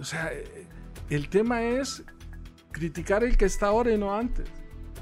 O 0.00 0.04
sea, 0.04 0.32
eh, 0.32 0.66
el 1.10 1.28
tema 1.28 1.62
es 1.62 2.02
criticar 2.72 3.24
el 3.24 3.36
que 3.36 3.44
está 3.44 3.68
ahora 3.68 3.92
y 3.92 3.98
no 3.98 4.14
antes. 4.14 4.48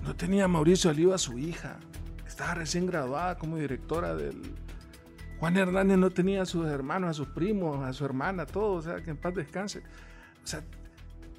No 0.02 0.14
tenía 0.14 0.48
Mauricio 0.48 0.90
Oliva 0.90 1.18
su 1.18 1.38
hija. 1.38 1.78
Estaba 2.26 2.54
recién 2.54 2.86
graduada 2.86 3.36
como 3.36 3.56
directora 3.56 4.14
del... 4.14 4.54
Juan 5.38 5.56
Hernández 5.56 5.98
no 5.98 6.10
tenía 6.10 6.42
a 6.42 6.46
sus 6.46 6.66
hermanos, 6.66 7.10
a 7.10 7.14
sus 7.14 7.28
primos, 7.28 7.84
a 7.84 7.92
su 7.92 8.04
hermana, 8.04 8.46
todo. 8.46 8.72
O 8.74 8.82
sea, 8.82 9.02
que 9.02 9.10
en 9.10 9.16
paz 9.16 9.34
descanse. 9.34 9.82
O 10.42 10.46
sea, 10.46 10.64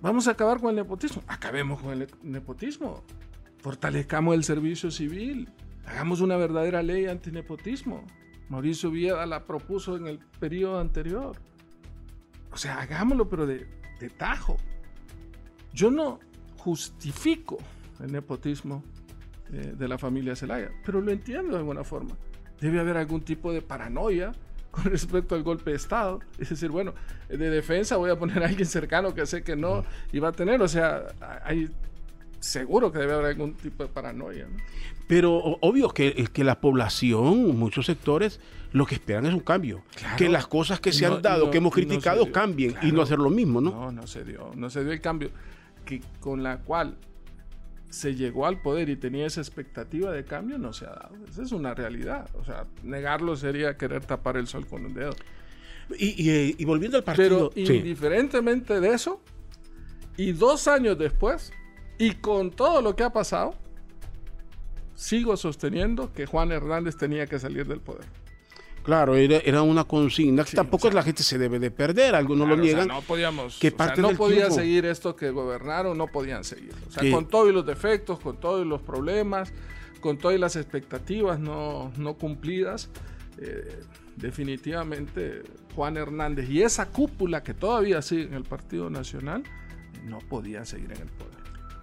vamos 0.01 0.27
a 0.27 0.31
acabar 0.31 0.59
con 0.59 0.69
el 0.69 0.77
nepotismo. 0.77 1.21
Acabemos 1.27 1.81
con 1.81 2.01
el 2.01 2.07
nepotismo. 2.23 3.03
Fortalezcamos 3.59 4.35
el 4.35 4.43
servicio 4.43 4.89
civil. 4.89 5.49
Hagamos 5.85 6.21
una 6.21 6.37
verdadera 6.37 6.81
ley 6.81 7.07
antinepotismo. 7.07 8.05
Mauricio 8.47 8.89
Villa 8.89 9.25
la 9.25 9.45
propuso 9.45 9.97
en 9.97 10.07
el 10.07 10.19
periodo 10.39 10.79
anterior. 10.79 11.35
O 12.51 12.57
sea, 12.57 12.79
hagámoslo, 12.79 13.27
pero 13.27 13.45
de 13.45 13.65
tajo. 14.17 14.57
Yo 15.73 15.91
no 15.91 16.19
justifico 16.57 17.57
el 17.99 18.11
nepotismo 18.11 18.83
eh, 19.51 19.73
de 19.77 19.87
la 19.87 19.97
familia 19.97 20.35
Zelaya, 20.35 20.69
pero 20.85 21.01
lo 21.01 21.11
entiendo 21.11 21.53
de 21.53 21.57
alguna 21.59 21.83
forma. 21.83 22.15
Debe 22.59 22.79
haber 22.79 22.97
algún 22.97 23.21
tipo 23.21 23.51
de 23.53 23.61
paranoia 23.61 24.31
con 24.71 24.83
respecto 24.85 25.35
al 25.35 25.43
golpe 25.43 25.71
de 25.71 25.77
Estado. 25.77 26.19
Es 26.37 26.49
decir, 26.49 26.69
bueno, 26.69 26.93
de 27.27 27.37
defensa 27.49 27.97
voy 27.97 28.11
a 28.11 28.17
poner 28.17 28.43
a 28.43 28.47
alguien 28.47 28.67
cercano 28.67 29.13
que 29.13 29.25
sé 29.25 29.43
que 29.43 29.55
no 29.55 29.83
iba 30.11 30.29
a 30.29 30.31
tener. 30.31 30.61
O 30.61 30.67
sea, 30.67 31.07
hay, 31.43 31.69
seguro 32.39 32.91
que 32.91 32.99
debe 32.99 33.13
haber 33.13 33.25
algún 33.27 33.53
tipo 33.55 33.83
de 33.83 33.89
paranoia. 33.89 34.45
¿no? 34.47 34.57
Pero 35.07 35.35
obvio 35.61 35.89
que, 35.89 36.13
es 36.17 36.29
que 36.29 36.43
la 36.43 36.61
población, 36.61 37.57
muchos 37.57 37.87
sectores, 37.87 38.39
lo 38.71 38.85
que 38.85 38.95
esperan 38.95 39.25
es 39.25 39.33
un 39.33 39.39
cambio. 39.39 39.81
Claro. 39.95 40.17
Que 40.17 40.29
las 40.29 40.45
cosas 40.45 40.79
que 40.79 40.91
se 40.91 41.07
No, 41.07 41.15
han 41.15 41.21
dado, 41.23 41.45
no, 41.45 41.51
que 41.51 41.57
hemos 41.57 41.73
criticado, 41.73 42.31
cambien 42.31 42.71
y 42.71 42.73
Claro. 42.75 42.95
no 42.95 43.01
hacer 43.01 43.17
lo 43.17 43.29
mismo, 43.31 43.61
¿no? 43.61 43.71
No, 43.71 43.91
no 43.91 44.05
se 44.07 44.23
dio. 44.23 44.51
No 44.55 44.69
se 44.69 44.83
dio 44.83 44.93
el 44.93 45.01
cambio 45.01 45.31
que 45.85 46.01
con 46.19 46.43
la 46.43 46.59
cual 46.59 46.97
se 47.89 48.13
llegó 48.15 48.45
al 48.45 48.61
poder 48.61 48.89
y 48.89 48.95
tenía 48.97 49.25
esa 49.25 49.41
expectativa 49.41 50.11
de 50.11 50.23
cambio, 50.23 50.57
no 50.59 50.73
se 50.73 50.85
ha 50.85 50.89
dado. 50.89 51.15
Esa 51.27 51.41
es 51.43 51.51
una 51.51 51.73
realidad. 51.73 52.29
O 52.35 52.43
sea, 52.45 52.65
negarlo 52.83 53.35
sería 53.35 53.77
querer 53.77 54.05
tapar 54.05 54.37
el 54.37 54.47
sol 54.47 54.67
con 54.67 54.85
un 54.85 54.93
dedo. 54.93 55.15
Y, 55.97 56.09
y, 56.29 56.55
y 56.57 56.65
volviendo 56.65 56.97
al 56.97 57.03
Pero 57.15 57.49
partido. 57.49 57.51
sí. 57.65 57.73
indiferentemente 57.73 58.79
de 58.79 58.89
eso, 58.93 59.21
Y 60.17 60.33
dos 60.33 60.67
años 60.67 60.97
después, 60.99 61.51
y 61.97 62.11
con 62.15 62.51
todo 62.51 62.81
lo 62.81 62.95
que 62.95 63.03
ha 63.03 63.09
pasado, 63.11 63.55
sigo 64.93 65.37
sosteniendo 65.37 66.11
que 66.13 66.25
Juan 66.25 66.51
Hernández 66.51 66.97
tenía 66.97 67.25
que 67.25 67.39
salir 67.39 67.65
del 67.67 67.79
poder. 67.79 68.05
Claro, 68.89 69.15
era, 69.15 69.61
una 69.61 69.83
consigna 69.83 70.43
que 70.43 70.55
tampoco 70.55 70.89
la 70.89 71.03
gente 71.03 71.21
se 71.21 71.37
debe 71.37 71.59
de 71.59 71.69
perder, 71.69 72.15
algunos 72.15 72.49
lo 72.49 72.57
niegan. 72.57 72.87
no 72.87 73.03
podíamos, 73.03 73.59
que 73.59 73.71
no 73.97 74.15
podía 74.15 74.49
seguir 74.49 74.85
esto 74.85 75.15
que 75.15 75.29
gobernaron, 75.29 75.95
no 75.95 76.07
podían 76.07 76.43
seguir. 76.43 76.73
O 76.87 76.91
sea, 76.91 77.11
con 77.11 77.27
todos 77.27 77.53
los 77.53 77.63
defectos, 77.67 78.19
con 78.19 78.39
todos 78.39 78.65
los 78.65 78.81
problemas, 78.81 79.53
con 80.01 80.17
todas 80.17 80.39
las 80.39 80.55
expectativas 80.55 81.39
no, 81.39 81.91
cumplidas, 82.19 82.89
eh, 83.37 83.79
definitivamente 84.15 85.43
Juan 85.75 85.95
Hernández 85.95 86.49
y 86.49 86.63
esa 86.63 86.87
cúpula 86.87 87.43
que 87.43 87.53
todavía 87.53 88.01
sigue 88.01 88.23
en 88.23 88.33
el 88.33 88.43
Partido 88.43 88.89
Nacional 88.89 89.43
no 90.03 90.17
podía 90.17 90.65
seguir 90.65 90.93
en 90.93 91.01
el 91.01 91.09
poder. 91.09 91.37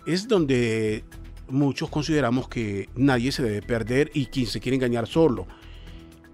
Es 0.06 0.26
donde 0.26 1.04
muchos 1.48 1.88
consideramos 1.88 2.48
que 2.48 2.88
nadie 2.96 3.30
se 3.30 3.44
debe 3.44 3.62
perder 3.62 4.10
y 4.12 4.26
quien 4.26 4.46
se 4.46 4.58
quiere 4.58 4.74
engañar 4.74 5.06
solo. 5.06 5.46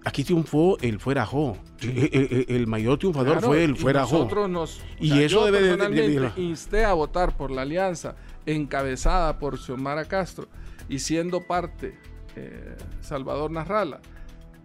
Aquí 0.05 0.23
triunfó 0.23 0.77
el 0.81 0.99
fuera 0.99 1.25
Jo. 1.25 1.57
El, 1.81 2.67
mayor 2.67 2.97
triunfador 2.97 3.41
fue 3.41 3.63
el 3.63 3.75
fuera 3.77 4.05
Jo. 4.05 4.19
Nosotros 4.19 4.49
nos. 4.49 4.81
Y 4.99 5.21
eso 5.21 5.45
debe 5.45 5.61
de, 5.61 6.31
insté 6.37 6.83
a 6.83 6.93
votar 6.93 7.37
por 7.37 7.51
la 7.51 7.61
alianza 7.61 8.15
encabezada 8.45 9.39
por 9.39 9.57
Xiomara 9.57 10.05
Castro 10.05 10.47
y 10.89 10.99
siendo 10.99 11.41
parte 11.47 11.97
eh, 12.35 12.75
Salvador 12.99 13.51
Narrala, 13.51 14.01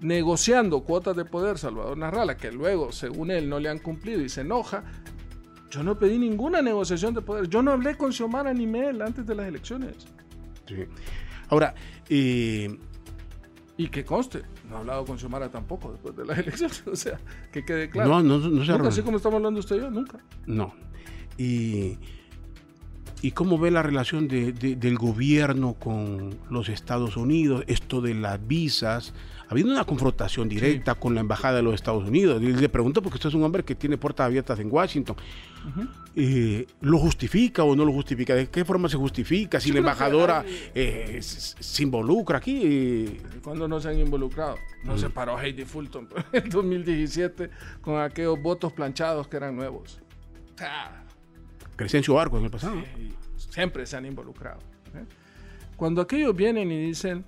negociando 0.01 0.81
cuotas 0.81 1.17
de 1.17 1.25
poder 1.25 1.59
Salvador 1.59 1.97
Narrala, 1.97 2.37
que 2.37 2.51
luego, 2.51 2.91
según 2.91 3.31
él, 3.31 3.49
no 3.49 3.61
le 3.61 3.69
han 3.69 3.79
cumplido 3.79 4.21
y 4.21 4.29
se 4.29 4.41
enoja. 4.41 4.83
Yo 5.71 5.83
no 5.83 5.99
pedí 5.99 6.19
ninguna 6.19 6.63
negociación 6.63 7.15
de 7.15 7.21
poder. 7.21 7.49
Yo 7.49 7.63
no 7.63 7.73
hablé 7.73 7.97
con 7.97 8.13
Xiomara 8.13 8.53
ni 8.55 8.67
Mel 8.67 9.03
antes 9.03 9.27
de 9.27 9.35
las 9.35 9.47
elecciones. 9.47 9.95
Ahora, 11.51 11.75
eh, 12.09 12.77
y 13.79 13.89
que 13.89 14.05
conste, 14.05 14.43
no 14.69 14.75
he 14.75 14.79
hablado 14.81 15.05
con 15.05 15.19
Xiomara 15.19 15.51
tampoco 15.51 15.93
después 15.93 16.15
de 16.17 16.27
las 16.27 16.39
elecciones. 16.41 16.83
O 16.87 16.97
sea, 16.97 17.19
que 17.53 17.65
quede 17.65 17.89
claro. 17.89 18.21
No, 18.21 18.23
no, 18.23 18.39
no 18.49 18.65
se 18.65 18.73
Nunca 18.73 18.89
así 18.89 19.03
como 19.03 19.17
estamos 19.17 19.37
hablando 19.37 19.61
usted 19.61 19.77
y 19.77 19.81
yo, 19.81 19.91
nunca. 19.91 20.19
No. 20.47 20.75
Y, 21.39 21.97
y 23.21 23.33
cómo 23.33 23.59
ve 23.59 23.71
la 23.71 23.83
relación 23.83 24.29
del 24.29 24.99
gobierno 24.99 25.75
con 25.75 26.37
los 26.51 26.69
Estados 26.69 27.17
Unidos, 27.17 27.65
esto 27.67 28.01
de 28.01 28.15
las 28.15 28.47
visas. 28.47 29.13
Ha 29.49 29.53
habido 29.53 29.71
una 29.71 29.85
confrontación 29.85 30.49
directa 30.49 30.95
con 30.95 31.15
la 31.15 31.23
embajada 31.23 31.57
de 31.57 31.63
los 31.63 31.75
Estados 31.75 32.07
Unidos. 32.07 32.43
Y 32.43 32.53
le 32.53 32.69
pregunto 32.69 33.03
porque 33.03 33.17
usted 33.17 33.31
es 33.31 33.35
un 33.35 33.43
hombre 33.43 33.65
que 33.65 33.75
tiene 33.75 33.97
puertas 33.97 34.27
abiertas 34.27 34.61
en 34.61 34.71
Washington. 34.71 35.17
Eh, 36.15 36.67
¿Lo 36.83 36.99
justifica 36.99 37.65
o 37.65 37.75
no 37.75 37.85
lo 37.85 37.93
justifica? 37.93 38.35
¿De 38.35 38.49
qué 38.49 38.65
forma 38.65 38.89
se 38.89 38.97
justifica? 38.97 39.59
Si 39.59 39.73
la 39.73 39.79
embajadora 39.79 40.45
eh, 40.75 41.19
se 41.21 41.83
involucra 41.83 42.39
aquí. 42.39 43.19
¿Cuándo 43.43 43.67
no 43.67 43.81
se 43.81 43.89
han 43.89 43.99
involucrado? 43.99 44.57
No 44.85 44.99
se 44.99 45.09
paró 45.11 45.41
Heidi 45.41 45.65
Fulton 45.65 46.09
en 46.33 46.51
2017 46.51 47.51
con 47.81 48.01
aquellos 48.01 48.41
votos 48.41 48.73
planchados 48.73 49.29
que 49.29 49.39
eran 49.39 49.57
nuevos. 49.57 49.99
Crescencio 51.79 52.15
Barco 52.15 52.39
en 52.39 52.45
el 52.45 52.51
pasado. 52.51 52.83
siempre 53.37 53.87
se 53.87 53.97
han 53.97 54.05
involucrado. 54.05 54.59
¿eh? 54.95 55.05
Cuando 55.77 56.03
aquellos 56.03 56.35
vienen 56.35 56.73
y 56.73 56.87
dicen 56.87 57.25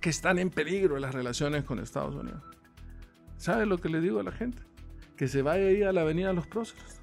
que 0.00 0.10
están 0.10 0.40
en 0.40 0.50
peligro 0.50 0.98
las 0.98 1.14
relaciones 1.14 1.62
con 1.62 1.78
Estados 1.78 2.16
Unidos, 2.16 2.42
¿sabe 3.36 3.66
lo 3.66 3.78
que 3.78 3.88
le 3.88 4.00
digo 4.00 4.18
a 4.18 4.24
la 4.24 4.32
gente? 4.32 4.60
Que 5.16 5.28
se 5.28 5.42
vaya 5.42 5.68
ahí 5.68 5.84
a 5.84 5.92
la 5.92 6.00
Avenida 6.00 6.32
Los 6.32 6.48
Próceres. 6.48 6.98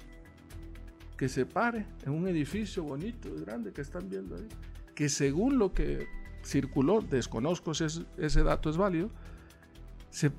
Que 1.16 1.30
se 1.30 1.46
pare 1.46 1.86
en 2.04 2.12
un 2.12 2.28
edificio 2.28 2.82
bonito 2.84 3.30
y 3.34 3.40
grande 3.40 3.72
que 3.72 3.80
están 3.80 4.10
viendo 4.10 4.36
ahí. 4.36 4.48
Que 4.94 5.08
según 5.08 5.58
lo 5.58 5.72
que 5.72 6.06
circuló, 6.44 7.00
desconozco 7.00 7.72
si 7.72 7.86
ese 8.18 8.42
dato 8.42 8.68
es 8.68 8.76
válido, 8.76 9.08
se, 10.10 10.32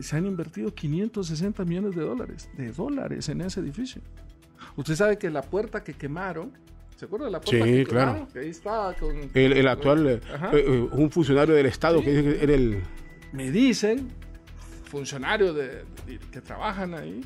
se 0.00 0.16
han 0.16 0.24
invertido 0.24 0.74
560 0.74 1.66
millones 1.66 1.94
de 1.94 2.02
dólares, 2.02 2.48
de 2.56 2.72
dólares 2.72 3.28
en 3.28 3.42
ese 3.42 3.60
edificio. 3.60 4.00
Usted 4.76 4.94
sabe 4.94 5.18
que 5.18 5.30
la 5.30 5.42
puerta 5.42 5.82
que 5.82 5.94
quemaron, 5.94 6.52
¿se 6.96 7.04
acuerda 7.04 7.26
de 7.26 7.32
la 7.32 7.40
puerta 7.40 7.64
sí, 7.64 7.72
que 7.72 7.84
claro. 7.84 8.28
Que 8.32 8.38
ahí 8.40 8.48
estaba 8.48 8.94
con... 8.94 9.30
El, 9.34 9.68
actual, 9.68 10.06
eh, 10.08 10.20
eh, 10.52 10.88
un 10.92 11.10
funcionario 11.10 11.54
del 11.54 11.66
Estado 11.66 12.02
que 12.02 12.10
dice 12.10 12.22
que 12.38 12.44
era 12.44 12.54
el... 12.54 12.82
Me 13.32 13.50
dicen, 13.50 14.08
funcionarios 14.84 15.54
de, 15.54 15.84
que 16.32 16.40
trabajan 16.40 16.94
ahí, 16.94 17.20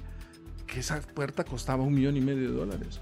que 0.66 0.80
esa 0.80 1.00
puerta 1.00 1.44
costaba 1.44 1.82
un 1.82 1.94
millón 1.94 2.16
y 2.16 2.20
medio 2.20 2.50
de 2.50 2.56
dólares. 2.56 3.00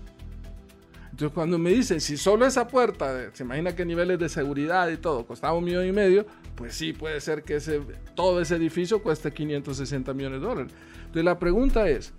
Entonces 1.11 1.35
cuando 1.35 1.59
me 1.59 1.71
dicen, 1.71 2.01
si 2.01 2.17
solo 2.17 2.47
esa 2.47 2.67
puerta, 2.69 3.31
se 3.35 3.43
imagina 3.43 3.77
qué 3.77 3.85
niveles 3.85 4.19
de 4.19 4.31
seguridad 4.31 4.89
y 4.89 4.97
todo, 4.97 5.27
costaba 5.27 5.53
un 5.53 5.65
millón 5.65 5.87
y 5.87 5.93
medio, 5.93 6.27
pues 6.55 6.75
sí, 6.75 6.95
puede 6.95 7.21
ser 7.21 7.43
que 7.43 7.57
ese, 7.57 7.83
todo 8.15 8.41
ese 8.41 8.57
edificio 8.57 9.03
cueste 9.03 9.31
560 9.31 10.15
millones 10.15 10.41
de 10.41 10.47
dólares. 10.47 10.73
Entonces 10.99 11.25
la 11.25 11.39
pregunta 11.39 11.87
es, 11.89 12.15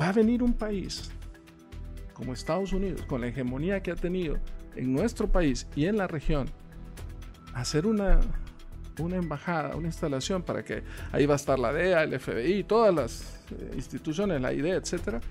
¿va 0.00 0.08
a 0.08 0.12
venir 0.12 0.42
un 0.42 0.54
país 0.54 1.10
como 2.20 2.34
Estados 2.34 2.74
Unidos, 2.74 3.00
con 3.06 3.22
la 3.22 3.28
hegemonía 3.28 3.82
que 3.82 3.90
ha 3.90 3.96
tenido 3.96 4.36
en 4.76 4.92
nuestro 4.92 5.26
país 5.26 5.66
y 5.74 5.86
en 5.86 5.96
la 5.96 6.06
región, 6.06 6.50
hacer 7.54 7.86
una, 7.86 8.20
una 8.98 9.16
embajada, 9.16 9.74
una 9.74 9.86
instalación 9.86 10.42
para 10.42 10.62
que 10.62 10.82
ahí 11.12 11.24
va 11.24 11.32
a 11.32 11.36
estar 11.36 11.58
la 11.58 11.72
DEA, 11.72 12.02
el 12.02 12.20
FBI, 12.20 12.64
todas 12.64 12.94
las 12.94 13.40
eh, 13.52 13.70
instituciones, 13.74 14.38
la 14.38 14.52
IDE, 14.52 14.72
etcétera, 14.72 15.22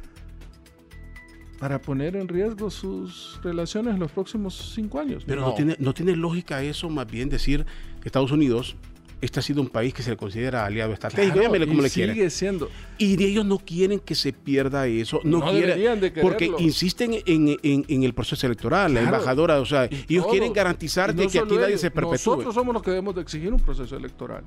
para 1.59 1.79
poner 1.79 2.15
en 2.15 2.27
riesgo 2.27 2.71
sus 2.71 3.39
relaciones 3.43 3.93
en 3.93 3.99
los 3.99 4.11
próximos 4.11 4.71
cinco 4.73 4.99
años. 4.99 5.25
Pero 5.27 5.41
no, 5.41 5.53
tiene, 5.53 5.75
no 5.77 5.93
tiene 5.93 6.15
lógica 6.15 6.63
eso, 6.63 6.89
más 6.89 7.05
bien 7.05 7.29
decir 7.29 7.67
que 8.01 8.07
Estados 8.07 8.31
Unidos 8.31 8.77
este 9.21 9.39
ha 9.39 9.43
sido 9.43 9.61
un 9.61 9.69
país 9.69 9.93
que 9.93 10.01
se 10.01 10.11
le 10.11 10.17
considera 10.17 10.65
aliado 10.65 10.93
estratégico, 10.93 11.39
claro, 11.39 11.67
como 11.67 11.81
le 11.81 11.89
sigue 11.89 12.29
siendo. 12.29 12.69
Y 12.97 13.21
ellos 13.23 13.45
no 13.45 13.59
quieren 13.59 13.99
que 13.99 14.15
se 14.15 14.33
pierda 14.33 14.87
eso, 14.87 15.19
no, 15.23 15.41
quieren, 15.51 15.99
de 15.99 16.11
porque 16.11 16.51
insisten 16.59 17.15
en, 17.25 18.03
el 18.03 18.13
proceso 18.13 18.45
electoral, 18.45 18.93
la 18.93 19.01
embajadora, 19.01 19.59
o 19.59 19.65
sea, 19.65 19.85
ellos 19.85 20.27
quieren 20.27 20.53
garantizar 20.53 21.13
de 21.13 21.27
que 21.27 21.39
aquí 21.39 21.55
nadie 21.55 21.77
se 21.77 21.91
perpetúe. 21.91 22.31
Nosotros 22.31 22.53
somos 22.53 22.73
los 22.73 22.83
que 22.83 22.91
debemos 22.91 23.15
de 23.15 23.21
exigir 23.21 23.53
un 23.53 23.59
proceso 23.59 23.95
electoral 23.95 24.43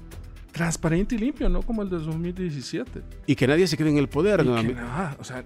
transparente 0.53 1.15
y 1.15 1.19
limpio, 1.19 1.49
no 1.49 1.63
como 1.63 1.83
el 1.83 1.89
de 1.89 1.97
2017. 1.99 3.03
Y 3.27 3.35
que 3.35 3.47
nadie 3.47 3.67
se 3.67 3.77
quede 3.77 3.89
en 3.89 3.97
el 3.97 4.09
poder. 4.09 4.45
¿no? 4.45 4.55
o 5.19 5.25
sea, 5.25 5.45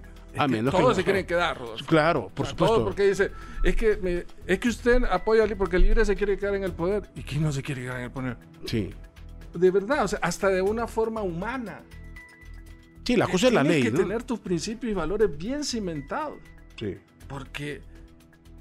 todos 0.69 0.95
se 0.95 1.03
quieren 1.03 1.25
quedar, 1.25 1.57
Claro, 1.85 2.29
por 2.33 2.45
supuesto. 2.45 2.75
Todos 2.75 2.83
porque 2.83 3.07
dice, 3.07 3.31
es 3.63 3.75
que, 3.75 4.25
es 4.45 4.59
que 4.59 4.69
usted 4.69 5.03
apoya 5.05 5.45
porque 5.57 5.77
el 5.77 5.83
libre 5.83 6.05
se 6.05 6.15
quiere 6.15 6.37
quedar 6.37 6.55
en 6.55 6.63
el 6.63 6.73
poder. 6.73 7.09
¿Y 7.15 7.21
quién 7.21 7.41
no 7.41 7.51
se 7.51 7.63
quiere 7.63 7.83
quedar 7.83 7.97
en 7.97 8.03
el 8.03 8.11
poder? 8.11 8.37
Sí 8.65 8.93
de 9.57 9.71
verdad, 9.71 10.03
o 10.03 10.07
sea, 10.07 10.19
hasta 10.21 10.49
de 10.49 10.61
una 10.61 10.87
forma 10.87 11.21
humana. 11.21 11.81
Sí, 13.03 13.15
la 13.15 13.27
cosa 13.27 13.47
es 13.47 13.53
la 13.53 13.63
ley. 13.63 13.81
Tienes 13.81 13.99
que 13.99 14.05
tener 14.05 14.23
tus 14.23 14.39
principios 14.39 14.91
y 14.91 14.93
valores 14.93 15.37
bien 15.37 15.63
cimentados. 15.63 16.39
Sí. 16.75 16.97
Porque 17.27 17.81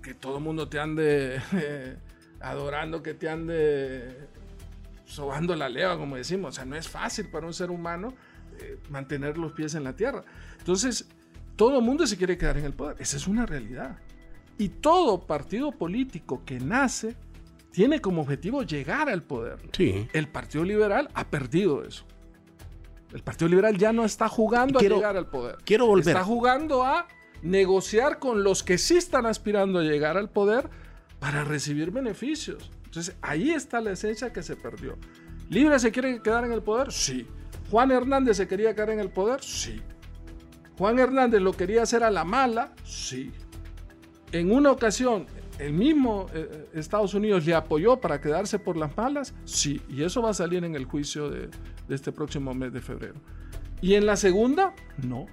que 0.02 0.14
todo 0.14 0.38
el 0.38 0.44
mundo 0.44 0.68
te 0.68 0.78
ande 0.78 1.40
adorando, 2.40 3.02
que 3.02 3.14
te 3.14 3.28
ande 3.28 4.28
sobando 5.04 5.56
la 5.56 5.68
leva, 5.68 5.98
como 5.98 6.16
decimos. 6.16 6.50
O 6.50 6.52
sea, 6.52 6.64
no 6.64 6.76
es 6.76 6.88
fácil 6.88 7.28
para 7.28 7.46
un 7.46 7.54
ser 7.54 7.70
humano 7.70 8.14
eh, 8.61 8.78
mantener 8.88 9.37
los 9.37 9.52
pies 9.52 9.74
en 9.74 9.82
la 9.82 9.94
tierra. 9.94 10.24
Entonces, 10.59 11.09
todo 11.56 11.78
el 11.78 11.85
mundo 11.85 12.06
se 12.06 12.16
quiere 12.16 12.38
quedar 12.38 12.59
en 12.59 12.66
el 12.66 12.72
poder. 12.72 12.96
Esa 13.00 13.16
es 13.16 13.26
una 13.26 13.46
realidad. 13.46 13.98
Y 14.59 14.68
todo 14.68 15.26
partido 15.26 15.72
político 15.72 16.44
que 16.44 16.61
nace 16.61 17.16
tiene 17.77 18.01
como 18.01 18.23
objetivo 18.23 18.62
llegar 18.62 19.11
al 19.11 19.23
poder. 19.23 19.59
Sí. 19.73 20.09
El 20.15 20.29
Partido 20.29 20.65
Liberal 20.65 21.11
ha 21.12 21.29
perdido 21.29 21.85
eso. 21.85 22.07
El 23.12 23.23
Partido 23.23 23.51
Liberal 23.51 23.77
ya 23.77 23.93
no 23.93 24.07
está 24.07 24.31
jugando 24.31 24.79
a 24.79 24.83
llegar 24.83 25.15
al 25.15 25.29
poder. 25.29 25.59
Quiero 25.62 25.85
volver. 25.85 26.09
Está 26.09 26.25
jugando 26.25 26.85
a 26.85 27.07
negociar 27.43 28.19
con 28.19 28.43
los 28.43 28.62
que 28.62 28.79
sí 28.79 28.97
están 28.97 29.27
aspirando 29.27 29.81
a 29.81 29.83
llegar 29.83 30.17
al 30.17 30.31
poder 30.31 30.71
para 31.19 31.45
recibir 31.45 31.91
beneficios. 31.91 32.71
Entonces 32.87 33.15
ahí 33.21 33.51
está 33.51 33.83
la 33.83 33.91
esencia 33.91 34.33
que 34.33 34.43
se 34.43 34.57
perdió. 34.57 34.97
¿Libre 35.51 35.79
se 35.79 35.93
quiere 35.93 36.23
quedar 36.23 36.47
en 36.47 36.53
el 36.53 36.62
poder? 36.62 36.91
Sí. 36.91 37.27
¿Juan 37.71 37.91
Hernández 37.91 38.39
se 38.39 38.49
quería 38.49 38.75
quedar 38.75 38.89
en 38.89 39.01
el 39.01 39.11
poder? 39.11 39.43
Sí. 39.43 39.83
¿Juan 40.79 40.99
Hernández 40.99 41.43
lo 41.43 41.53
quería 41.53 41.83
hacer 41.83 42.03
a 42.03 42.11
la 42.11 42.25
mala? 42.25 42.73
Sí. 42.85 43.33
En 44.33 44.51
una 44.51 44.71
ocasión, 44.71 45.27
¿El 45.59 45.73
mismo 45.73 46.27
eh, 46.35 46.49
eh, 46.51 46.69
Estados 46.75 47.14
Unidos 47.14 47.47
le 47.47 47.55
apoyó 47.55 47.99
para 47.99 48.21
quedarse 48.21 48.59
por 48.59 48.77
las 48.77 48.97
malas? 48.97 49.35
Sí, 49.45 49.81
y 49.88 50.03
eso 50.03 50.21
va 50.21 50.31
a 50.31 50.35
salir 50.35 50.64
en 50.64 50.75
el 50.75 50.85
juicio 50.85 51.31
de, 51.31 51.49
este 51.88 52.12
próximo 52.12 52.53
mes 52.53 52.73
de 52.73 52.81
febrero. 52.81 53.14
¿Y 53.81 53.95
en 53.95 54.07
la 54.07 54.16
segunda? 54.16 54.75
No. 55.03 55.27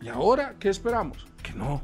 ¿Y 0.00 0.08
ahora 0.08 0.56
qué 0.58 0.68
esperamos? 0.68 1.26
Que 1.42 1.52
no. 1.52 1.82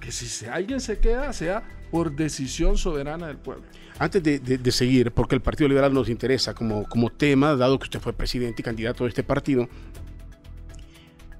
Que 0.00 0.12
si 0.12 0.46
alguien 0.46 0.80
se 0.80 0.98
queda, 0.98 1.32
sea 1.32 1.62
por 1.90 2.14
decisión 2.14 2.76
soberana 2.76 3.26
del 3.26 3.38
pueblo. 3.38 3.64
Antes 3.98 4.22
de, 4.22 4.70
seguir, 4.70 5.10
porque 5.10 5.34
el 5.34 5.40
Partido 5.40 5.68
Liberal 5.68 5.92
nos 5.92 6.08
interesa 6.08 6.54
como, 6.54 6.84
como 6.84 7.10
tema, 7.10 7.56
dado 7.56 7.78
que 7.78 7.84
usted 7.84 8.00
fue 8.00 8.12
presidente 8.12 8.62
y 8.62 8.64
candidato 8.64 9.04
de 9.04 9.08
este 9.08 9.24
partido, 9.24 9.68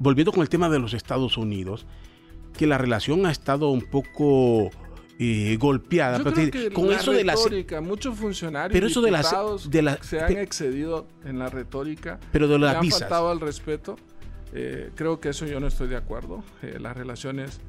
volviendo 0.01 0.33
con 0.33 0.42
el 0.42 0.49
tema 0.49 0.68
de 0.68 0.81
los 0.81 0.92
Estados 0.92 1.37
Unidos, 1.37 1.87
que 2.59 2.66
la 2.66 2.77
relación 2.77 3.25
ha 3.25 3.31
estado 3.31 3.71
un 3.71 3.81
poco 3.83 4.71
eh, 5.18 5.57
golpeada. 5.59 6.18
Yo 6.18 6.25
pero 6.25 6.37
creo 6.37 6.51
que 6.51 6.71
con 6.71 6.88
la 6.90 6.97
eso 6.97 7.12
de 7.12 7.25
la 7.25 7.35
retórica, 7.35 7.81
muchos 7.81 8.16
funcionarios 8.16 8.73
Pero 8.73 8.87
eso 8.87 9.01
de 9.01 9.11
las- 9.11 9.71
de 9.71 9.83
la- 9.83 10.03
se 10.03 10.21
han 10.21 10.37
excedido 10.37 11.09
en 11.25 11.38
la 11.38 11.49
retórica. 11.49 12.21
pero 12.31 12.47
de 12.47 12.59
las 12.59 12.77
han 12.77 12.83
visas. 12.83 13.01
faltado 13.01 13.31
al 13.31 13.40
respeto. 13.40 13.97
Eh, 14.53 14.90
creo 14.94 15.18
que 15.21 15.31
eso 15.31 15.44
yo 15.47 15.59
no 15.61 15.66
estoy 15.66 15.88
de 15.88 15.97
acuerdo. 15.97 16.44
Eh, 16.62 16.79
las 16.81 16.97
relaciones 16.97 17.61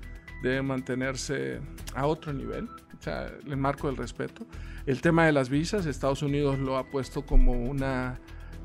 deben 0.43 0.65
mantenerse 0.67 1.59
a 1.95 2.05
otro 2.05 2.33
nivel, 2.33 2.65
o 2.65 3.01
sea, 3.03 3.31
el 3.47 3.57
marco 3.57 3.87
del 3.87 3.97
respeto. 3.97 4.45
El 4.85 5.01
tema 5.01 5.25
de 5.25 5.31
las 5.31 5.49
visas, 5.49 5.85
Estados 5.85 6.21
Unidos 6.21 6.59
lo 6.59 6.77
ha 6.77 6.85
puesto 6.85 7.25
como 7.25 7.51
una 7.53 8.19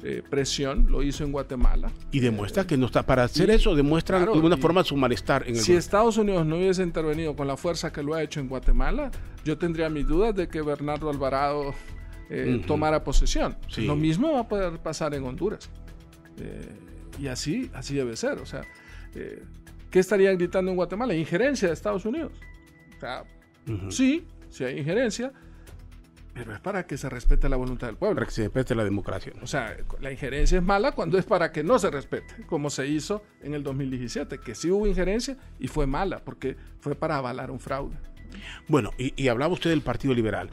eh, 0.06 0.22
presión, 0.28 0.86
lo 0.90 1.02
hizo 1.02 1.24
en 1.24 1.32
Guatemala. 1.32 1.90
Y 2.12 2.20
demuestra 2.20 2.66
que 2.66 2.76
no 2.76 2.86
está. 2.86 3.04
Para 3.04 3.24
hacer 3.24 3.48
y- 3.48 3.52
eso, 3.52 3.74
demuestra 3.74 4.18
claro, 4.18 4.32
de 4.32 4.36
alguna 4.38 4.56
forma 4.58 4.84
su 4.84 4.96
malestar 4.96 5.44
en 5.48 5.56
el 5.56 5.60
Si. 5.62 5.72
Estados 5.72 6.18
Unidos 6.18 6.44
no 6.44 6.56
hubiese 6.58 6.82
intervenido 6.82 7.34
con 7.34 7.46
la 7.48 7.56
fuerza 7.56 7.90
que 7.90 8.02
lo 8.02 8.12
ha 8.14 8.22
hecho 8.22 8.38
en 8.40 8.48
Guatemala, 8.48 9.10
yo 9.44 9.56
tendría 9.56 9.88
mis 9.88 10.06
dudas 10.06 10.34
de 10.34 10.46
que 10.46 10.60
Bernardo 10.62 11.08
Alvarado 11.08 11.74
eh, 12.30 12.62
tomara 12.66 13.02
posesión. 13.02 13.56
Sí. 13.68 13.86
Lo 13.86 13.96
mismo 13.96 14.32
va 14.32 14.40
a 14.40 14.48
poder 14.48 14.78
pasar 14.78 15.14
en 15.14 15.24
Honduras. 15.24 15.70
Eh, 16.38 16.68
y 17.18 17.26
así, 17.28 17.70
así 17.74 17.94
debe 17.94 18.16
ser. 18.16 18.38
O 18.38 18.46
sea, 18.46 18.62
eh, 19.14 19.42
¿qué 19.90 20.00
estarían 20.00 20.36
gritando 20.36 20.70
en 20.70 20.76
Guatemala? 20.76 21.14
Injerencia 21.14 21.68
de 21.68 21.74
Estados 21.74 22.04
Unidos. 22.04 22.32
O 22.96 23.00
sea, 23.00 23.24
sí, 23.88 24.24
sí 24.50 24.64
hay 24.64 24.78
injerencia, 24.78 25.32
pero 26.34 26.52
es 26.52 26.60
para 26.60 26.84
que 26.86 26.98
se 26.98 27.08
respete 27.08 27.48
la 27.48 27.56
voluntad 27.56 27.86
del 27.86 27.96
pueblo. 27.96 28.16
Para 28.16 28.26
que 28.26 28.32
se 28.32 28.42
respete 28.42 28.74
la 28.74 28.82
democracia. 28.82 29.32
O 29.40 29.46
sea, 29.46 29.76
la 30.00 30.10
injerencia 30.10 30.58
es 30.58 30.64
mala 30.64 30.92
cuando 30.92 31.16
es 31.16 31.24
para 31.24 31.52
que 31.52 31.62
no 31.62 31.78
se 31.78 31.90
respete, 31.90 32.44
como 32.46 32.70
se 32.70 32.88
hizo 32.88 33.22
en 33.40 33.54
el 33.54 33.62
2017, 33.62 34.38
que 34.38 34.54
sí 34.54 34.70
hubo 34.70 34.86
injerencia 34.86 35.36
y 35.60 35.68
fue 35.68 35.86
mala, 35.86 36.18
porque 36.24 36.56
fue 36.80 36.96
para 36.96 37.16
avalar 37.18 37.52
un 37.52 37.60
fraude. 37.60 37.96
Bueno, 38.66 38.90
y, 38.98 39.14
y 39.22 39.28
hablaba 39.28 39.52
usted 39.52 39.70
del 39.70 39.82
Partido 39.82 40.12
Liberal. 40.12 40.50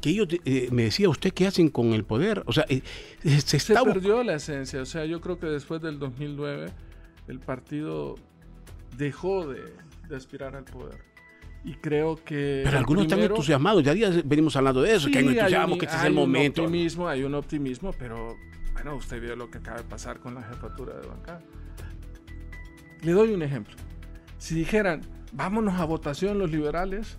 Que 0.00 0.10
ellos, 0.10 0.28
eh, 0.44 0.68
me 0.70 0.84
decía 0.84 1.08
usted, 1.08 1.32
¿qué 1.32 1.46
hacen 1.46 1.68
con 1.68 1.94
el 1.94 2.04
poder? 2.04 2.44
O 2.46 2.52
sea, 2.52 2.64
eh, 2.68 2.82
eh, 3.24 3.40
se 3.40 3.58
Se 3.58 3.74
perdió 3.74 4.22
la 4.22 4.34
esencia, 4.34 4.82
o 4.82 4.86
sea, 4.86 5.04
yo 5.04 5.20
creo 5.20 5.38
que 5.38 5.46
después 5.46 5.82
del 5.82 5.98
2009 5.98 6.66
el 7.26 7.40
partido 7.40 8.14
dejó 8.96 9.48
de, 9.48 9.72
de 10.08 10.16
aspirar 10.16 10.54
al 10.54 10.64
poder. 10.64 11.13
Y 11.64 11.74
creo 11.74 12.16
que... 12.16 12.60
Pero 12.64 12.78
algunos 12.78 13.04
están 13.04 13.20
entusiasmados. 13.20 13.82
Ya 13.82 13.94
días 13.94 14.26
venimos 14.28 14.54
hablando 14.54 14.82
de 14.82 14.94
eso, 14.94 15.06
Sí, 15.06 15.12
que 15.12 15.18
hay 15.18 15.24
un 15.24 15.30
hay 15.30 15.78
que 15.78 15.86
este 15.86 15.96
es 15.96 16.02
hay 16.02 16.06
el 16.06 16.12
un 16.12 16.18
momento. 16.18 16.62
optimismo, 16.62 17.08
hay 17.08 17.22
un 17.24 17.34
optimismo, 17.34 17.92
pero 17.98 18.36
bueno, 18.74 18.96
usted 18.96 19.20
vio 19.20 19.34
lo 19.34 19.50
que 19.50 19.58
acaba 19.58 19.78
de 19.78 19.84
pasar 19.84 20.20
con 20.20 20.34
la 20.34 20.42
jefatura 20.42 20.94
de 20.98 21.06
bancada. 21.06 21.42
Le 23.02 23.12
doy 23.12 23.32
un 23.32 23.42
ejemplo. 23.42 23.74
Si 24.36 24.54
dijeran, 24.54 25.00
vámonos 25.32 25.80
a 25.80 25.84
votación 25.86 26.38
los 26.38 26.50
liberales, 26.50 27.16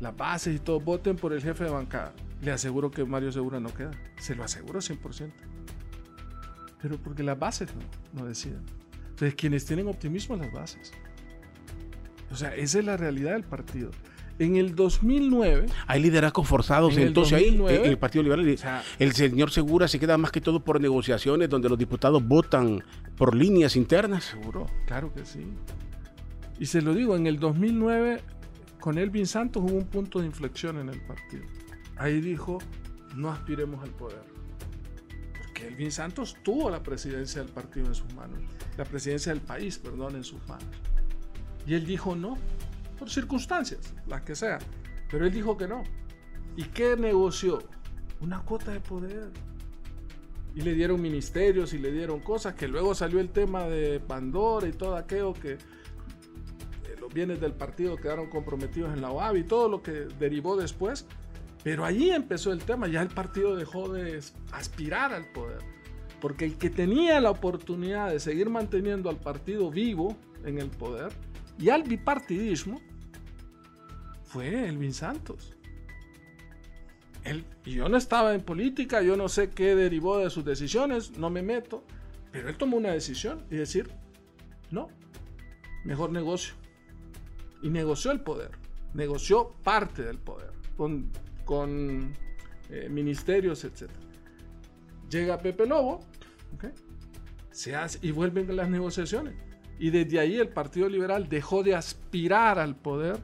las 0.00 0.16
bases 0.16 0.56
y 0.56 0.58
todos 0.58 0.84
voten 0.84 1.14
por 1.14 1.32
el 1.32 1.40
jefe 1.40 1.64
de 1.64 1.70
bancada, 1.70 2.12
le 2.42 2.50
aseguro 2.50 2.90
que 2.90 3.04
Mario 3.04 3.30
Segura 3.30 3.60
no 3.60 3.72
queda. 3.72 3.92
Se 4.18 4.34
lo 4.34 4.42
aseguro 4.42 4.80
100%. 4.80 5.30
Pero 6.82 6.98
porque 6.98 7.22
las 7.22 7.38
bases 7.38 7.68
no, 8.12 8.20
no 8.20 8.26
deciden. 8.26 8.62
Entonces, 9.10 9.34
quienes 9.36 9.64
tienen 9.64 9.86
optimismo, 9.86 10.36
las 10.36 10.52
bases. 10.52 10.92
O 12.34 12.36
sea, 12.36 12.52
esa 12.56 12.80
es 12.80 12.84
la 12.84 12.96
realidad 12.96 13.34
del 13.34 13.44
partido. 13.44 13.92
En 14.40 14.56
el 14.56 14.74
2009, 14.74 15.66
Hay 15.86 16.02
liderazgos 16.02 16.48
forzados. 16.48 16.92
En 16.94 17.02
el 17.02 17.08
Entonces 17.08 17.38
2009, 17.38 17.78
ahí, 17.78 17.84
en 17.84 17.90
el 17.90 17.96
Partido 17.96 18.24
Liberal, 18.24 18.52
o 18.52 18.56
sea, 18.56 18.82
el 18.98 19.12
señor 19.12 19.52
Segura 19.52 19.86
se 19.86 20.00
queda 20.00 20.18
más 20.18 20.32
que 20.32 20.40
todo 20.40 20.58
por 20.58 20.80
negociaciones 20.80 21.48
donde 21.48 21.68
los 21.68 21.78
diputados 21.78 22.26
votan 22.26 22.82
por 23.16 23.36
líneas 23.36 23.76
internas. 23.76 24.24
Seguro, 24.24 24.66
claro 24.84 25.14
que 25.14 25.24
sí. 25.24 25.46
Y 26.58 26.66
se 26.66 26.82
lo 26.82 26.92
digo, 26.92 27.14
en 27.14 27.28
el 27.28 27.38
2009 27.38 28.20
con 28.80 28.98
Elvin 28.98 29.28
Santos 29.28 29.62
hubo 29.64 29.76
un 29.76 29.86
punto 29.86 30.18
de 30.18 30.26
inflexión 30.26 30.80
en 30.80 30.88
el 30.88 31.00
partido. 31.02 31.44
Ahí 31.96 32.20
dijo, 32.20 32.58
no 33.14 33.30
aspiremos 33.30 33.80
al 33.84 33.90
poder. 33.90 34.24
Porque 35.38 35.68
Elvin 35.68 35.92
Santos 35.92 36.36
tuvo 36.42 36.68
la 36.68 36.82
presidencia 36.82 37.40
del 37.44 37.52
partido 37.52 37.86
en 37.86 37.94
sus 37.94 38.12
manos, 38.14 38.40
la 38.76 38.84
presidencia 38.84 39.32
del 39.32 39.42
país, 39.42 39.78
perdón, 39.78 40.16
en 40.16 40.24
sus 40.24 40.44
manos. 40.48 40.66
Y 41.66 41.74
él 41.74 41.86
dijo 41.86 42.14
no, 42.14 42.36
por 42.98 43.10
circunstancias, 43.10 43.92
las 44.06 44.22
que 44.22 44.34
sean. 44.34 44.60
Pero 45.10 45.26
él 45.26 45.32
dijo 45.32 45.56
que 45.56 45.66
no. 45.66 45.82
¿Y 46.56 46.64
qué 46.64 46.96
negoció? 46.96 47.62
Una 48.20 48.40
cuota 48.40 48.72
de 48.72 48.80
poder. 48.80 49.30
Y 50.54 50.60
le 50.60 50.74
dieron 50.74 51.00
ministerios 51.02 51.72
y 51.72 51.78
le 51.78 51.90
dieron 51.90 52.20
cosas 52.20 52.54
que 52.54 52.68
luego 52.68 52.94
salió 52.94 53.18
el 53.18 53.30
tema 53.30 53.64
de 53.64 53.98
Pandora 53.98 54.68
y 54.68 54.72
todo 54.72 54.96
aquello 54.96 55.32
que 55.32 55.54
eh, 55.54 55.58
los 57.00 57.12
bienes 57.12 57.40
del 57.40 57.52
partido 57.52 57.96
quedaron 57.96 58.30
comprometidos 58.30 58.94
en 58.94 59.00
la 59.00 59.10
OAB 59.10 59.36
y 59.36 59.44
todo 59.44 59.68
lo 59.68 59.82
que 59.82 59.92
derivó 60.18 60.56
después. 60.56 61.06
Pero 61.64 61.84
allí 61.84 62.10
empezó 62.10 62.52
el 62.52 62.60
tema, 62.60 62.86
ya 62.86 63.02
el 63.02 63.08
partido 63.08 63.56
dejó 63.56 63.88
de 63.88 64.20
aspirar 64.52 65.12
al 65.12 65.26
poder. 65.32 65.58
Porque 66.20 66.44
el 66.44 66.56
que 66.56 66.70
tenía 66.70 67.20
la 67.20 67.30
oportunidad 67.30 68.10
de 68.10 68.20
seguir 68.20 68.48
manteniendo 68.48 69.10
al 69.10 69.16
partido 69.16 69.70
vivo 69.70 70.16
en 70.44 70.58
el 70.58 70.68
poder 70.68 71.12
y 71.58 71.68
al 71.70 71.82
bipartidismo 71.82 72.80
fue 74.22 74.68
Elvin 74.68 74.92
Santos. 74.92 75.56
Él, 77.24 77.44
yo 77.64 77.88
no 77.88 77.96
estaba 77.96 78.34
en 78.34 78.42
política, 78.42 79.02
yo 79.02 79.16
no 79.16 79.28
sé 79.28 79.50
qué 79.50 79.74
derivó 79.74 80.18
de 80.18 80.28
sus 80.28 80.44
decisiones, 80.44 81.16
no 81.16 81.30
me 81.30 81.42
meto, 81.42 81.84
pero 82.30 82.48
él 82.48 82.56
tomó 82.56 82.76
una 82.76 82.90
decisión 82.90 83.44
y 83.50 83.56
decir, 83.56 83.90
no, 84.70 84.88
mejor 85.84 86.10
negocio. 86.10 86.54
Y 87.62 87.70
negoció 87.70 88.10
el 88.10 88.20
poder, 88.20 88.50
negoció 88.92 89.54
parte 89.62 90.02
del 90.02 90.18
poder 90.18 90.50
con, 90.76 91.10
con 91.44 92.12
eh, 92.68 92.88
ministerios, 92.90 93.64
etc. 93.64 93.90
Llega 95.08 95.38
Pepe 95.38 95.64
Lobo, 95.66 96.00
¿ok? 96.54 96.66
se 97.54 97.76
hace, 97.76 97.98
y 98.02 98.10
vuelven 98.10 98.54
las 98.54 98.68
negociaciones. 98.68 99.34
Y 99.78 99.90
desde 99.90 100.20
ahí 100.20 100.36
el 100.36 100.48
Partido 100.48 100.88
Liberal 100.88 101.28
dejó 101.28 101.62
de 101.62 101.74
aspirar 101.74 102.58
al 102.58 102.76
poder 102.76 103.18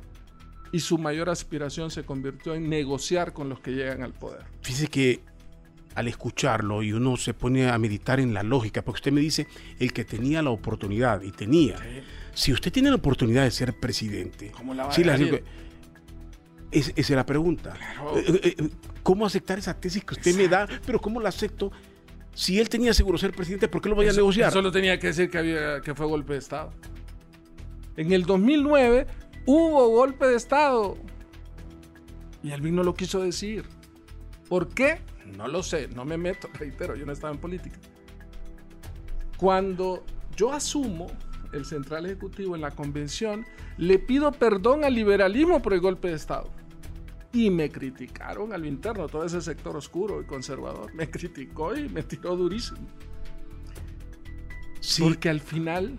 y 0.73 0.81
su 0.81 0.99
mayor 0.99 1.31
aspiración 1.31 1.91
se 1.91 2.05
convirtió 2.05 2.55
en 2.55 2.69
negociar 2.69 3.33
con 3.33 3.49
los 3.49 3.61
que 3.61 3.73
llegan 3.73 4.03
al 4.03 4.13
poder. 4.13 4.45
Fíjese 4.63 4.87
que 4.89 5.21
al 5.95 6.07
escucharlo 6.07 6.83
y 6.85 6.93
uno 6.93 7.17
se 7.17 7.35
pone 7.35 7.69
a 7.69 7.77
meditar 7.79 8.21
en 8.21 8.33
la 8.33 8.43
lógica, 8.45 8.83
porque 8.83 8.99
usted 8.99 9.13
me 9.13 9.21
dice 9.21 9.49
el 9.81 9.93
que 9.93 10.05
tenía 10.05 10.41
la 10.43 10.51
oportunidad 10.51 11.23
y 11.23 11.33
tenía. 11.33 11.77
Si 12.33 12.53
usted 12.53 12.71
tiene 12.73 12.91
la 12.91 12.97
oportunidad 12.97 13.43
de 13.43 13.51
ser 13.51 13.75
presidente, 13.79 14.53
¿Cómo 14.53 14.73
la 14.75 14.85
va 14.87 14.93
a 14.95 14.99
la- 15.01 15.17
es- 16.71 16.89
esa 16.91 17.01
es 17.01 17.11
la 17.11 17.27
pregunta. 17.27 17.73
Claro. 17.73 18.17
Eh, 18.19 18.25
eh, 18.45 18.55
eh, 18.59 18.69
¿Cómo 19.03 19.27
aceptar 19.27 19.59
esa 19.59 19.75
tesis 19.79 20.05
que 20.05 20.15
usted 20.15 20.37
me 20.37 20.47
da? 20.47 20.69
Pero 20.87 21.01
¿cómo 21.01 21.21
la 21.21 21.31
acepto? 21.31 21.73
Si 22.35 22.59
él 22.61 22.69
tenía 22.69 22.95
seguro 22.95 23.19
ser 23.19 23.33
presidente, 23.33 23.69
¿por 23.69 23.83
qué 23.83 23.89
lo 23.89 23.95
voy 23.95 24.09
a 24.09 24.13
negociar? 24.13 24.53
Solo 24.53 24.71
tenía 24.71 24.99
que 24.99 25.09
decir 25.09 25.31
que, 25.31 25.39
había, 25.39 25.81
que 25.81 25.95
fue 25.95 26.07
golpe 26.07 26.35
de 26.35 26.39
Estado. 26.39 26.73
En 27.97 28.13
el 28.13 28.25
2009 28.25 29.07
hubo 29.47 29.89
golpe 29.89 30.27
de 30.27 30.37
Estado. 30.37 30.97
Y 32.43 32.53
Alvin 32.53 32.77
no 32.77 32.83
lo 32.83 32.95
quiso 32.95 33.21
decir. 33.21 33.65
¿Por 34.49 34.69
qué? 34.69 35.01
No 35.37 35.49
lo 35.49 35.63
sé, 35.63 35.89
no 35.89 36.05
me 36.05 36.17
meto, 36.17 36.49
reitero, 36.59 36.97
yo 36.97 37.07
no 37.07 37.13
estaba 37.13 37.33
en 37.33 37.41
política. 37.41 37.79
Cuando 39.37 40.05
yo 40.37 40.53
asumo 40.53 41.09
el 41.53 41.65
central 41.65 42.07
ejecutivo 42.07 42.55
en 42.55 42.63
la 42.63 42.71
convención, 42.71 43.45
le 43.77 43.99
pido 43.99 44.33
perdón 44.33 44.85
al 44.85 44.95
liberalismo 44.95 45.63
por 45.63 45.73
el 45.73 45.81
golpe 45.81 46.09
de 46.09 46.15
Estado. 46.15 46.51
Y 47.33 47.49
me 47.51 47.71
criticaron 47.71 48.53
al 48.53 48.67
interno, 48.67 49.07
todo 49.09 49.25
ese 49.25 49.41
sector 49.41 49.77
oscuro 49.77 50.21
y 50.21 50.25
conservador. 50.25 50.93
Me 50.95 51.09
criticó 51.11 51.77
y 51.77 51.89
me 51.89 52.03
tiró 52.03 52.37
durísimo. 52.37 52.81
Sí, 54.81 55.03
Porque 55.03 55.29
al 55.29 55.41
final, 55.41 55.97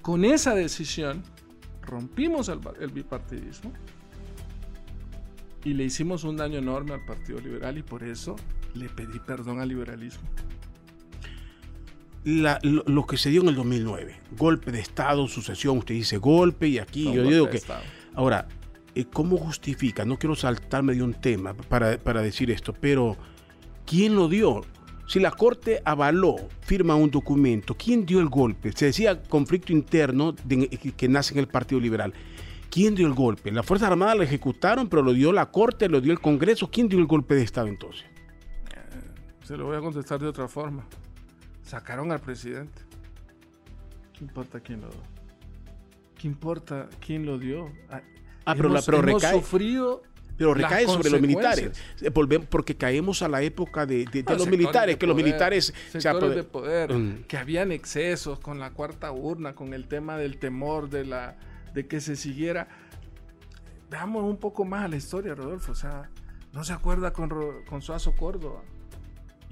con 0.00 0.24
esa 0.24 0.54
decisión, 0.54 1.22
rompimos 1.82 2.48
el, 2.48 2.60
el 2.80 2.90
bipartidismo 2.90 3.72
y 5.64 5.74
le 5.74 5.84
hicimos 5.84 6.24
un 6.24 6.36
daño 6.36 6.58
enorme 6.58 6.94
al 6.94 7.04
Partido 7.04 7.40
Liberal 7.40 7.76
y 7.78 7.82
por 7.82 8.02
eso 8.02 8.36
le 8.74 8.88
pedí 8.88 9.18
perdón 9.18 9.60
al 9.60 9.68
liberalismo. 9.68 10.22
la- 12.24 12.60
lo, 12.62 12.84
lo 12.86 13.04
que 13.06 13.16
se 13.18 13.30
dio 13.30 13.42
en 13.42 13.48
el 13.48 13.56
2009, 13.56 14.20
golpe 14.38 14.70
de 14.72 14.80
Estado, 14.80 15.26
sucesión, 15.28 15.78
usted 15.78 15.94
dice 15.96 16.16
golpe 16.18 16.68
y 16.68 16.78
aquí 16.78 17.12
yo 17.12 17.24
digo 17.24 17.50
que... 17.50 17.60
Ahora, 18.14 18.46
¿cómo 19.12 19.36
justifica? 19.38 20.04
No 20.04 20.18
quiero 20.18 20.34
saltarme 20.36 20.94
de 20.94 21.02
un 21.02 21.14
tema 21.14 21.54
para, 21.54 21.96
para 21.98 22.20
decir 22.22 22.50
esto, 22.50 22.72
pero 22.72 23.16
¿quién 23.86 24.14
lo 24.14 24.28
dio? 24.28 24.62
Si 25.06 25.18
la 25.20 25.30
Corte 25.30 25.82
avaló, 25.84 26.36
firma 26.60 26.94
un 26.94 27.10
documento, 27.10 27.74
¿quién 27.76 28.06
dio 28.06 28.20
el 28.20 28.28
golpe? 28.28 28.72
Se 28.72 28.86
decía 28.86 29.22
conflicto 29.22 29.72
interno 29.72 30.32
de- 30.32 30.68
que, 30.68 30.92
que 30.92 31.08
nace 31.08 31.34
en 31.34 31.40
el 31.40 31.48
Partido 31.48 31.80
Liberal. 31.80 32.12
¿Quién 32.70 32.94
dio 32.94 33.06
el 33.06 33.12
golpe? 33.12 33.50
Las 33.52 33.66
Fuerzas 33.66 33.90
Armadas 33.90 34.16
lo 34.16 34.22
ejecutaron, 34.22 34.88
pero 34.88 35.02
lo 35.02 35.12
dio 35.12 35.32
la 35.32 35.50
Corte, 35.50 35.88
lo 35.88 36.00
dio 36.00 36.12
el 36.12 36.20
Congreso. 36.20 36.70
¿Quién 36.70 36.88
dio 36.88 36.98
el 36.98 37.06
golpe 37.06 37.34
de 37.34 37.42
Estado 37.42 37.66
entonces? 37.66 38.04
Se 39.44 39.56
lo 39.58 39.66
voy 39.66 39.76
a 39.76 39.80
contestar 39.80 40.18
de 40.20 40.26
otra 40.28 40.48
forma. 40.48 40.86
Sacaron 41.62 42.10
al 42.12 42.20
presidente. 42.20 42.80
¿Qué 44.14 44.24
importa 44.24 44.60
quién 44.60 44.80
lo 44.80 44.88
dio? 44.88 45.00
¿qué 46.16 46.28
importa 46.28 46.88
quién 47.04 47.26
lo 47.26 47.36
dio? 47.38 47.70
Ah, 48.44 48.54
pero, 48.54 48.68
la, 48.68 48.82
pero 48.82 48.98
hemos 48.98 49.22
recae, 49.22 49.34
sufrido 49.38 50.02
pero 50.36 50.54
recae 50.54 50.86
sobre 50.86 51.10
los 51.10 51.20
militares. 51.20 51.70
Eh, 52.00 52.10
porque 52.10 52.74
caemos 52.76 53.22
a 53.22 53.28
la 53.28 53.42
época 53.42 53.86
de, 53.86 54.04
de- 54.06 54.22
de 54.22 54.32
Ah, 54.32 54.34
los 54.34 54.48
militares, 54.48 54.94
de 54.94 54.98
que 54.98 55.06
los 55.06 55.14
militares... 55.16 55.72
sectores 55.90 56.20
pues, 56.20 56.34
de 56.36 56.44
poder, 56.44 56.92
Mm. 56.94 57.24
que 57.28 57.36
habían 57.36 57.70
excesos 57.70 58.40
con 58.40 58.58
la 58.58 58.70
cuarta 58.70 59.12
urna, 59.12 59.54
con 59.54 59.72
el 59.74 59.86
tema 59.86 60.16
del 60.16 60.38
temor 60.38 60.88
de 60.90 61.04
la 61.04 61.36
de 61.74 61.86
que 61.86 62.00
se 62.00 62.16
siguiera. 62.16 62.66
Veamos 63.90 64.24
un 64.24 64.36
poco 64.38 64.64
más 64.64 64.84
a 64.84 64.88
la 64.88 64.96
historia, 64.96 65.34
Rodolfo. 65.34 65.72
O 65.72 65.74
sea, 65.76 66.10
no 66.52 66.64
se 66.64 66.72
acuerda 66.72 67.12
con, 67.12 67.30
con 67.68 67.82
Suazo 67.82 68.12
Córdoba. 68.12 68.62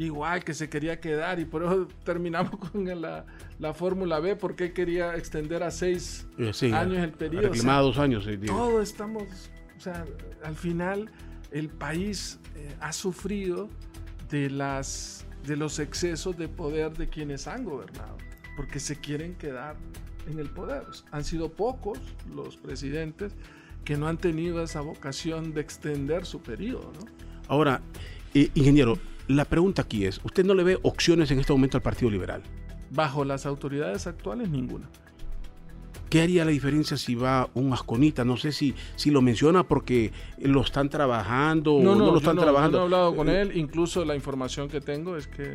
Igual 0.00 0.42
que 0.44 0.54
se 0.54 0.70
quería 0.70 0.98
quedar 0.98 1.40
y 1.40 1.44
por 1.44 1.62
eso 1.62 1.86
terminamos 2.04 2.52
con 2.72 2.86
la, 3.02 3.26
la 3.58 3.74
Fórmula 3.74 4.18
B, 4.18 4.34
porque 4.34 4.64
él 4.64 4.72
quería 4.72 5.14
extender 5.14 5.62
a 5.62 5.70
seis 5.70 6.26
eh, 6.38 6.52
sí, 6.54 6.72
años 6.72 6.98
el 6.98 7.12
periodo. 7.12 7.40
o 7.40 7.42
sea, 7.42 7.52
reclamaba 7.52 7.82
dos 7.82 7.98
años. 7.98 8.26
eh, 8.26 8.38
digo. 8.38 8.56
todo 8.56 8.80
estamos, 8.80 9.24
o 9.76 9.80
sea, 9.80 10.06
al 10.42 10.56
final 10.56 11.10
el 11.50 11.68
país 11.68 12.38
eh, 12.56 12.74
ha 12.80 12.94
sufrido 12.94 13.68
de 14.30 14.48
las 14.48 15.26
de 15.46 15.56
los 15.56 15.78
excesos 15.78 16.36
de 16.38 16.48
poder 16.48 16.96
de 16.96 17.08
quienes 17.08 17.46
han 17.46 17.64
gobernado, 17.64 18.16
porque 18.56 18.80
se 18.80 18.96
quieren 18.96 19.34
quedar 19.34 19.76
en 20.30 20.38
el 20.38 20.48
poder. 20.48 20.82
Han 21.10 21.24
sido 21.24 21.50
pocos 21.50 21.98
los 22.34 22.56
presidentes 22.56 23.34
que 23.84 23.98
no 23.98 24.08
han 24.08 24.16
tenido 24.16 24.62
esa 24.62 24.80
vocación 24.80 25.52
de 25.52 25.60
extender 25.60 26.24
su 26.24 26.40
periodo, 26.40 26.90
¿no? 26.98 27.06
Ahora, 27.48 27.82
eh, 28.32 28.50
ingeniero, 28.54 28.98
la 29.34 29.44
pregunta 29.44 29.82
aquí 29.82 30.04
es, 30.06 30.20
¿usted 30.24 30.44
no 30.44 30.54
le 30.54 30.62
ve 30.64 30.78
opciones 30.82 31.30
en 31.30 31.38
este 31.38 31.52
momento 31.52 31.76
al 31.76 31.82
Partido 31.82 32.10
Liberal? 32.10 32.42
Bajo 32.90 33.24
las 33.24 33.46
autoridades 33.46 34.06
actuales, 34.06 34.48
ninguna. 34.50 34.88
¿Qué 36.08 36.22
haría 36.22 36.44
la 36.44 36.50
diferencia 36.50 36.96
si 36.96 37.14
va 37.14 37.48
un 37.54 37.72
Asconita? 37.72 38.24
No 38.24 38.36
sé 38.36 38.50
si, 38.50 38.74
si 38.96 39.12
lo 39.12 39.22
menciona 39.22 39.62
porque 39.62 40.10
lo 40.38 40.62
están 40.62 40.88
trabajando 40.88 41.74
o 41.74 41.82
no, 41.82 41.94
lo 41.94 42.10
yo 42.12 42.16
están 42.16 42.34
no, 42.34 42.42
yo 42.42 42.46
trabajando. 42.46 42.78
no 42.78 42.82
he 42.82 42.84
hablado 42.86 43.14
con 43.14 43.28
Eh, 43.28 43.42
él, 43.42 43.56
incluso 43.56 44.04
la 44.04 44.16
información 44.16 44.68
que 44.68 44.80
tengo 44.80 45.16
es 45.16 45.28
que 45.28 45.54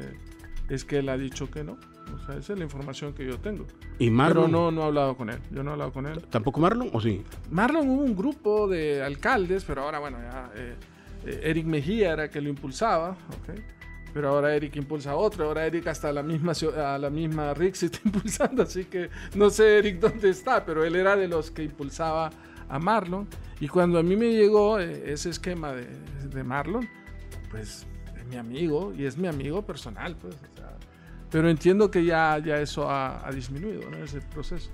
es 0.69 0.83
que 0.85 0.99
él 0.99 1.09
ha 1.09 1.17
dicho 1.17 1.51
que 1.51 1.63
no. 1.65 1.73
O 1.73 2.25
sea, 2.25 2.37
esa 2.37 2.53
es 2.53 2.57
la 2.59 2.63
información 2.65 3.13
que 3.13 3.25
yo 3.25 3.37
tengo. 3.37 3.65
¿Y 3.99 4.05
Pero 4.05 4.11
Marlon? 4.13 4.51
no, 4.51 4.71
no 4.71 4.81
he 4.81 4.85
hablado 4.85 5.17
con 5.17 5.29
él. 5.29 5.39
Yo 5.51 5.61
no 5.61 5.71
he 5.71 5.73
hablado 5.73 5.91
con 5.91 6.07
él. 6.07 6.21
¿Tampoco 6.29 6.61
Marlon 6.61 6.89
o 6.93 7.01
sí? 7.01 7.21
Marlon 7.51 7.89
hubo 7.89 8.03
un 8.03 8.15
grupo 8.15 8.67
de 8.69 9.03
alcaldes, 9.03 9.65
pero 9.65 9.81
ahora, 9.83 9.99
bueno, 9.99 10.17
ya 10.21 10.49
eh, 10.55 10.75
Eric 11.25 11.65
Mejía 11.65 12.13
era 12.13 12.29
que 12.29 12.41
lo 12.41 12.49
impulsaba, 12.49 13.11
¿ok? 13.11 13.59
Pero 14.13 14.29
ahora 14.29 14.55
Eric 14.55 14.77
impulsa 14.77 15.11
a 15.11 15.15
otro, 15.15 15.45
ahora 15.45 15.65
Eric 15.65 15.87
hasta 15.87 16.11
la 16.13 16.23
misma, 16.23 16.53
a 16.77 16.97
la 16.97 17.09
misma 17.09 17.53
Rick 17.53 17.75
se 17.75 17.85
está 17.87 17.99
impulsando, 18.05 18.63
así 18.63 18.85
que 18.85 19.09
no 19.35 19.49
sé 19.49 19.79
Eric 19.79 19.99
dónde 19.99 20.29
está, 20.29 20.65
pero 20.65 20.85
él 20.85 20.95
era 20.95 21.15
de 21.17 21.27
los 21.27 21.51
que 21.51 21.63
impulsaba 21.63 22.29
a 22.69 22.79
Marlon. 22.79 23.27
Y 23.59 23.67
cuando 23.67 23.99
a 23.99 24.03
mí 24.03 24.15
me 24.15 24.31
llegó 24.31 24.79
eh, 24.79 25.11
ese 25.11 25.29
esquema 25.29 25.73
de, 25.73 25.87
de 26.29 26.43
Marlon, 26.43 26.87
pues 27.51 27.85
es 28.17 28.25
mi 28.25 28.37
amigo 28.37 28.93
y 28.97 29.05
es 29.05 29.17
mi 29.17 29.27
amigo 29.27 29.65
personal, 29.65 30.15
pues. 30.15 30.35
pero 31.29 31.49
entiendo 31.49 31.91
que 31.91 32.05
ya, 32.05 32.39
ya 32.39 32.59
eso 32.59 32.89
ha, 32.89 33.25
ha 33.25 33.31
disminuido, 33.31 33.89
¿no? 33.89 33.97
Ese 33.97 34.21
proceso. 34.21 34.71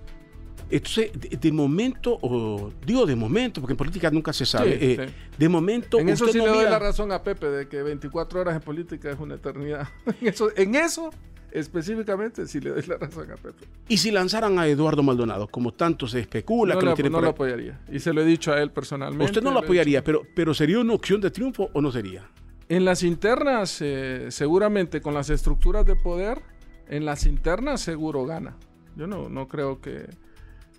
Entonces, 0.71 1.11
de, 1.13 1.37
de 1.37 1.51
momento, 1.51 2.17
o 2.21 2.71
digo 2.85 3.05
de 3.05 3.15
momento, 3.15 3.59
porque 3.61 3.73
en 3.73 3.77
política 3.77 4.09
nunca 4.09 4.31
se 4.33 4.45
sabe, 4.45 4.79
Sí, 4.79 4.85
eh, 4.99 5.07
sí. 5.07 5.13
de 5.37 5.49
momento... 5.49 5.99
En 5.99 6.09
eso 6.09 6.27
sí 6.27 6.37
no 6.37 6.45
le 6.45 6.49
doy 6.51 6.57
mira- 6.59 6.69
la 6.71 6.79
razón 6.79 7.11
a 7.11 7.21
Pepe 7.23 7.47
de 7.47 7.67
que 7.67 7.83
24 7.83 8.39
horas 8.41 8.55
en 8.55 8.61
política 8.61 9.11
es 9.11 9.19
una 9.19 9.35
eternidad. 9.35 9.87
En 10.21 10.27
eso, 10.27 10.49
en 10.55 10.75
eso 10.75 11.09
específicamente 11.51 12.47
sí 12.47 12.59
le 12.61 12.69
doy 12.71 12.83
la 12.87 12.97
razón 12.97 13.29
a 13.31 13.35
Pepe. 13.35 13.65
Y 13.87 13.97
si 13.97 14.11
lanzaran 14.11 14.57
a 14.59 14.67
Eduardo 14.67 15.03
Maldonado, 15.03 15.47
como 15.47 15.73
tanto 15.73 16.07
se 16.07 16.19
especula 16.19 16.73
no 16.75 16.79
que 16.79 16.85
lo, 16.85 16.91
lo 16.91 16.95
tienen 16.95 17.11
no 17.11 17.17
por 17.17 17.23
lo 17.25 17.29
apoyaría. 17.31 17.79
Y 17.91 17.99
se 17.99 18.13
lo 18.13 18.21
he 18.21 18.25
dicho 18.25 18.53
a 18.53 18.61
él 18.61 18.71
personalmente. 18.71 19.25
usted 19.25 19.41
no 19.43 19.51
lo 19.51 19.59
apoyaría, 19.59 20.03
pero, 20.03 20.21
pero 20.35 20.53
¿sería 20.53 20.79
una 20.79 20.93
opción 20.93 21.19
de 21.21 21.29
triunfo 21.31 21.69
o 21.73 21.81
no 21.81 21.91
sería? 21.91 22.23
En 22.69 22.85
las 22.85 23.03
internas, 23.03 23.79
eh, 23.81 24.27
seguramente 24.29 25.01
con 25.01 25.13
las 25.13 25.29
estructuras 25.29 25.85
de 25.85 25.95
poder, 25.97 26.41
en 26.87 27.03
las 27.05 27.25
internas 27.25 27.81
seguro 27.81 28.25
gana. 28.25 28.55
Yo 28.95 29.07
no, 29.07 29.27
no 29.29 29.47
creo 29.47 29.81
que... 29.81 30.05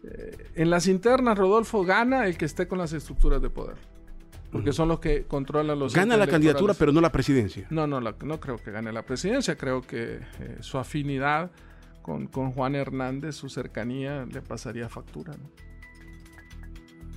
eh, 0.04 0.50
en 0.54 0.70
las 0.70 0.86
internas, 0.86 1.38
Rodolfo 1.38 1.84
gana 1.84 2.26
el 2.26 2.36
que 2.36 2.44
esté 2.44 2.66
con 2.68 2.78
las 2.78 2.92
estructuras 2.92 3.40
de 3.42 3.50
poder. 3.50 3.76
Porque 4.50 4.72
son 4.72 4.88
los 4.88 5.00
que 5.00 5.24
controlan 5.24 5.78
los... 5.78 5.94
Gana 5.94 6.16
la 6.18 6.26
candidatura, 6.26 6.74
pero 6.74 6.92
no 6.92 7.00
la 7.00 7.10
presidencia. 7.10 7.66
No, 7.70 7.86
no, 7.86 8.00
la- 8.02 8.14
no 8.22 8.38
creo 8.38 8.56
que 8.56 8.70
gane 8.70 8.92
la 8.92 9.02
presidencia. 9.02 9.56
Creo 9.56 9.80
que 9.80 10.20
eh, 10.40 10.56
su 10.60 10.76
afinidad 10.76 11.50
con, 12.02 12.26
con 12.26 12.52
Juan 12.52 12.74
Hernández, 12.74 13.34
su 13.34 13.48
cercanía, 13.48 14.26
le 14.30 14.42
pasaría 14.42 14.90
factura. 14.90 15.32
¿no? 15.32 15.48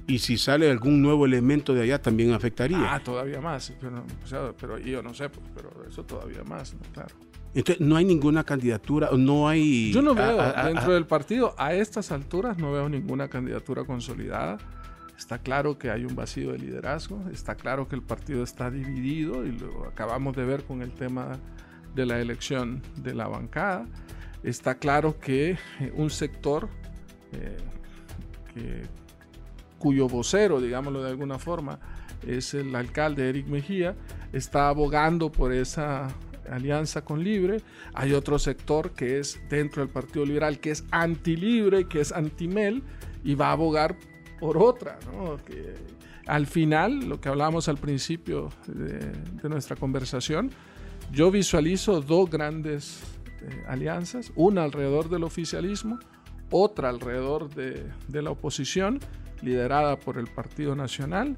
Y 0.08 0.20
si 0.20 0.38
sale 0.38 0.70
algún 0.70 1.02
nuevo 1.02 1.26
elemento 1.26 1.74
de 1.74 1.82
allá, 1.84 2.02
también 2.02 2.32
afectaría. 2.34 2.94
Ah, 2.94 3.00
todavía 3.04 3.42
más. 3.42 3.74
Pero, 3.82 4.04
o 4.24 4.28
sea, 4.28 4.52
pero 4.60 4.78
yo 4.78 5.02
no 5.02 5.14
sé, 5.14 5.30
pues, 5.30 5.46
pero 5.56 5.72
eso 5.88 6.04
todavía 6.04 6.44
más, 6.44 6.74
¿no? 6.74 6.80
claro. 6.94 7.16
Entonces, 7.56 7.80
no 7.86 7.96
hay 7.96 8.04
ninguna 8.06 8.44
candidatura, 8.44 9.10
no 9.18 9.48
hay... 9.48 9.92
Yo 9.94 10.02
no 10.02 10.14
veo, 10.14 10.42
a- 10.42 10.50
a- 10.50 10.62
a- 10.62 10.68
dentro 10.68 10.94
del 10.94 11.06
partido, 11.08 11.56
a 11.58 11.74
estas 11.74 12.12
alturas, 12.12 12.58
no 12.58 12.72
veo 12.74 12.90
ninguna 12.90 13.30
candidatura 13.30 13.86
consolidada. 13.86 14.58
Está 15.18 15.38
claro 15.40 15.78
que 15.80 15.90
hay 15.90 16.04
un 16.04 16.14
vacío 16.16 16.52
de 16.52 16.60
liderazgo, 16.60 17.24
está 17.32 17.56
claro 17.56 17.88
que 17.88 17.96
el 17.96 18.02
partido 18.04 18.44
está 18.44 18.70
dividido 18.70 19.46
y 19.46 19.54
lo 19.54 19.86
acabamos 19.88 20.36
de 20.36 20.44
ver 20.44 20.66
con 20.66 20.82
el 20.82 20.92
tema 20.92 21.40
de 21.96 22.06
la 22.06 22.20
elección 22.20 22.82
de 22.98 23.16
la 23.16 23.28
bancada. 23.30 23.88
Está 24.44 24.76
claro 24.76 25.18
que 25.18 25.52
eh, 25.80 25.94
un 25.96 26.10
sector 26.10 26.68
eh, 27.32 27.56
que- 28.54 28.84
cuyo 29.86 30.08
vocero, 30.08 30.60
digámoslo 30.60 31.04
de 31.04 31.12
alguna 31.12 31.38
forma, 31.38 31.78
es 32.26 32.56
el 32.56 32.76
alcalde 32.76 33.30
Eric 33.30 33.46
Mejía, 33.46 33.96
está 34.34 34.68
abogando 34.68 35.32
por 35.32 35.54
esa 35.54 36.08
alianza 36.50 37.06
con 37.06 37.24
Libre. 37.24 37.62
Hay 37.94 38.14
otro 38.14 38.40
sector 38.40 38.94
que 38.94 39.20
es 39.20 39.40
dentro 39.48 39.84
del 39.84 39.94
Partido 39.94 40.26
Liberal, 40.26 40.58
que 40.58 40.72
es 40.72 40.86
anti-Libre, 40.90 41.88
que 41.88 42.02
es 42.02 42.12
anti-Mel, 42.12 42.82
y 43.24 43.36
va 43.36 43.50
a 43.50 43.52
abogar 43.52 43.96
por 44.40 44.58
otra, 44.58 44.98
al 46.26 46.48
final, 46.48 47.08
lo 47.08 47.22
que 47.22 47.30
hablábamos 47.30 47.70
al 47.70 47.78
principio 47.78 48.50
de, 48.66 49.48
nuestra 49.48 49.76
conversación, 49.76 50.50
yo 51.12 51.30
visualizo 51.30 52.02
dos 52.02 52.28
grandes 52.28 53.04
eh, 53.44 53.66
alianzas, 53.68 54.32
una 54.36 54.64
alrededor 54.64 55.10
del 55.10 55.24
oficialismo, 55.24 56.00
otra 56.50 56.90
alrededor 56.90 57.54
de, 57.54 57.84
de 58.08 58.22
la 58.24 58.32
oposición, 58.32 59.00
liderada 59.42 59.98
por 60.00 60.18
el 60.18 60.28
Partido 60.28 60.76
Nacional, 60.76 61.38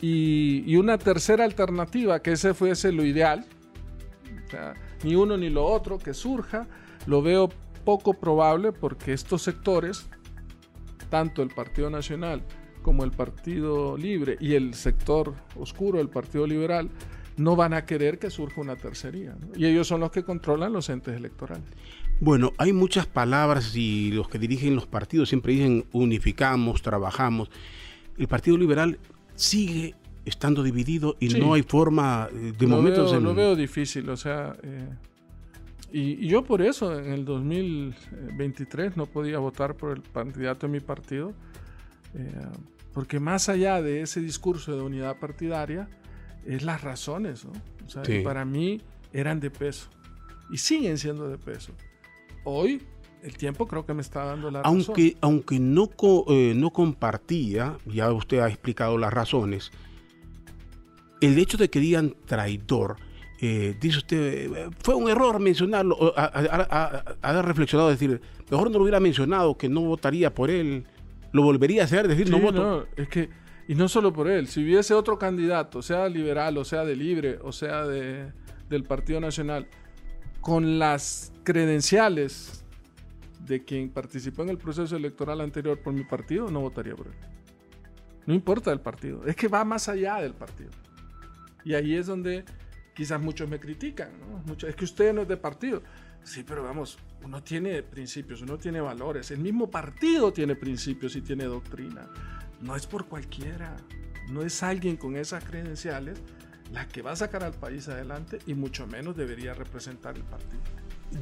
y, 0.00 0.76
una 0.76 0.98
tercera 0.98 1.44
alternativa, 1.44 2.20
que 2.20 2.32
ese 2.32 2.52
fuese 2.52 2.92
lo 2.92 3.06
ideal, 3.06 3.46
ni 5.02 5.14
uno 5.14 5.36
ni 5.38 5.48
lo 5.48 5.64
otro 5.64 5.98
que 5.98 6.12
surja, 6.12 6.66
lo 7.06 7.22
veo 7.22 7.48
poco 7.84 8.14
probable 8.14 8.72
porque 8.72 9.14
estos 9.14 9.42
sectores, 9.42 10.06
tanto 11.08 11.42
el 11.42 11.48
Partido 11.48 11.88
Nacional 11.88 12.42
como 12.82 13.02
el 13.04 13.12
Partido 13.12 13.96
Libre 13.96 14.36
y 14.40 14.54
el 14.54 14.74
sector 14.74 15.34
oscuro 15.56 15.98
del 15.98 16.10
Partido 16.10 16.46
Liberal, 16.46 16.90
no 17.36 17.56
van 17.56 17.72
a 17.72 17.84
querer 17.84 18.18
que 18.18 18.30
surja 18.30 18.60
una 18.60 18.76
tercería. 18.76 19.36
Y 19.56 19.64
ellos 19.66 19.88
son 19.88 20.00
los 20.00 20.10
que 20.10 20.22
controlan 20.22 20.72
los 20.72 20.88
entes 20.90 21.16
electorales. 21.16 21.64
Bueno, 22.20 22.52
hay 22.58 22.72
muchas 22.72 23.06
palabras 23.06 23.74
y 23.76 24.10
los 24.12 24.28
que 24.28 24.38
dirigen 24.38 24.74
los 24.76 24.86
partidos 24.86 25.28
siempre 25.28 25.52
dicen 25.52 25.84
unificamos, 25.92 26.80
trabajamos. 26.82 27.50
El 28.16 28.28
Partido 28.28 28.56
Liberal 28.56 28.98
sigue 29.34 29.94
estando 30.24 30.62
dividido 30.62 31.16
y 31.20 31.30
Sí. 31.30 31.38
no 31.40 31.54
hay 31.54 31.62
forma 31.62 32.28
eh, 32.32 32.52
de 32.56 32.66
lo 32.66 32.76
momentos 32.76 33.10
veo, 33.10 33.18
en- 33.18 33.24
lo 33.24 33.34
veo 33.34 33.56
difícil, 33.56 34.08
o 34.08 34.16
sea, 34.16 34.56
eh, 34.62 34.88
y, 35.92 36.24
y 36.24 36.28
yo 36.28 36.44
por 36.44 36.62
eso 36.62 36.98
en 36.98 37.12
el 37.12 37.24
2023 37.24 38.96
no 38.96 39.06
podía 39.06 39.38
votar 39.38 39.76
por 39.76 39.96
el 39.96 40.02
candidato 40.02 40.66
de 40.66 40.72
mi 40.72 40.80
partido, 40.80 41.34
eh, 42.14 42.30
porque 42.94 43.20
más 43.20 43.48
allá 43.48 43.82
de 43.82 44.00
ese 44.02 44.20
discurso 44.20 44.74
de 44.76 44.82
unidad 44.82 45.18
partidaria, 45.18 45.88
es 46.46 46.62
las 46.62 46.80
razones, 46.82 47.44
¿no? 47.44 47.52
O 47.86 47.90
sea, 47.90 48.04
Sí. 48.04 48.20
para 48.20 48.44
mí 48.44 48.80
eran 49.12 49.40
de 49.40 49.50
peso 49.50 49.88
y 50.50 50.58
siguen 50.58 50.96
siendo 50.96 51.28
de 51.28 51.38
peso. 51.38 51.72
Hoy 52.44 52.82
el 53.22 53.36
tiempo 53.38 53.66
creo 53.66 53.86
que 53.86 53.94
me 53.94 54.02
está 54.02 54.24
dando 54.24 54.50
la 54.50 54.62
razón. 54.62 54.84
aunque, 54.86 55.16
aunque 55.22 55.58
no, 55.58 55.90
eh, 56.28 56.52
no 56.54 56.70
compartía, 56.70 57.78
ya 57.86 58.12
usted 58.12 58.38
ha 58.40 58.48
explicado 58.48 58.98
las 58.98 59.12
razones, 59.12 59.72
el 61.22 61.38
hecho 61.38 61.56
de 61.56 61.70
que 61.70 61.80
digan 61.80 62.14
traidor, 62.26 62.96
eh, 63.40 63.74
dice 63.80 63.98
usted, 63.98 64.52
eh, 64.54 64.70
fue 64.82 64.94
un 64.94 65.08
error 65.08 65.40
mencionarlo, 65.40 66.12
haber 66.16 67.44
reflexionado, 67.46 67.88
decir, 67.88 68.20
mejor 68.50 68.70
no 68.70 68.76
lo 68.78 68.84
hubiera 68.84 69.00
mencionado, 69.00 69.56
que 69.56 69.70
no 69.70 69.80
votaría 69.80 70.34
por 70.34 70.50
él, 70.50 70.84
lo 71.32 71.42
volvería 71.42 71.82
a 71.82 71.84
hacer, 71.86 72.06
decir, 72.06 72.28
no 72.30 72.36
Sí, 72.36 72.42
voto. 72.42 72.62
no, 72.62 72.84
es 73.02 73.08
que, 73.08 73.30
y 73.66 73.74
no 73.74 73.88
solo 73.88 74.12
por 74.12 74.28
él, 74.28 74.48
si 74.48 74.62
hubiese 74.62 74.92
otro 74.92 75.18
candidato, 75.18 75.80
sea 75.80 76.10
liberal, 76.10 76.58
o 76.58 76.64
sea 76.64 76.84
de 76.84 76.94
libre, 76.94 77.38
o 77.42 77.52
sea 77.52 77.86
de, 77.86 78.30
del 78.68 78.82
Partido 78.84 79.18
Nacional, 79.20 79.66
con 80.44 80.78
las 80.78 81.32
credenciales 81.42 82.62
de 83.46 83.64
quien 83.64 83.88
participó 83.88 84.42
en 84.42 84.50
el 84.50 84.58
proceso 84.58 84.94
electoral 84.94 85.40
anterior 85.40 85.78
por 85.78 85.94
mi 85.94 86.04
partido, 86.04 86.50
no 86.50 86.60
votaría 86.60 86.94
por 86.94 87.06
él. 87.06 87.14
No 88.26 88.34
importa 88.34 88.70
el 88.70 88.80
partido, 88.80 89.24
es 89.24 89.36
que 89.36 89.48
va 89.48 89.64
más 89.64 89.88
allá 89.88 90.16
del 90.16 90.34
partido. 90.34 90.70
Y 91.64 91.72
ahí 91.72 91.96
es 91.96 92.06
donde 92.06 92.44
quizás 92.94 93.18
muchos 93.22 93.48
me 93.48 93.58
critican, 93.58 94.10
¿no? 94.20 94.68
es 94.68 94.76
que 94.76 94.84
usted 94.84 95.14
no 95.14 95.22
es 95.22 95.28
de 95.28 95.38
partido. 95.38 95.82
Sí, 96.22 96.44
pero 96.46 96.62
vamos, 96.62 96.98
uno 97.22 97.42
tiene 97.42 97.82
principios, 97.82 98.42
uno 98.42 98.58
tiene 98.58 98.82
valores. 98.82 99.30
El 99.30 99.38
mismo 99.38 99.70
partido 99.70 100.30
tiene 100.30 100.56
principios 100.56 101.16
y 101.16 101.22
tiene 101.22 101.44
doctrina. 101.44 102.06
No 102.60 102.76
es 102.76 102.86
por 102.86 103.06
cualquiera. 103.06 103.76
No 104.30 104.42
es 104.42 104.62
alguien 104.62 104.96
con 104.98 105.16
esas 105.16 105.42
credenciales 105.42 106.20
la 106.74 106.88
que 106.88 107.02
va 107.02 107.12
a 107.12 107.16
sacar 107.16 107.44
al 107.44 107.52
país 107.52 107.88
adelante 107.88 108.40
y 108.46 108.54
mucho 108.54 108.86
menos 108.88 109.16
debería 109.16 109.54
representar 109.54 110.16
el 110.16 110.24
partido. 110.24 110.60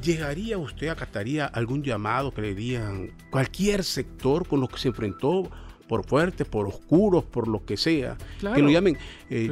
¿Llegaría 0.01 0.57
usted, 0.57 0.87
acataría 0.87 1.45
algún 1.45 1.83
llamado 1.83 2.33
que 2.33 2.41
le 2.41 2.55
digan 2.55 3.11
cualquier 3.29 3.83
sector 3.83 4.47
con 4.47 4.59
los 4.59 4.69
que 4.69 4.79
se 4.79 4.87
enfrentó 4.87 5.51
por 5.87 6.05
fuerte, 6.05 6.43
por 6.43 6.65
oscuros, 6.65 7.23
por 7.23 7.47
lo 7.47 7.63
que 7.63 7.77
sea, 7.77 8.17
que 8.39 8.61
lo 8.63 8.69
llamen, 8.71 8.97
eh, 9.29 9.47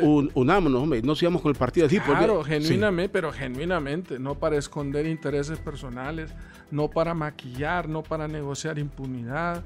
un, 0.00 0.30
unámonos, 0.32 0.82
hombre, 0.82 1.02
no 1.02 1.14
sigamos 1.14 1.42
con 1.42 1.50
el 1.50 1.58
partido 1.58 1.86
así. 1.86 2.00
Claro, 2.00 2.42
genuinamente, 2.42 3.12
pero 3.12 3.30
genuinamente, 3.30 4.18
no 4.18 4.38
para 4.38 4.56
esconder 4.56 5.04
intereses 5.06 5.58
personales, 5.58 6.32
no 6.70 6.88
para 6.88 7.12
maquillar, 7.12 7.90
no 7.90 8.02
para 8.02 8.26
negociar 8.26 8.78
impunidad, 8.78 9.64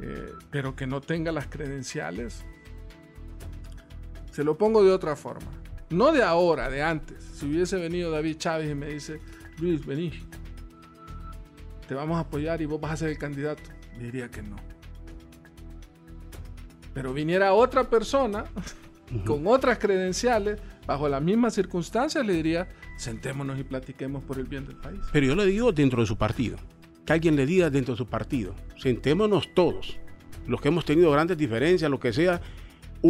eh, 0.00 0.32
pero 0.50 0.74
que 0.74 0.88
no 0.88 1.00
tenga 1.00 1.30
las 1.30 1.46
credenciales. 1.46 2.44
Se 4.34 4.44
lo 4.44 4.58
pongo 4.58 4.82
de 4.82 4.92
otra 4.92 5.16
forma, 5.16 5.50
no 5.90 6.12
de 6.12 6.22
ahora, 6.22 6.68
de 6.68 6.82
antes. 6.82 7.22
Si 7.22 7.46
hubiese 7.46 7.76
venido 7.76 8.10
David 8.10 8.36
Chávez 8.36 8.70
y 8.70 8.74
me 8.74 8.88
dice, 8.88 9.20
Luis, 9.58 9.86
vení, 9.86 10.10
te 11.86 11.94
vamos 11.94 12.16
a 12.16 12.20
apoyar 12.20 12.60
y 12.60 12.66
vos 12.66 12.80
vas 12.80 12.92
a 12.92 12.96
ser 12.96 13.10
el 13.10 13.18
candidato, 13.18 13.62
diría 13.98 14.30
que 14.30 14.42
no 14.42 14.56
pero 16.94 17.12
viniera 17.12 17.52
otra 17.52 17.90
persona 17.90 18.44
con 19.26 19.46
otras 19.46 19.78
credenciales, 19.78 20.60
bajo 20.86 21.08
las 21.08 21.20
mismas 21.20 21.54
circunstancias, 21.54 22.24
le 22.24 22.34
diría, 22.34 22.68
sentémonos 22.96 23.58
y 23.58 23.64
platiquemos 23.64 24.22
por 24.22 24.38
el 24.38 24.44
bien 24.44 24.66
del 24.66 24.76
país. 24.76 25.00
Pero 25.12 25.26
yo 25.26 25.34
le 25.34 25.46
digo 25.46 25.72
dentro 25.72 26.00
de 26.00 26.06
su 26.06 26.16
partido, 26.16 26.56
que 27.04 27.12
alguien 27.12 27.36
le 27.36 27.44
diga 27.44 27.68
dentro 27.68 27.94
de 27.94 27.98
su 27.98 28.06
partido, 28.06 28.54
sentémonos 28.76 29.52
todos, 29.54 29.98
los 30.46 30.60
que 30.60 30.68
hemos 30.68 30.84
tenido 30.84 31.10
grandes 31.10 31.36
diferencias, 31.36 31.90
lo 31.90 31.98
que 31.98 32.12
sea, 32.12 32.40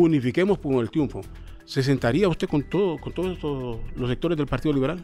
unifiquemos 0.03 0.59
por 0.59 0.82
el 0.82 0.90
triunfo. 0.90 1.22
¿Se 1.64 1.82
sentaría 1.82 2.28
usted 2.28 2.49
con, 2.49 2.62
todo, 2.62 2.99
con 2.99 3.12
todos 3.12 3.38
los 3.97 4.11
sectores 4.11 4.36
del 4.36 4.47
Partido 4.47 4.74
Liberal? 4.74 5.03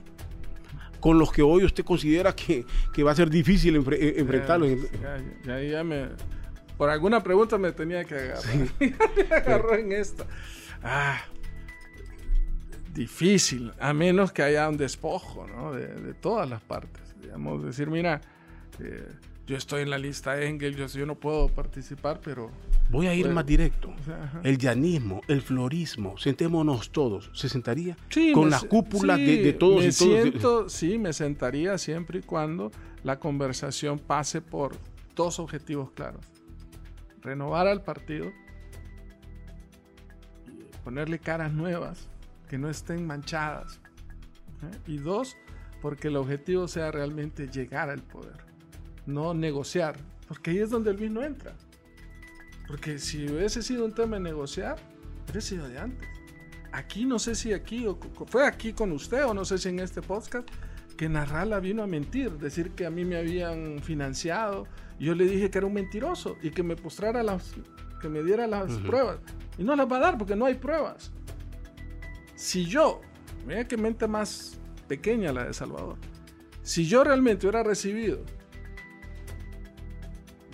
Con 1.01 1.19
los 1.19 1.33
que 1.33 1.41
hoy 1.41 1.65
usted 1.65 1.85
considera 1.85 2.35
que, 2.35 2.67
va 3.03 3.13
a 3.13 3.15
ser 3.15 3.31
difícil 3.31 3.77
enfrentarlos. 3.77 4.71
ya, 5.47 5.63
ya 5.63 5.83
me 5.83 6.09
por 6.81 6.89
alguna 6.89 7.23
pregunta 7.23 7.59
me 7.59 7.73
tenía 7.73 8.05
que 8.07 8.15
agarrar. 8.15 8.43
me 8.81 9.37
agarró 9.37 9.75
en 9.75 9.93
esta. 9.93 10.25
Ah, 10.83 11.21
difícil, 12.95 13.71
a 13.79 13.93
menos 13.93 14.33
que 14.33 14.43
haya 14.43 14.67
un 14.67 14.79
despojo 14.79 15.47
¿no? 15.47 15.75
de, 15.75 16.15
todas 16.15 16.49
las 16.49 16.63
partes. 16.63 17.03
Digamos, 17.21 17.63
decir, 17.63 17.91
mira, 17.91 18.23
eh, 18.79 19.07
yo 19.51 19.57
estoy 19.57 19.83
en 19.83 19.91
la 19.91 19.99
lista 19.99 20.41
Engel, 20.41 20.77
yo, 20.77 20.87
yo 20.87 21.05
no 21.05 21.17
puedo 21.17 21.49
participar, 21.49 22.21
pero... 22.23 22.53
Voy 22.89 23.09
a 23.09 23.15
ir 23.15 23.29
más 23.29 23.45
directo. 23.45 23.93
el 24.45 24.59
llanismo, 24.59 25.23
el 25.27 25.43
florismo, 25.43 26.17
sentémonos 26.19 26.91
todos. 26.91 27.31
¿Se 27.35 27.49
sentaría? 27.49 27.97
Sí, 28.09 28.31
con 28.33 28.49
la 28.49 28.61
cúpula 28.61 29.17
de, 29.17 29.53
todos 29.53 30.01
y 30.01 30.31
todos. 30.31 30.73
Sí, 30.73 30.99
me 30.99 31.13
sentaría 31.13 31.79
siempre 31.79 32.21
y 32.21 32.23
cuando 32.23 32.71
la 33.03 33.19
conversación 33.19 33.99
pase 33.99 34.41
por 34.41 34.77
dos 35.17 35.41
objetivos 35.41 35.91
claros 35.91 36.25
renovar 37.23 37.67
al 37.67 37.83
partido 37.83 38.33
ponerle 40.85 41.19
caras 41.19 41.53
nuevas 41.53 42.09
que 42.49 42.57
no 42.57 42.71
estén 42.71 43.07
manchadas. 43.07 43.81
¿eh? 44.63 44.79
Y 44.87 44.99
dos, 44.99 45.37
porque 45.83 46.09
el 46.09 46.17
objetivo 46.17 46.69
sea 46.69 46.91
realmente 46.91 47.49
llegar 47.49 47.91
al 47.91 48.03
poder, 48.03 48.50
no 49.11 49.35
negociar, 49.35 49.97
porque 50.29 50.53
ahí 50.53 50.59
es 50.59 50.71
donde 50.71 50.91
el 50.91 50.97
vino 50.97 51.23
entra. 51.23 51.55
Porque 52.67 52.99
si 52.99 53.27
hubiese 53.27 53.63
sido 53.63 53.85
un 53.85 53.93
tema 53.93 54.17
de 54.17 54.23
negociar, 54.23 54.79
hubiese 55.25 55.57
sido 55.57 55.69
de 55.69 55.79
antes. 55.79 56.09
Aquí 56.73 57.05
no 57.05 57.19
sé 57.19 57.35
si 57.35 57.53
aquí, 57.53 57.87
o 57.87 57.99
fue 58.27 58.47
aquí 58.47 58.73
con 58.73 58.93
usted, 58.93 59.27
o 59.27 59.35
no 59.35 59.45
sé 59.45 59.59
si 59.59 59.69
en 59.69 59.81
este 59.81 60.03
podcast, 60.03 60.49
que 60.97 61.09
Narrala 61.09 61.59
vino 61.61 61.83
a 61.83 61.87
mentir, 61.87 62.33
decir 62.33 62.73
que 62.73 62.87
a 62.87 62.91
mí 62.91 63.05
me 63.05 63.17
habían 63.17 63.81
financiado, 63.83 64.67
yo 65.01 65.15
le 65.15 65.25
dije 65.25 65.51
que 65.51 65.59
era 65.59 65.67
un 65.67 65.73
mentiroso 65.73 66.37
y 66.43 66.51
que 66.51 66.63
me 66.63 66.77
postrara 66.77 67.23
las, 67.23 67.55
que 68.01 68.09
me 68.09 68.23
diera 68.23 68.47
las 68.47 68.71
pruebas. 68.81 69.19
Y 69.59 69.65
no 69.65 69.75
las 69.75 69.91
va 69.91 69.97
a 69.97 70.01
dar 70.01 70.19
porque 70.19 70.37
no 70.37 70.45
hay 70.45 70.55
pruebas. 70.55 71.11
Si 72.37 72.67
yo, 72.67 73.01
mira 73.47 73.67
que 73.67 73.77
mente 73.77 74.07
más 74.07 74.61
pequeña 74.89 75.33
la 75.33 75.45
de 75.45 75.55
Salvador, 75.55 75.97
si 76.63 76.87
yo 76.87 77.03
realmente 77.03 77.47
hubiera 77.47 77.63
recibido 77.63 78.25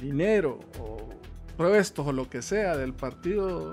dinero 0.07 0.61
o 0.79 1.09
puestos 1.57 2.07
o 2.07 2.13
lo 2.13 2.29
que 2.29 2.43
sea 2.43 2.77
del 2.77 2.93
Partido 2.93 3.73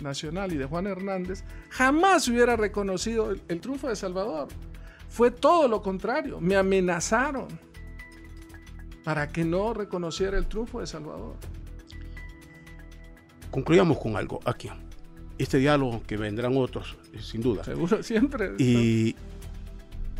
Nacional 0.00 0.52
y 0.52 0.56
de 0.56 0.64
Juan 0.66 0.86
Hernández, 0.86 1.44
jamás 1.70 2.28
hubiera 2.28 2.56
reconocido 2.56 3.32
el 3.48 3.60
triunfo 3.60 3.88
de 3.88 3.96
Salvador. 3.96 4.48
Fue 5.08 5.30
todo 5.30 5.68
lo 5.68 5.82
contrario, 5.82 6.40
me 6.40 6.56
amenazaron 6.56 7.48
para 9.04 9.28
que 9.28 9.44
no 9.44 9.74
reconociera 9.74 10.38
el 10.38 10.46
triunfo 10.46 10.80
de 10.80 10.86
Salvador. 10.86 11.36
Concluyamos 13.50 13.98
con 13.98 14.16
algo 14.16 14.40
aquí. 14.44 14.70
Este 15.38 15.58
diálogo, 15.58 16.02
que 16.06 16.16
vendrán 16.16 16.56
otros, 16.56 16.96
sin 17.20 17.42
duda. 17.42 17.64
Seguro, 17.64 18.02
siempre. 18.02 18.52
Y 18.58 19.16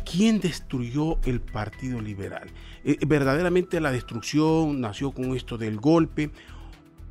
¿quién 0.03 0.39
destruyó 0.39 1.19
el 1.25 1.41
Partido 1.41 2.01
Liberal? 2.01 2.49
Eh, 2.83 2.97
¿Verdaderamente 3.05 3.79
la 3.81 3.91
destrucción 3.91 4.81
nació 4.81 5.11
con 5.11 5.35
esto 5.35 5.57
del 5.57 5.77
golpe 5.77 6.31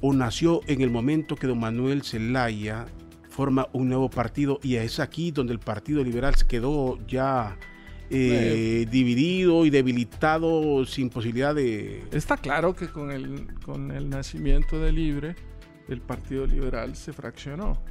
o 0.00 0.12
nació 0.12 0.60
en 0.66 0.80
el 0.80 0.90
momento 0.90 1.36
que 1.36 1.46
don 1.46 1.60
Manuel 1.60 2.02
Zelaya 2.02 2.86
forma 3.28 3.68
un 3.72 3.88
nuevo 3.88 4.10
partido 4.10 4.60
y 4.62 4.76
es 4.76 5.00
aquí 5.00 5.30
donde 5.30 5.52
el 5.52 5.58
Partido 5.58 6.04
Liberal 6.04 6.34
se 6.34 6.46
quedó 6.46 6.98
ya 7.06 7.56
eh, 8.10 8.86
dividido 8.90 9.64
y 9.64 9.70
debilitado 9.70 10.84
sin 10.84 11.08
posibilidad 11.08 11.54
de... 11.54 12.04
Está 12.12 12.36
claro 12.36 12.74
que 12.76 12.88
con 12.88 13.10
el, 13.10 13.46
con 13.64 13.90
el 13.90 14.10
nacimiento 14.10 14.78
de 14.78 14.92
Libre, 14.92 15.34
el 15.88 16.02
Partido 16.02 16.46
Liberal 16.46 16.94
se 16.94 17.12
fraccionó. 17.14 17.82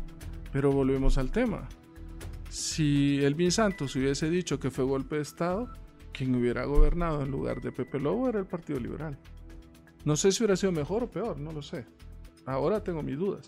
Pero 0.52 0.72
volvemos 0.72 1.18
al 1.18 1.32
tema. 1.32 1.68
Si 2.52 3.24
Elvin 3.24 3.50
Santos 3.50 3.96
hubiese 3.96 4.30
dicho 4.30 4.60
que 4.60 4.72
fue 4.72 4.84
golpe 4.84 5.16
de 5.16 5.22
Estado, 5.22 5.70
quien 6.12 6.36
hubiera 6.36 6.66
gobernado 6.66 7.22
en 7.22 7.32
lugar 7.32 7.62
de 7.62 7.72
Pepe 7.72 7.98
Lobo 7.98 8.28
era 8.28 8.40
el 8.40 8.46
Partido 8.46 8.78
Liberal. 8.78 9.18
No 10.04 10.18
sé 10.18 10.34
si 10.34 10.44
hubiera 10.44 10.58
sido 10.58 10.74
mejor 10.74 11.04
o 11.04 11.10
peor, 11.10 11.40
no 11.40 11.54
lo 11.54 11.62
sé. 11.62 11.86
Ahora 12.46 12.84
tengo 12.84 13.04
mis 13.04 13.18
dudas. 13.18 13.48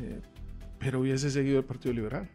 Eh, 0.00 0.20
pero 0.80 0.98
hubiese 0.98 1.30
seguido 1.30 1.58
el 1.58 1.64
Partido 1.64 1.94
Liberal 1.94 2.28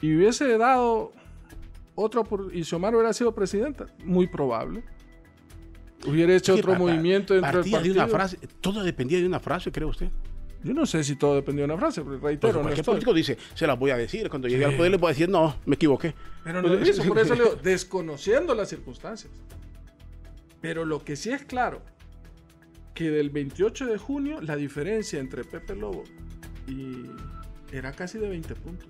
y 0.00 0.14
hubiese 0.14 0.56
dado 0.56 1.10
otro 1.96 2.22
por, 2.22 2.54
y 2.54 2.62
Xiomara 2.62 2.96
hubiera 2.96 3.12
sido 3.12 3.34
presidenta, 3.34 3.86
muy 4.04 4.28
probable. 4.28 4.84
Hubiera 6.06 6.36
hecho 6.36 6.54
otro 6.54 6.76
movimiento 6.76 7.34
dentro 7.34 7.60
del 7.60 7.72
partido. 7.72 7.94
De 7.94 8.00
una 8.00 8.06
frase, 8.08 8.38
todo 8.60 8.84
dependía 8.84 9.18
de 9.18 9.26
una 9.26 9.40
frase, 9.40 9.72
cree 9.72 9.88
usted. 9.88 10.10
Yo 10.62 10.74
no 10.74 10.86
sé 10.86 11.04
si 11.04 11.16
todo 11.16 11.36
dependía 11.36 11.66
de 11.66 11.72
una 11.72 11.78
frase, 11.78 12.02
pero 12.02 12.18
reitero. 12.18 12.62
Pues 12.62 12.82
político 12.82 13.14
dice, 13.14 13.38
se 13.54 13.66
las 13.66 13.78
voy 13.78 13.90
a 13.90 13.96
decir. 13.96 14.28
Cuando 14.28 14.48
llegue 14.48 14.64
al 14.64 14.76
poder 14.76 14.90
le 14.90 14.98
puedo 14.98 15.12
decir, 15.12 15.28
no, 15.28 15.56
me 15.64 15.76
equivoqué. 15.76 16.14
Pero 16.42 16.62
no 16.62 16.68
pues, 16.68 17.00
por 17.00 17.18
eso 17.18 17.34
le 17.34 17.44
digo, 17.44 17.56
desconociendo 17.56 18.54
las 18.54 18.68
circunstancias. 18.68 19.32
Pero 20.60 20.84
lo 20.84 21.04
que 21.04 21.14
sí 21.16 21.30
es 21.30 21.44
claro, 21.44 21.82
que 22.94 23.10
del 23.10 23.30
28 23.30 23.86
de 23.86 23.98
junio 23.98 24.40
la 24.40 24.56
diferencia 24.56 25.20
entre 25.20 25.44
Pepe 25.44 25.76
Lobo 25.76 26.02
y 26.66 27.04
era 27.70 27.92
casi 27.92 28.18
de 28.18 28.28
20 28.28 28.54
puntos. 28.56 28.88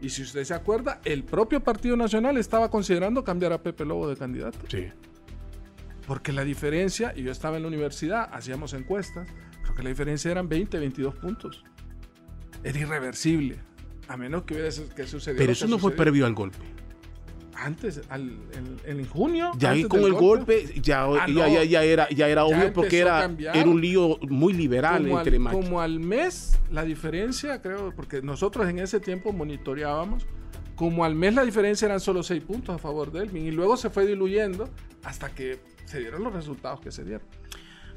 Y 0.00 0.10
si 0.10 0.22
usted 0.22 0.44
se 0.44 0.52
acuerda, 0.52 1.00
el 1.04 1.24
propio 1.24 1.60
Partido 1.60 1.96
Nacional 1.96 2.36
estaba 2.36 2.70
considerando 2.70 3.24
cambiar 3.24 3.52
a 3.52 3.62
Pepe 3.62 3.84
Lobo 3.84 4.08
de 4.08 4.16
candidato. 4.16 4.58
Sí. 4.68 4.88
Porque 6.06 6.32
la 6.32 6.44
diferencia, 6.44 7.12
y 7.16 7.22
yo 7.22 7.32
estaba 7.32 7.56
en 7.56 7.62
la 7.62 7.68
universidad, 7.68 8.28
hacíamos 8.32 8.74
encuestas, 8.74 9.28
creo 9.76 9.82
que 9.82 9.82
la 9.82 9.90
diferencia 9.90 10.30
eran 10.30 10.48
20, 10.48 10.78
22 10.78 11.14
puntos. 11.16 11.64
Era 12.64 12.78
irreversible, 12.78 13.58
a 14.08 14.16
menos 14.16 14.42
que 14.44 14.54
hubiera 14.54 14.70
que 14.70 15.06
sucediera. 15.06 15.38
Pero 15.38 15.52
eso 15.52 15.66
no 15.66 15.78
fue 15.78 15.92
previo 15.92 16.26
al 16.26 16.34
golpe 16.34 16.58
antes, 17.58 18.02
en, 18.10 19.06
junio. 19.06 19.52
Ya 19.58 19.70
ahí 19.70 19.84
con 19.84 20.02
el 20.02 20.12
golpe, 20.12 20.66
ya, 20.82 21.04
ah, 21.04 21.26
ya, 21.26 21.64
ya, 21.64 21.82
era, 21.82 22.08
ya 22.10 22.28
era 22.28 22.44
obvio 22.44 22.72
porque 22.72 22.98
era, 22.98 23.24
era 23.24 23.68
un 23.68 23.80
lío 23.80 24.18
muy 24.28 24.52
liberal 24.52 25.02
como 25.04 25.18
entre 25.18 25.38
Como 25.38 25.80
al 25.80 25.98
mes, 25.98 26.58
la 26.70 26.84
diferencia, 26.84 27.62
creo, 27.62 27.94
porque 27.96 28.20
nosotros 28.20 28.68
en 28.68 28.78
ese 28.78 29.00
tiempo 29.00 29.32
monitoreábamos 29.32 30.26
como 30.74 31.06
al 31.06 31.14
mes 31.14 31.32
la 31.34 31.44
diferencia 31.46 31.86
eran 31.86 32.00
solo 32.00 32.22
6 32.22 32.42
puntos 32.44 32.74
a 32.74 32.78
favor 32.78 33.10
de 33.10 33.22
Elvin 33.22 33.46
y 33.46 33.50
luego 33.50 33.78
se 33.78 33.88
fue 33.88 34.06
diluyendo 34.06 34.68
hasta 35.04 35.30
que 35.30 35.58
se 35.86 36.00
dieron 36.00 36.22
los 36.22 36.34
resultados 36.34 36.80
que 36.80 36.92
se 36.92 37.02
dieron. 37.02 37.26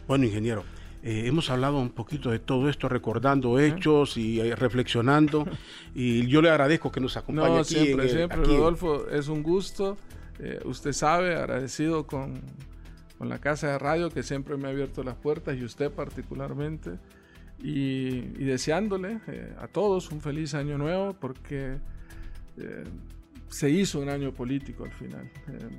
Bueno, 0.07 0.25
ingeniero, 0.25 0.63
eh, 1.01 1.23
hemos 1.27 1.49
hablado 1.49 1.79
un 1.79 1.91
poquito 1.91 2.29
de 2.29 2.39
todo 2.39 2.69
esto, 2.69 2.89
recordando 2.89 3.57
hechos 3.57 4.17
y 4.17 4.41
eh, 4.41 4.55
reflexionando. 4.55 5.45
y 5.95 6.27
yo 6.27 6.41
le 6.41 6.49
agradezco 6.49 6.91
que 6.91 6.99
nos 6.99 7.15
acompañe 7.15 7.55
no, 7.55 7.61
aquí. 7.61 7.75
Siempre, 7.75 8.09
siempre, 8.09 8.37
Rodolfo, 8.43 9.07
es 9.09 9.29
un 9.29 9.41
gusto. 9.41 9.97
Eh, 10.39 10.59
usted 10.65 10.91
sabe, 10.91 11.35
agradecido 11.35 12.05
con, 12.05 12.41
con, 13.17 13.29
la 13.29 13.39
Casa 13.39 13.67
de 13.67 13.79
Radio 13.79 14.09
que 14.09 14.23
siempre 14.23 14.57
me 14.57 14.67
ha 14.67 14.71
abierto 14.71 15.03
las 15.03 15.15
puertas 15.15 15.57
y 15.57 15.63
usted 15.63 15.89
particularmente. 15.89 16.97
Y, 17.61 18.23
y 18.37 18.45
deseándole 18.45 19.19
a 19.59 19.67
todos 19.67 20.11
un 20.11 20.21
feliz 20.21 20.53
año 20.53 20.77
nuevo 20.77 21.13
porque 21.13 21.77
se 23.49 23.69
hizo 23.69 23.99
un 23.99 24.07
año 24.07 24.33
político 24.33 24.85
al 24.85 24.93
final. 24.93 25.29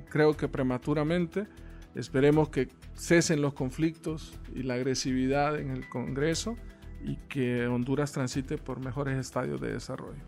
creo 0.09 0.37
que 0.37 0.47
prematuramente 0.47 1.47
Esperemos 1.95 2.49
que 2.49 2.69
cesen 2.95 3.41
los 3.41 3.53
conflictos 3.53 4.33
y 4.55 4.63
la 4.63 4.75
agresividad 4.75 5.59
en 5.59 5.71
el 5.71 5.89
Congreso 5.89 6.55
y 7.03 7.17
que 7.27 7.67
Honduras 7.67 8.11
transite 8.11 8.57
por 8.57 8.79
mejores 8.79 9.17
estadios 9.17 9.59
de 9.59 9.73
desarrollo. 9.73 10.21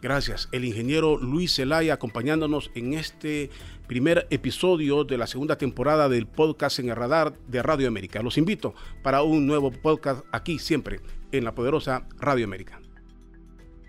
Gracias. 0.00 0.48
El 0.52 0.64
ingeniero 0.64 1.16
Luis 1.16 1.56
Zelaya 1.56 1.94
acompañándonos 1.94 2.70
en 2.74 2.94
este 2.94 3.50
primer 3.88 4.28
episodio 4.30 5.02
de 5.04 5.18
la 5.18 5.26
segunda 5.26 5.58
temporada 5.58 6.08
del 6.08 6.26
podcast 6.26 6.78
en 6.78 6.90
el 6.90 6.96
radar 6.96 7.36
de 7.48 7.62
Radio 7.62 7.88
América. 7.88 8.22
Los 8.22 8.38
invito 8.38 8.74
para 9.02 9.22
un 9.22 9.46
nuevo 9.46 9.72
podcast 9.72 10.24
aquí 10.30 10.58
siempre 10.58 11.00
en 11.32 11.44
la 11.44 11.54
poderosa 11.54 12.06
Radio 12.18 12.44
América. 12.44 12.80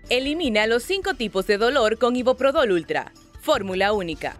Elimina 0.08 0.66
los 0.66 0.82
cinco 0.82 1.14
tipos 1.14 1.46
de 1.46 1.58
dolor 1.58 1.96
con 1.96 2.16
Iboprodol 2.16 2.72
Ultra. 2.72 3.12
Fórmula 3.40 3.92
única. 3.92 4.36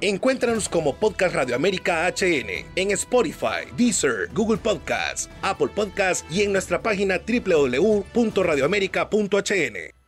Encuéntranos 0.00 0.68
como 0.68 0.94
Podcast 0.94 1.34
Radio 1.34 1.56
América 1.56 2.06
HN 2.08 2.66
en 2.76 2.90
Spotify, 2.90 3.64
Deezer, 3.76 4.28
Google 4.34 4.58
Podcasts, 4.58 5.30
Apple 5.42 5.70
Podcasts 5.74 6.24
y 6.30 6.42
en 6.42 6.52
nuestra 6.52 6.80
página 6.82 7.20
www.radioamerica.hn. 7.26 10.03